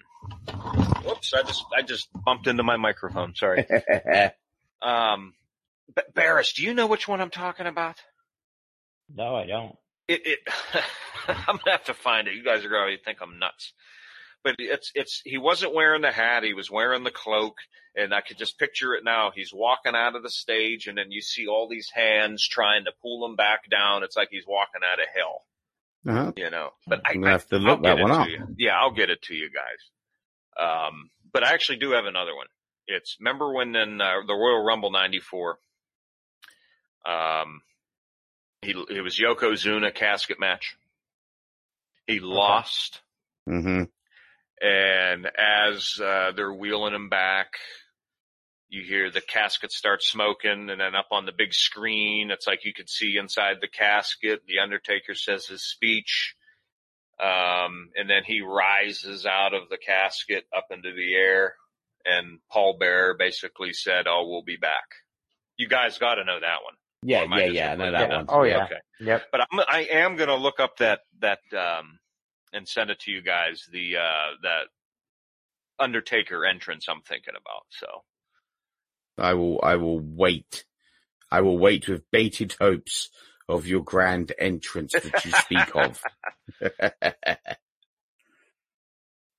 Whoops! 1.06 1.34
I 1.34 1.44
just 1.44 1.66
I 1.78 1.82
just 1.82 2.10
bumped 2.26 2.48
into 2.48 2.64
my 2.64 2.78
microphone. 2.78 3.36
Sorry. 3.36 3.66
Um, 4.84 5.34
B- 5.96 6.02
Barris, 6.14 6.54
do 6.54 6.62
you 6.64 6.74
know 6.74 6.88
which 6.88 7.08
one 7.08 7.22
I'm 7.22 7.30
talking 7.30 7.68
about? 7.68 7.96
No, 9.14 9.36
I 9.36 9.46
don't. 9.48 9.76
it, 10.08 10.22
it 10.26 10.40
I'm 11.28 11.58
gonna 11.58 11.72
have 11.72 11.86
to 11.86 11.94
find 11.94 12.28
it. 12.28 12.36
You 12.36 12.44
guys 12.44 12.66
are 12.66 12.70
gonna 12.70 12.98
think 13.04 13.20
I'm 13.22 13.40
nuts. 13.40 13.74
But 14.44 14.56
it's 14.60 14.92
it's 14.94 15.22
he 15.24 15.38
wasn't 15.38 15.74
wearing 15.74 16.02
the 16.02 16.12
hat, 16.12 16.44
he 16.44 16.54
was 16.54 16.70
wearing 16.70 17.06
the 17.06 17.12
cloak, 17.12 17.56
and 17.96 18.14
I 18.14 18.20
could 18.20 18.38
just 18.38 18.60
picture 18.60 18.94
it 18.94 19.06
now. 19.06 19.32
He's 19.34 19.54
walking 19.54 19.96
out 19.96 20.16
of 20.18 20.24
the 20.24 20.30
stage 20.30 20.88
and 20.88 20.98
then 20.98 21.12
you 21.12 21.22
see 21.22 21.48
all 21.48 21.70
these 21.70 21.90
hands 21.94 22.46
trying 22.46 22.84
to 22.86 22.92
pull 23.02 23.26
him 23.26 23.38
back 23.38 23.70
down. 23.70 24.04
It's 24.04 24.18
like 24.18 24.30
he's 24.32 24.46
walking 24.46 24.82
out 24.84 25.00
of 25.00 25.06
hell. 25.16 25.46
Uh-huh. 26.06 26.32
You 26.36 26.50
know. 26.50 26.72
But 26.86 27.04
I, 27.06 27.12
I'm 27.14 27.24
have 27.24 27.48
to 27.48 27.58
look 27.58 27.86
I'll 27.86 27.96
that 27.96 28.02
one 28.02 28.12
it 28.12 28.42
up. 28.42 28.50
Yeah, 28.58 28.78
I'll 28.78 28.92
get 28.92 29.10
it 29.10 29.22
to 29.24 29.34
you 29.34 29.50
guys. 29.50 29.80
Um 30.60 31.10
but 31.32 31.44
I 31.44 31.54
actually 31.54 31.80
do 31.80 31.92
have 31.92 32.06
another 32.06 32.36
one. 32.36 32.48
It's 32.88 33.18
remember 33.20 33.52
when 33.54 33.76
in 33.76 34.00
uh, 34.02 34.22
the 34.28 34.34
Royal 34.34 34.64
Rumble 34.64 34.92
'94, 34.92 35.58
um, 37.06 37.62
he 38.62 38.72
it 38.72 39.02
was 39.02 39.18
Yokozuna 39.18 39.94
casket 39.94 40.40
match. 40.40 40.76
He 42.08 42.20
lost, 42.20 43.02
Mm-hmm. 43.50 43.84
and 44.66 45.28
as 45.38 46.00
uh, 46.02 46.32
they're 46.36 46.54
wheeling 46.54 46.94
him 46.94 47.10
back, 47.10 47.54
you 48.70 48.84
hear 48.84 49.10
the 49.10 49.22
casket 49.22 49.72
start 49.72 50.04
smoking, 50.04 50.70
and 50.70 50.80
then 50.82 50.96
up 50.96 51.08
on 51.12 51.26
the 51.26 51.32
big 51.38 51.54
screen, 51.54 52.32
it's 52.32 52.48
like 52.48 52.66
you 52.66 52.74
could 52.74 52.90
see 52.90 53.18
inside 53.18 53.58
the 53.62 53.68
casket. 53.68 54.42
The 54.48 54.60
Undertaker 54.60 55.16
says 55.16 55.46
his 55.46 55.64
speech, 55.70 56.36
um, 57.20 57.90
and 57.96 58.10
then 58.10 58.24
he 58.26 58.42
rises 58.42 59.26
out 59.26 59.54
of 59.54 59.70
the 59.70 59.78
casket 59.78 60.46
up 60.56 60.68
into 60.72 60.94
the 60.94 61.14
air, 61.14 61.56
and 62.06 62.40
Paul 62.52 62.78
Bearer 62.80 63.16
basically 63.18 63.74
said, 63.74 64.06
"Oh, 64.08 64.28
we'll 64.28 64.44
be 64.44 64.58
back." 64.58 64.86
You 65.58 65.68
guys 65.68 65.98
got 65.98 66.16
to 66.16 66.24
know 66.24 66.40
that 66.40 66.64
one. 66.64 66.74
Yeah, 67.04 67.22
Or 67.22 67.24
am 67.26 67.34
I 67.34 67.46
yeah, 67.46 67.52
yeah. 67.52 67.72
I 67.72 67.76
know 67.76 67.84
completely 67.86 67.92
that 68.00 68.10
one. 68.10 68.18
nuts? 68.20 68.30
Oh, 68.34 68.44
yeah. 68.44 68.64
Okay. 68.66 68.80
Yep. 69.02 69.24
But 69.32 69.42
I'm, 69.42 69.60
I 69.68 69.80
am 69.92 70.16
going 70.16 70.30
to 70.30 70.36
look 70.36 70.60
up 70.60 70.78
that 70.78 71.02
that 71.20 71.40
um, 71.56 72.00
and 72.54 72.68
send 72.68 72.90
it 72.90 73.00
to 73.02 73.12
you 73.12 73.22
guys. 73.22 73.68
The 73.72 73.98
uh, 73.98 74.32
that 74.42 74.64
Undertaker 75.80 76.46
entrance 76.46 76.88
I'm 76.88 77.02
thinking 77.02 77.34
about. 77.40 77.66
So 77.70 77.88
I 79.18 79.34
will. 79.34 79.60
I 79.62 79.76
will 79.76 80.00
wait. 80.00 80.64
I 81.30 81.42
will 81.42 81.58
wait 81.58 81.88
with 81.88 82.10
bated 82.12 82.56
hopes 82.60 83.10
of 83.54 83.68
your 83.68 83.84
grand 83.84 84.32
entrance 84.40 84.94
that 84.94 85.26
you 85.26 85.32
speak 85.32 85.76
of. 85.76 86.02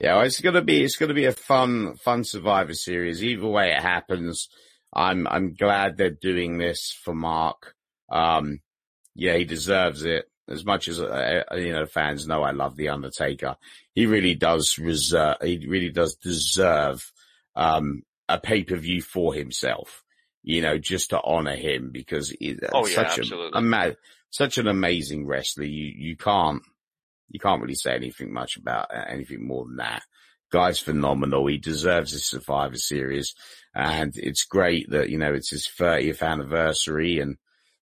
yeah, 0.01 0.23
it's 0.23 0.41
gonna 0.41 0.63
be. 0.63 0.83
It's 0.85 0.97
gonna 0.97 1.15
be 1.15 1.27
a 1.27 1.33
fun, 1.33 1.97
fun 1.97 2.25
Survivor 2.25 2.75
Series. 2.75 3.23
Either 3.23 3.47
way 3.47 3.73
it 3.73 3.83
happens, 3.83 4.49
I'm. 4.93 5.27
I'm 5.27 5.55
glad 5.55 5.97
they're 5.97 6.11
doing 6.11 6.59
this 6.59 6.97
for 7.05 7.15
Mark. 7.15 7.75
Um, 8.11 8.61
yeah, 9.15 9.37
he 9.37 9.45
deserves 9.45 10.05
it. 10.05 10.27
As 10.47 10.65
much 10.65 10.89
as 10.89 11.01
uh, 11.01 11.45
you 11.57 11.73
know, 11.73 11.87
fans 11.87 12.27
know 12.27 12.43
I 12.43 12.51
love 12.51 12.77
the 12.77 12.91
Undertaker. 12.91 13.57
He 13.95 14.07
really 14.07 14.35
does 14.35 14.79
reserve. 14.79 15.37
He 15.43 15.67
really 15.67 15.91
does 15.91 16.17
deserve 16.17 17.11
um, 17.57 18.03
a 18.29 18.39
pay 18.39 18.63
per 18.63 18.77
view 18.77 19.01
for 19.01 19.35
himself. 19.35 20.04
You 20.45 20.61
know, 20.63 20.79
just 20.79 21.11
to 21.11 21.21
honor 21.23 21.57
him 21.57 21.91
because 21.91 22.31
he's 22.31 22.59
Oh, 22.73 22.87
yeah, 22.87 22.95
such 22.95 23.19
absolutely. 23.21 23.51
a, 23.55 23.57
ama- 23.57 23.97
such 24.31 24.59
an 24.59 24.69
amazing 24.69 25.27
wrestler. 25.27 25.65
You 25.65 25.93
you 25.97 26.17
can't 26.17 26.63
you 27.31 27.41
can't 27.41 27.63
really 27.63 27.75
say 27.75 27.95
anything 27.95 28.33
much 28.33 28.57
about 28.57 28.95
uh, 28.95 29.05
anything 29.09 29.47
more 29.47 29.65
than 29.65 29.77
that. 29.77 30.03
Guy's 30.53 30.79
phenomenal. 30.79 31.47
He 31.47 31.57
deserves 31.59 32.13
a 32.13 32.19
Survivor 32.19 32.77
Series, 32.77 33.35
and 33.75 34.13
it's 34.17 34.45
great 34.45 34.91
that 34.91 35.09
you 35.09 35.19
know 35.19 35.33
it's 35.33 35.51
his 35.51 35.67
30th 35.67 36.23
anniversary. 36.23 37.19
And 37.19 37.39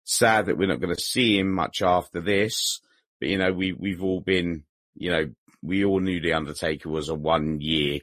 sad 0.03 0.47
that 0.47 0.57
we're 0.57 0.67
not 0.67 0.81
going 0.81 0.95
to 0.95 1.01
see 1.01 1.37
him 1.37 1.51
much 1.51 1.81
after 1.83 2.19
this. 2.19 2.81
But 3.19 3.29
you 3.29 3.37
know, 3.37 3.53
we 3.53 3.73
we've 3.73 4.03
all 4.03 4.21
been, 4.21 4.63
you 4.95 5.11
know, 5.11 5.29
we 5.61 5.85
all 5.85 5.99
knew 5.99 6.19
the 6.19 6.33
Undertaker 6.33 6.89
was 6.89 7.09
a 7.09 7.15
one 7.15 7.61
year, 7.61 7.99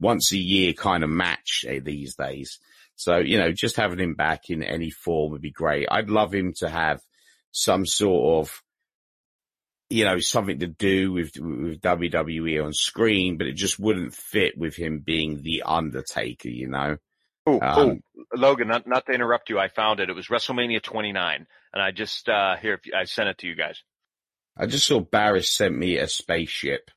once 0.00 0.32
a 0.32 0.38
year 0.38 0.72
kind 0.72 1.04
of 1.04 1.10
match 1.10 1.64
eh, 1.68 1.80
these 1.82 2.14
days. 2.14 2.58
So 2.96 3.18
you 3.18 3.38
know, 3.38 3.52
just 3.52 3.76
having 3.76 3.98
him 3.98 4.14
back 4.14 4.50
in 4.50 4.62
any 4.62 4.90
form 4.90 5.32
would 5.32 5.42
be 5.42 5.50
great. 5.50 5.88
I'd 5.90 6.10
love 6.10 6.34
him 6.34 6.52
to 6.58 6.68
have 6.68 7.00
some 7.50 7.86
sort 7.86 8.46
of 8.46 8.62
you 9.92 10.06
know, 10.06 10.18
something 10.20 10.58
to 10.60 10.66
do 10.66 11.12
with, 11.12 11.32
with 11.36 11.82
WWE 11.82 12.64
on 12.64 12.72
screen, 12.72 13.36
but 13.36 13.46
it 13.46 13.52
just 13.52 13.78
wouldn't 13.78 14.14
fit 14.14 14.56
with 14.56 14.74
him 14.74 15.02
being 15.04 15.42
the 15.42 15.64
Undertaker, 15.66 16.48
you 16.48 16.66
know? 16.66 16.96
Oh, 17.46 17.60
Um, 17.60 18.00
Logan, 18.34 18.68
not, 18.68 18.86
not 18.86 19.04
to 19.06 19.12
interrupt 19.12 19.50
you. 19.50 19.58
I 19.58 19.68
found 19.68 20.00
it. 20.00 20.08
It 20.08 20.16
was 20.16 20.28
WrestleMania 20.28 20.82
29, 20.82 21.46
and 21.74 21.82
I 21.82 21.90
just 21.90 22.28
uh 22.28 22.56
here 22.56 22.80
I 22.96 23.04
sent 23.04 23.28
it 23.28 23.38
to 23.38 23.46
you 23.46 23.54
guys. 23.54 23.82
I 24.56 24.66
just 24.66 24.86
saw 24.86 25.00
Barris 25.00 25.54
sent 25.54 25.76
me 25.76 25.98
a 25.98 26.06
spaceship. 26.08 26.90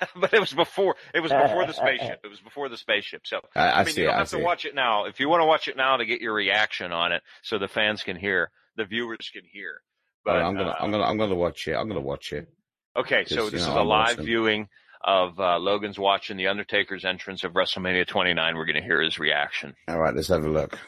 but 0.16 0.32
it 0.34 0.40
was 0.40 0.52
before 0.52 0.96
it 1.14 1.20
was 1.20 1.32
before 1.32 1.66
the 1.66 1.72
spaceship. 1.72 2.20
It 2.24 2.28
was 2.28 2.40
before 2.40 2.68
the 2.68 2.76
spaceship. 2.76 3.22
So 3.26 3.40
I, 3.54 3.60
I, 3.60 3.80
I 3.80 3.84
mean, 3.84 3.94
see 3.94 4.00
you 4.02 4.06
don't 4.06 4.16
I 4.16 4.18
have 4.18 4.28
see 4.28 4.38
to 4.38 4.42
watch 4.44 4.64
it 4.64 4.74
now. 4.74 5.04
If 5.04 5.20
you 5.20 5.28
want 5.28 5.40
to 5.42 5.46
watch 5.46 5.68
it 5.68 5.76
now 5.76 5.96
to 5.96 6.04
get 6.04 6.20
your 6.20 6.34
reaction 6.34 6.92
on 6.92 7.12
it, 7.12 7.22
so 7.42 7.58
the 7.58 7.68
fans 7.68 8.02
can 8.02 8.16
hear, 8.16 8.50
the 8.76 8.84
viewers 8.84 9.30
can 9.32 9.42
hear. 9.44 9.82
But 10.24 10.36
I'm 10.36 10.56
gonna, 10.56 10.70
uh, 10.70 10.74
I'm 10.80 10.90
gonna, 10.90 11.04
I'm 11.04 11.18
gonna 11.18 11.34
watch 11.34 11.68
it. 11.68 11.74
I'm 11.74 11.88
gonna 11.88 12.00
watch 12.00 12.32
it. 12.32 12.48
Okay, 12.96 13.24
so 13.26 13.44
this 13.44 13.52
you 13.52 13.58
is 13.58 13.66
know, 13.66 13.76
a 13.76 13.80
I'm 13.80 13.86
live 13.86 14.08
watching. 14.16 14.24
viewing 14.24 14.68
of 15.04 15.38
uh, 15.38 15.58
Logan's 15.58 15.98
watching 15.98 16.36
the 16.36 16.48
Undertaker's 16.48 17.04
entrance 17.04 17.44
of 17.44 17.52
WrestleMania 17.52 18.06
29. 18.06 18.56
We're 18.56 18.64
going 18.64 18.76
to 18.76 18.82
hear 18.82 19.00
his 19.02 19.18
reaction. 19.18 19.74
All 19.86 19.98
right, 19.98 20.14
let's 20.14 20.28
have 20.28 20.44
a 20.44 20.48
look. 20.48 20.78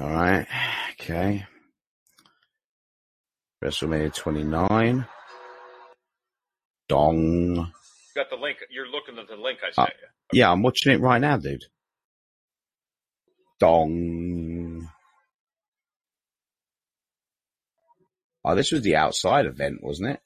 All 0.00 0.10
right, 0.10 0.46
okay. 0.92 1.46
WrestleMania 3.62 4.12
29. 4.14 5.06
Dong. 6.88 7.56
You 7.56 7.66
Got 8.14 8.30
the 8.30 8.36
link. 8.36 8.58
You're 8.70 8.88
looking 8.88 9.18
at 9.18 9.28
the 9.28 9.36
link 9.36 9.58
I 9.62 9.68
uh, 9.68 9.86
sent 9.86 9.96
you. 10.00 10.38
Yeah, 10.40 10.50
I'm 10.50 10.62
watching 10.62 10.92
it 10.92 11.00
right 11.00 11.20
now, 11.20 11.36
dude. 11.36 11.64
Dong. 13.58 14.88
Oh, 18.44 18.54
this 18.54 18.70
was 18.70 18.82
the 18.82 18.96
outside 18.96 19.46
event, 19.46 19.82
wasn't 19.82 20.10
it? 20.10 20.20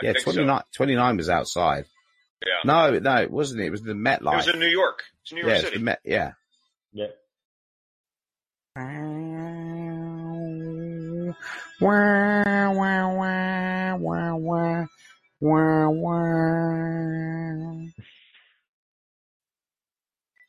I 0.00 0.06
yeah, 0.06 0.12
think 0.12 0.24
so. 0.24 0.32
29, 0.32 0.62
29 0.74 1.16
was 1.16 1.28
outside. 1.28 1.84
Yeah. 2.44 2.52
No, 2.64 2.98
no, 2.98 3.16
it 3.22 3.30
wasn't. 3.30 3.60
It 3.60 3.70
was 3.70 3.82
the 3.82 3.92
MetLife. 3.92 4.32
It 4.32 4.36
was 4.36 4.48
in 4.48 4.58
New 4.58 4.66
York. 4.66 5.04
It's 5.22 5.32
New 5.32 5.40
York 5.40 5.50
yeah, 5.50 5.54
it's 5.54 5.64
City. 5.64 5.78
the 5.78 5.84
Met, 5.84 6.00
yeah. 6.04 6.32
Yep. 6.92 7.16
Wah, 11.80 12.72
wah, 12.72 13.14
wah, 13.14 13.96
wah, 13.96 14.34
wah, 14.36 14.86
wah, 15.40 15.88
wah. 15.88 17.86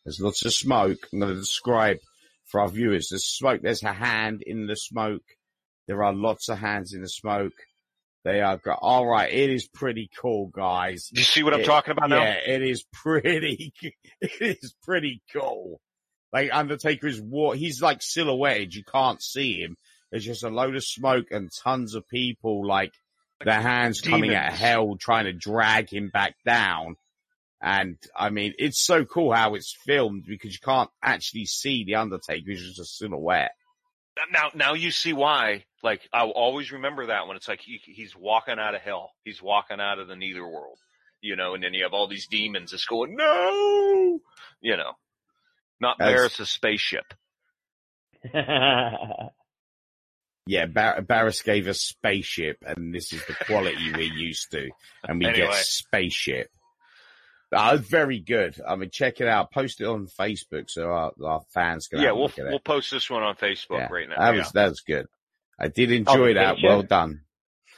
There's 0.05 0.19
lots 0.19 0.45
of 0.45 0.53
smoke. 0.53 0.97
I'm 1.11 1.19
going 1.19 1.33
to 1.33 1.39
describe 1.39 1.97
for 2.45 2.61
our 2.61 2.67
viewers. 2.67 3.09
There's 3.09 3.25
smoke. 3.25 3.61
There's 3.61 3.83
a 3.83 3.93
hand 3.93 4.43
in 4.45 4.67
the 4.67 4.75
smoke. 4.75 5.23
There 5.87 6.03
are 6.03 6.13
lots 6.13 6.49
of 6.49 6.59
hands 6.59 6.93
in 6.93 7.01
the 7.01 7.09
smoke. 7.09 7.53
They 8.23 8.39
are 8.41 8.57
go- 8.57 8.77
all 8.79 9.05
right. 9.05 9.31
It 9.31 9.49
is 9.49 9.67
pretty 9.67 10.09
cool, 10.17 10.47
guys. 10.47 11.09
You 11.11 11.23
see 11.23 11.43
what 11.43 11.53
I'm 11.53 11.63
talking 11.63 11.91
about 11.91 12.09
now? 12.09 12.23
Yeah, 12.23 12.35
it 12.45 12.61
is 12.61 12.83
pretty. 12.93 13.73
It 14.21 14.57
is 14.63 14.73
pretty 14.83 15.21
cool. 15.33 15.81
Like 16.31 16.49
Undertaker 16.53 17.07
is 17.07 17.21
war. 17.21 17.55
He's 17.55 17.81
like 17.81 18.01
silhouetted. 18.01 18.73
You 18.73 18.83
can't 18.85 19.21
see 19.21 19.59
him. 19.61 19.75
There's 20.13 20.25
just 20.25 20.43
a 20.43 20.49
load 20.49 20.75
of 20.75 20.83
smoke 20.83 21.31
and 21.31 21.49
tons 21.63 21.95
of 21.95 22.07
people 22.07 22.67
like 22.67 22.93
their 23.43 23.59
hands 23.59 23.99
coming 23.99 24.35
out 24.35 24.53
of 24.53 24.59
hell 24.59 24.95
trying 24.95 25.25
to 25.25 25.33
drag 25.33 25.91
him 25.91 26.09
back 26.09 26.35
down. 26.45 26.97
And 27.59 27.97
I 28.15 28.29
mean, 28.29 28.53
it's 28.59 28.79
so 28.79 29.05
cool 29.05 29.33
how 29.33 29.55
it's 29.55 29.75
filmed 29.75 30.25
because 30.27 30.53
you 30.53 30.59
can't 30.63 30.91
actually 31.01 31.45
see 31.45 31.83
the 31.83 31.95
Undertaker. 31.95 32.43
He's 32.45 32.61
just 32.61 32.79
a 32.79 32.85
silhouette. 32.85 33.53
Now, 34.31 34.51
now 34.53 34.73
you 34.75 34.91
see 34.91 35.13
why. 35.13 35.65
Like 35.81 36.01
I'll 36.13 36.29
always 36.29 36.71
remember 36.71 37.07
that 37.07 37.25
when 37.27 37.35
it's 37.35 37.47
like 37.47 37.61
he, 37.61 37.79
he's 37.83 38.15
walking 38.15 38.59
out 38.59 38.75
of 38.75 38.81
hell. 38.81 39.13
He's 39.23 39.41
walking 39.41 39.79
out 39.79 39.97
of 39.97 40.07
the 40.07 40.15
nether 40.15 40.47
world. 40.47 40.77
You 41.21 41.35
know, 41.35 41.55
and 41.55 41.63
then 41.63 41.73
you 41.73 41.85
have 41.85 41.93
all 41.93 42.07
these 42.07 42.27
demons 42.27 42.69
just 42.69 42.87
going, 42.87 43.15
no, 43.15 44.19
you 44.61 44.77
know, 44.77 44.91
not 45.81 45.97
That's- 45.97 46.15
Barris' 46.15 46.51
spaceship. 46.51 47.15
Yeah, 50.45 50.65
Bar- 50.65 51.01
Barris 51.01 51.41
gave 51.41 51.67
us 51.67 51.79
spaceship, 51.79 52.57
and 52.65 52.93
this 52.93 53.13
is 53.13 53.25
the 53.25 53.33
quality 53.45 53.91
we're 53.93 54.01
used 54.01 54.51
to, 54.51 54.69
and 55.07 55.19
we 55.19 55.25
Anyway. 55.27 55.47
get 55.47 55.55
spaceship. 55.55 56.49
Uh, 57.51 57.77
very 57.77 58.19
good. 58.19 58.59
I 58.67 58.75
mean, 58.75 58.89
check 58.89 59.21
it 59.21 59.27
out. 59.27 59.51
Post 59.51 59.79
it 59.79 59.85
on 59.85 60.07
Facebook 60.07 60.69
so 60.69 60.89
our, 60.91 61.11
our 61.23 61.41
fans 61.53 61.87
can 61.87 61.99
Yeah, 61.99 62.07
have 62.07 62.15
we'll 62.15 62.23
look 62.25 62.39
at 62.39 62.45
we'll 62.45 62.55
it. 62.57 62.63
post 62.63 62.89
this 62.91 63.09
one 63.09 63.21
on 63.23 63.35
Facebook 63.35 63.77
Yeah, 63.77 63.87
right 63.91 64.09
now. 64.09 64.15
that 64.19 64.31
yeah. 64.33 64.39
was 64.39 64.51
that 64.53 64.69
was 64.69 64.79
good. 64.81 65.05
I 65.59 65.67
did 65.67 65.91
enjoy 65.91 66.29
the 66.29 66.33
that. 66.39 66.53
spaceship? 66.57 66.67
Well 66.69 66.81
done. 66.83 67.21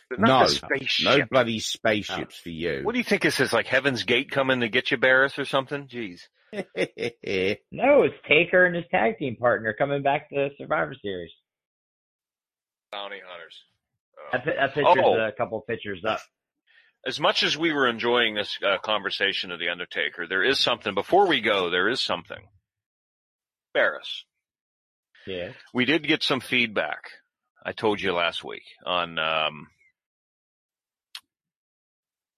But 0.10 0.20
no, 0.22 0.28
not 0.28 0.48
the 0.48 0.54
spaceship. 0.56 1.06
No 1.20 1.26
bloody 1.30 1.60
spaceships 1.60 2.38
for 2.38 2.50
you. 2.50 2.82
What 2.84 2.94
do 2.94 3.00
you 3.00 3.04
think 3.04 3.22
this 3.22 3.40
is? 3.42 3.52
Like 3.52 3.68
Heaven's 3.68 4.04
Gate 4.04 4.32
coming 4.32 4.62
to 4.62 4.70
get 4.70 4.92
you, 4.92 4.98
Barris, 4.98 5.38
or 5.38 5.46
something? 5.46 5.88
Jeez. 5.88 6.22
no, 6.54 8.04
it's 8.04 8.16
Taker 8.30 8.66
and 8.66 8.76
his 8.76 8.86
tag 8.92 9.18
team 9.18 9.36
partner 9.36 9.74
coming 9.78 10.04
back 10.04 10.30
to 10.30 10.50
Survivor 10.58 10.96
Series. 11.02 11.32
Bounty 12.96 13.18
hunters. 13.28 13.56
That, 14.32 14.44
pi- 14.46 14.56
that 14.56 14.74
picture's 14.74 15.04
Oh. 15.06 15.20
a 15.28 15.32
couple 15.34 15.60
pictures 15.62 16.04
up. 16.08 16.20
As 17.06 17.20
much 17.20 17.44
as 17.44 17.58
we 17.58 17.74
were 17.74 17.88
enjoying 17.88 18.34
this 18.36 18.58
uh, 18.66 18.78
conversation 18.80 19.52
of 19.52 19.60
the 19.60 19.70
Undertaker, 19.70 20.26
there 20.28 20.44
is 20.44 20.60
something. 20.60 20.94
Before 20.96 21.28
we 21.28 21.42
go, 21.42 21.70
there 21.70 21.88
is 21.90 22.02
something. 22.02 22.48
Barris, 23.74 24.24
Yeah. 25.28 25.52
we 25.74 25.84
did 25.86 26.08
get 26.08 26.24
some 26.24 26.40
feedback. 26.40 27.02
I 27.64 27.74
told 27.74 28.00
you 28.02 28.14
last 28.14 28.44
week 28.44 28.64
on 28.86 29.20
um, 29.20 29.68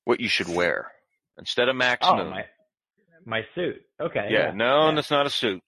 what 0.05 0.19
you 0.19 0.27
should 0.27 0.49
wear 0.49 0.91
instead 1.37 1.69
of 1.69 1.75
maximum. 1.75 2.27
Oh, 2.27 2.29
my 2.31 2.45
my 3.25 3.41
suit. 3.55 3.81
Okay. 4.01 4.27
yeah, 4.31 4.51
no, 4.55 4.89
yeah. 4.89 4.97
it's 4.99 5.11
not 5.11 5.25
a 5.25 5.29
suit. 5.29 5.61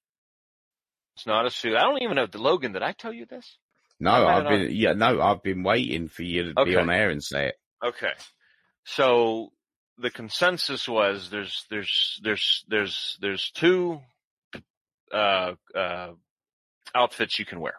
It's 1.16 1.28
not 1.28 1.46
a 1.46 1.52
suit. 1.52 1.76
I 1.76 1.82
don't 1.82 2.02
even 2.02 2.16
know. 2.16 2.28
Logan, 2.34 2.72
did 2.72 2.82
I 2.82 2.94
tell 2.94 3.12
you 3.14 3.26
this? 3.26 3.58
No, 4.00 4.28
I've 4.28 4.48
been 4.48 4.72
yeah, 4.72 4.94
no, 4.94 5.22
I've 5.22 5.44
been 5.44 5.64
waiting 5.64 6.08
for 6.08 6.24
you 6.24 6.54
to 6.54 6.66
be 6.66 6.76
on 6.78 6.90
air 6.90 7.10
and 7.10 7.24
say 7.24 7.48
it. 7.50 7.56
Okay. 7.84 8.14
So 8.86 9.52
the 9.98 10.10
consensus 10.10 10.88
was 10.88 11.30
there's 11.30 11.66
there's 11.70 12.20
there's 12.24 12.64
there's 12.68 13.18
there's 13.22 13.52
two 13.52 14.00
uh 15.14 15.54
uh 15.76 16.12
outfits 16.96 17.40
you 17.40 17.46
can 17.46 17.60
wear. 17.60 17.76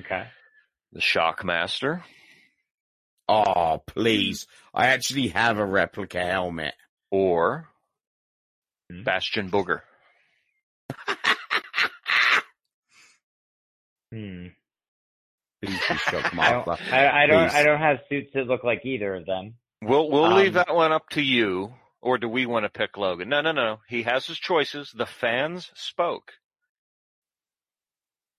Okay. 0.00 0.26
The 0.92 1.00
Shockmaster 1.00 2.02
Oh, 3.28 3.82
please. 3.86 4.46
I 4.72 4.86
actually 4.88 5.28
have 5.28 5.58
a 5.58 5.64
replica 5.66 6.24
helmet. 6.24 6.74
or 7.10 7.68
Hmm. 8.90 9.02
Bastion 9.02 9.50
Booger. 9.50 9.80
Hmm. 14.12 14.46
Please 15.62 15.78
be 15.88 15.96
shocked, 15.96 16.34
I 16.38 16.52
don't. 16.52 16.92
I, 16.92 17.22
I 17.22 17.26
don't. 17.26 17.48
Please. 17.48 17.54
I 17.54 17.62
don't 17.64 17.78
have 17.80 17.98
suits 18.08 18.30
that 18.34 18.46
look 18.46 18.62
like 18.64 18.84
either 18.84 19.14
of 19.14 19.26
them. 19.26 19.54
We'll 19.82 20.10
we'll 20.10 20.24
Um, 20.26 20.34
leave 20.38 20.54
that 20.54 20.74
one 20.74 20.92
up 20.92 21.08
to 21.10 21.22
you 21.22 21.72
or 22.02 22.18
do 22.18 22.28
we 22.28 22.46
want 22.46 22.64
to 22.64 22.68
pick 22.70 22.96
Logan? 22.96 23.28
No, 23.28 23.40
no, 23.40 23.52
no. 23.52 23.78
He 23.88 24.02
has 24.04 24.26
his 24.26 24.38
choices. 24.38 24.92
The 24.96 25.06
fans 25.06 25.70
spoke. 25.74 26.32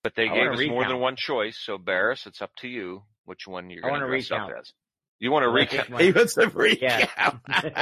But 0.03 0.13
they 0.15 0.23
I 0.29 0.33
gave 0.33 0.37
wanna 0.49 0.61
us 0.63 0.67
more 0.69 0.87
than 0.87 0.99
one 0.99 1.15
choice, 1.15 1.57
so 1.59 1.77
Barris, 1.77 2.25
it's 2.27 2.41
up 2.41 2.51
to 2.57 2.67
you 2.67 3.03
which 3.25 3.45
one 3.47 3.69
you're 3.69 3.81
going 3.81 3.95
to 3.95 3.99
wanna 4.05 4.11
dress 4.11 4.31
up 4.31 4.49
as. 4.57 4.71
You 5.19 5.31
want 5.31 5.43
to 5.43 5.47
I 5.47 5.49
wanna 5.49 5.59
recount? 5.61 5.81
pick 5.87 5.89
my- 5.89 6.01
He 6.03 6.11
was 6.11 6.37
a 6.37 6.49
freak 6.49 6.81
Yeah. 6.81 7.07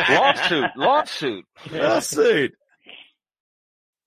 lawsuit, 0.10 0.70
lawsuit. 0.76 1.46
Lawsuit. 1.72 2.54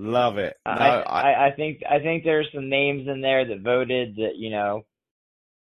Love 0.01 0.39
it. 0.39 0.57
No, 0.65 0.73
I, 0.73 0.89
I, 1.01 1.01
I, 1.03 1.47
I 1.49 1.51
think 1.53 1.83
I 1.89 1.99
think 1.99 2.25
there's 2.25 2.49
some 2.55 2.69
names 2.69 3.07
in 3.09 3.21
there 3.21 3.45
that 3.45 3.61
voted 3.61 4.17
that 4.17 4.37
you 4.37 4.51
know 4.51 4.83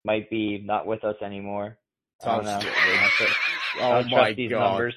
might 0.06 0.30
be 0.30 0.62
not 0.64 0.86
with 0.86 1.04
us 1.04 1.16
anymore. 1.24 1.78
I 2.24 2.36
don't 2.36 2.46
know. 2.46 2.50
Sounds- 2.52 2.66
I 2.66 2.70
have 2.70 3.18
to- 3.18 3.34
oh 3.82 4.04
my 4.10 4.34
god. 4.34 4.94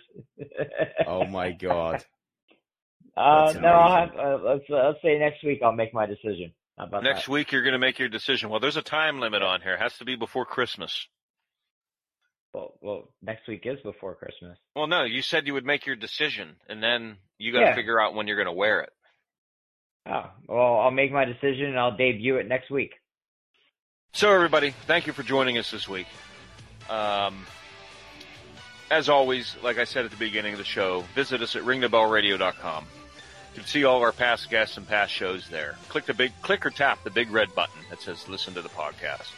Oh 1.07 1.25
my 1.27 1.53
god. 1.53 2.05
uh, 3.17 3.53
no, 3.61 3.69
I'll 3.69 3.97
have, 4.07 4.15
amazing. 4.15 4.27
uh, 4.27 4.39
let's 4.45 4.65
uh, 4.71 4.87
let's 4.89 5.03
say 5.03 5.19
next 5.19 5.43
week 5.45 5.61
I'll 5.65 5.73
make 5.73 5.93
my 5.93 6.07
decision. 6.07 6.53
How 6.79 6.87
about 6.87 7.03
Next 7.03 7.27
that? 7.27 7.33
week 7.33 7.51
you're 7.51 7.63
going 7.63 7.73
to 7.73 7.79
make 7.81 7.99
your 7.99 8.09
decision. 8.09 8.51
Well, 8.51 8.61
there's 8.61 8.77
a 8.77 8.83
time 8.83 9.19
limit 9.19 9.43
on 9.43 9.61
here. 9.63 9.75
It 9.75 9.81
has 9.81 9.99
to 9.99 10.05
be 10.05 10.15
before 10.15 10.45
Christmas. 10.45 11.09
Well, 12.55 12.75
well, 12.81 13.09
next 13.21 13.49
week 13.49 13.63
is 13.65 13.79
before 13.83 14.15
Christmas. 14.15 14.57
Well, 14.77 14.87
no, 14.87 15.03
you 15.03 15.21
said 15.23 15.47
you 15.49 15.55
would 15.55 15.67
make 15.67 15.87
your 15.87 15.97
decision, 15.97 16.55
and 16.69 16.81
then 16.81 17.17
you 17.37 17.53
got 17.53 17.61
to 17.61 17.65
Yeah. 17.67 17.75
figure 17.75 18.01
out 18.01 18.15
when 18.15 18.29
you're 18.29 18.37
going 18.37 18.47
to 18.47 18.53
wear 18.53 18.83
it. 18.83 18.91
Oh, 20.09 20.31
well, 20.49 20.77
I'll 20.81 20.91
make 20.93 21.11
my 21.13 21.25
decision 21.25 21.67
and 21.67 21.79
I'll 21.79 21.97
debut 21.97 22.37
it 22.37 22.47
next 22.49 22.71
week. 22.71 22.93
So, 24.13 24.33
everybody, 24.33 24.71
thank 24.87 25.07
you 25.07 25.13
for 25.13 25.23
joining 25.23 25.59
us 25.59 25.71
this 25.71 25.89
week. 25.89 26.07
Um, 26.91 27.47
as 28.91 29.09
always, 29.09 29.55
like 29.63 29.79
I 29.79 29.85
said 29.85 30.05
at 30.05 30.11
the 30.11 30.17
beginning 30.17 30.55
of 30.55 30.59
the 30.59 30.65
show, 30.65 31.05
visit 31.15 31.43
us 31.43 31.55
at 31.55 31.63
ringthebellradio.com. 31.63 32.85
You 33.55 33.61
can 33.61 33.69
see 33.69 33.85
all 33.85 33.99
of 33.99 34.03
our 34.03 34.13
past 34.13 34.51
guests 34.51 34.77
and 34.77 34.89
past 34.89 35.13
shows 35.13 35.49
there. 35.49 35.77
Click 35.89 36.07
the 36.07 36.15
big, 36.15 36.33
click 36.43 36.65
or 36.65 36.71
tap 36.71 37.05
the 37.05 37.11
big 37.11 37.31
red 37.31 37.55
button 37.55 37.81
that 37.91 38.01
says 38.01 38.29
listen 38.29 38.55
to 38.55 38.63
the 38.63 38.69
podcast. 38.71 39.31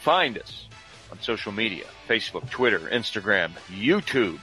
Find 0.00 0.38
us 0.38 0.66
on 1.10 1.20
social 1.20 1.52
media, 1.52 1.84
Facebook, 2.08 2.48
Twitter, 2.50 2.80
Instagram, 2.80 3.52
YouTube, 3.68 4.40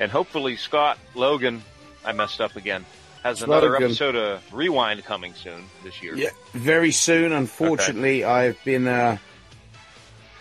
and 0.00 0.10
hopefully 0.10 0.56
Scott, 0.56 0.98
Logan, 1.14 1.62
I 2.04 2.12
messed 2.12 2.40
up 2.40 2.56
again, 2.56 2.84
has 3.22 3.42
another 3.42 3.70
Logan. 3.70 3.84
episode 3.84 4.16
of 4.16 4.54
Rewind 4.54 5.04
coming 5.04 5.34
soon 5.34 5.64
this 5.84 6.02
year. 6.02 6.14
Yeah, 6.14 6.30
very 6.52 6.92
soon. 6.92 7.32
Unfortunately, 7.32 8.24
I've 8.24 8.58
been 8.64 8.86
uh, 8.86 9.18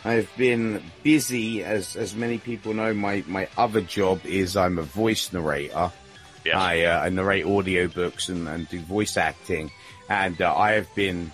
I've 0.06 0.30
been 0.38 0.84
busy, 1.04 1.64
as 1.64 1.96
as 1.96 2.16
many 2.16 2.38
people 2.38 2.74
know. 2.74 2.94
My 2.94 3.24
my 3.28 3.48
other 3.58 3.82
job 3.82 4.26
is 4.26 4.56
I'm 4.56 4.78
a 4.78 4.84
voice 4.84 5.34
narrator. 5.34 5.92
Yes. 6.46 6.56
I 6.56 6.84
uh, 6.84 7.02
I 7.02 7.10
narrate 7.10 7.46
audiobooks 7.46 8.30
and, 8.30 8.48
and 8.48 8.70
do 8.70 8.80
voice 8.80 9.18
acting, 9.18 9.72
and 10.10 10.42
uh, 10.42 10.56
I 10.56 10.74
have 10.74 10.94
been 10.96 11.32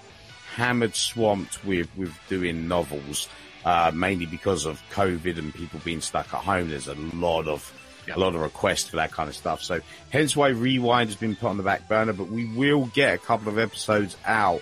hammered, 0.55 0.95
swamped 0.95 1.63
with 1.63 1.89
with 1.95 2.13
doing 2.29 2.67
novels, 2.67 3.29
uh, 3.65 3.91
mainly 3.93 4.25
because 4.25 4.65
of 4.65 4.81
COVID 4.91 5.37
and 5.37 5.53
people 5.53 5.79
being 5.83 6.01
stuck 6.01 6.33
at 6.33 6.41
home. 6.41 6.69
There's 6.69 6.87
a 6.87 6.95
lot 6.95 7.47
of. 7.47 7.71
A 8.11 8.19
lot 8.19 8.35
of 8.35 8.41
requests 8.41 8.89
for 8.89 8.97
that 8.97 9.11
kind 9.11 9.29
of 9.29 9.35
stuff. 9.35 9.63
So 9.63 9.79
hence 10.09 10.35
why 10.35 10.49
Rewind 10.49 11.09
has 11.09 11.15
been 11.15 11.35
put 11.35 11.47
on 11.47 11.57
the 11.57 11.63
back 11.63 11.87
burner, 11.87 12.13
but 12.13 12.29
we 12.29 12.45
will 12.45 12.85
get 12.87 13.13
a 13.13 13.17
couple 13.17 13.49
of 13.49 13.57
episodes 13.57 14.17
out 14.25 14.61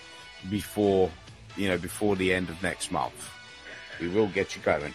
before, 0.49 1.11
you 1.55 1.69
know, 1.69 1.77
before 1.77 2.15
the 2.15 2.33
end 2.33 2.49
of 2.49 2.61
next 2.61 2.91
month. 2.91 3.29
We 3.99 4.07
will 4.09 4.27
get 4.27 4.55
you 4.55 4.61
going. 4.61 4.93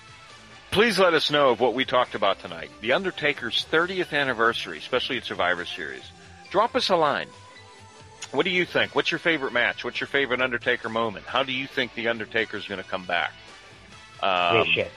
Please 0.70 0.98
let 0.98 1.14
us 1.14 1.30
know 1.30 1.50
of 1.50 1.60
what 1.60 1.74
we 1.74 1.84
talked 1.84 2.14
about 2.14 2.40
tonight. 2.40 2.70
The 2.80 2.92
Undertaker's 2.92 3.64
30th 3.70 4.12
anniversary, 4.12 4.78
especially 4.78 5.16
at 5.16 5.24
Survivor 5.24 5.64
Series. 5.64 6.02
Drop 6.50 6.74
us 6.74 6.90
a 6.90 6.96
line. 6.96 7.28
What 8.32 8.44
do 8.44 8.50
you 8.50 8.66
think? 8.66 8.94
What's 8.94 9.10
your 9.10 9.18
favorite 9.18 9.52
match? 9.52 9.84
What's 9.84 10.00
your 10.00 10.08
favorite 10.08 10.40
Undertaker 10.42 10.88
moment? 10.88 11.24
How 11.26 11.42
do 11.44 11.52
you 11.52 11.66
think 11.66 11.94
the 11.94 12.08
Undertaker's 12.08 12.66
going 12.66 12.82
to 12.82 12.88
come 12.88 13.04
back? 13.04 13.32
Um, 14.22 14.64
Spaceship. 14.64 14.92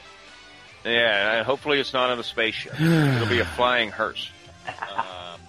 Yeah, 0.86 1.38
and 1.38 1.45
hopefully 1.45 1.80
it's 1.80 1.93
not 1.93 2.09
on 2.09 2.19
a 2.19 2.23
spaceship. 2.23 2.73
It'll 2.80 3.27
be 3.27 3.39
a 3.39 3.45
flying 3.45 3.89
hearse. 3.91 4.30
Um, 4.67 5.39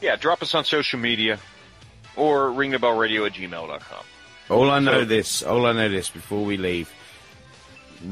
yeah, 0.00 0.16
drop 0.16 0.42
us 0.42 0.54
on 0.54 0.64
social 0.64 0.98
media 0.98 1.38
or 2.16 2.48
ringthebellradio 2.50 3.26
at 3.26 3.32
gmail.com. 3.34 4.04
All 4.50 4.70
I 4.70 4.80
know 4.80 5.00
So- 5.00 5.04
this, 5.04 5.42
all 5.42 5.66
I 5.66 5.72
know 5.72 5.88
this 5.88 6.10
before 6.10 6.44
we 6.44 6.56
leave, 6.56 6.92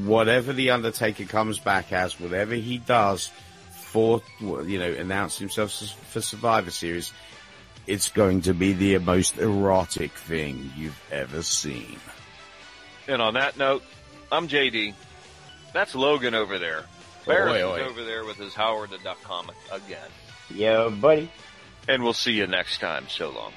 whatever 0.05 0.53
the 0.53 0.71
Undertaker 0.71 1.25
comes 1.25 1.59
back 1.59 1.93
as, 1.93 2.19
whatever 2.21 2.55
he 2.55 2.79
does 2.79 3.31
for, 3.73 4.23
you 4.41 4.79
know, 4.79 4.93
announce 4.93 5.39
himself 5.39 5.73
for 6.11 6.21
Survivor 6.21 6.71
Series, 6.71 7.13
it's 7.87 8.09
going 8.09 8.43
to 8.43 8.55
be 8.55 8.73
the 8.73 8.99
most 8.99 9.39
erotic 9.39 10.13
thing 10.13 10.71
you've 10.77 11.01
ever 11.11 11.43
seen. 11.43 11.99
And 13.09 13.21
on 13.21 13.35
that 13.35 13.57
note, 13.59 13.83
I'm 14.33 14.49
JD. 14.49 14.95
That's 15.73 15.95
Logan 15.95 16.35
over 16.35 16.59
there. 16.59 16.85
Barris 17.27 17.63
Oi, 17.63 17.71
oi. 17.71 17.75
is 17.77 17.91
over 17.91 18.05
there 18.05 18.25
with 18.25 18.37
his 18.37 18.55
Howard 18.55 18.91
the 18.91 18.99
Duck 18.99 19.23
comic 19.23 19.57
again. 19.71 20.09
Yo, 20.51 20.91
buddy. 20.91 21.31
And 21.89 22.03
we'll 22.03 22.13
see 22.13 22.33
you 22.33 22.47
next 22.47 22.79
time. 22.81 23.09
So 23.09 23.31
long. 23.31 23.53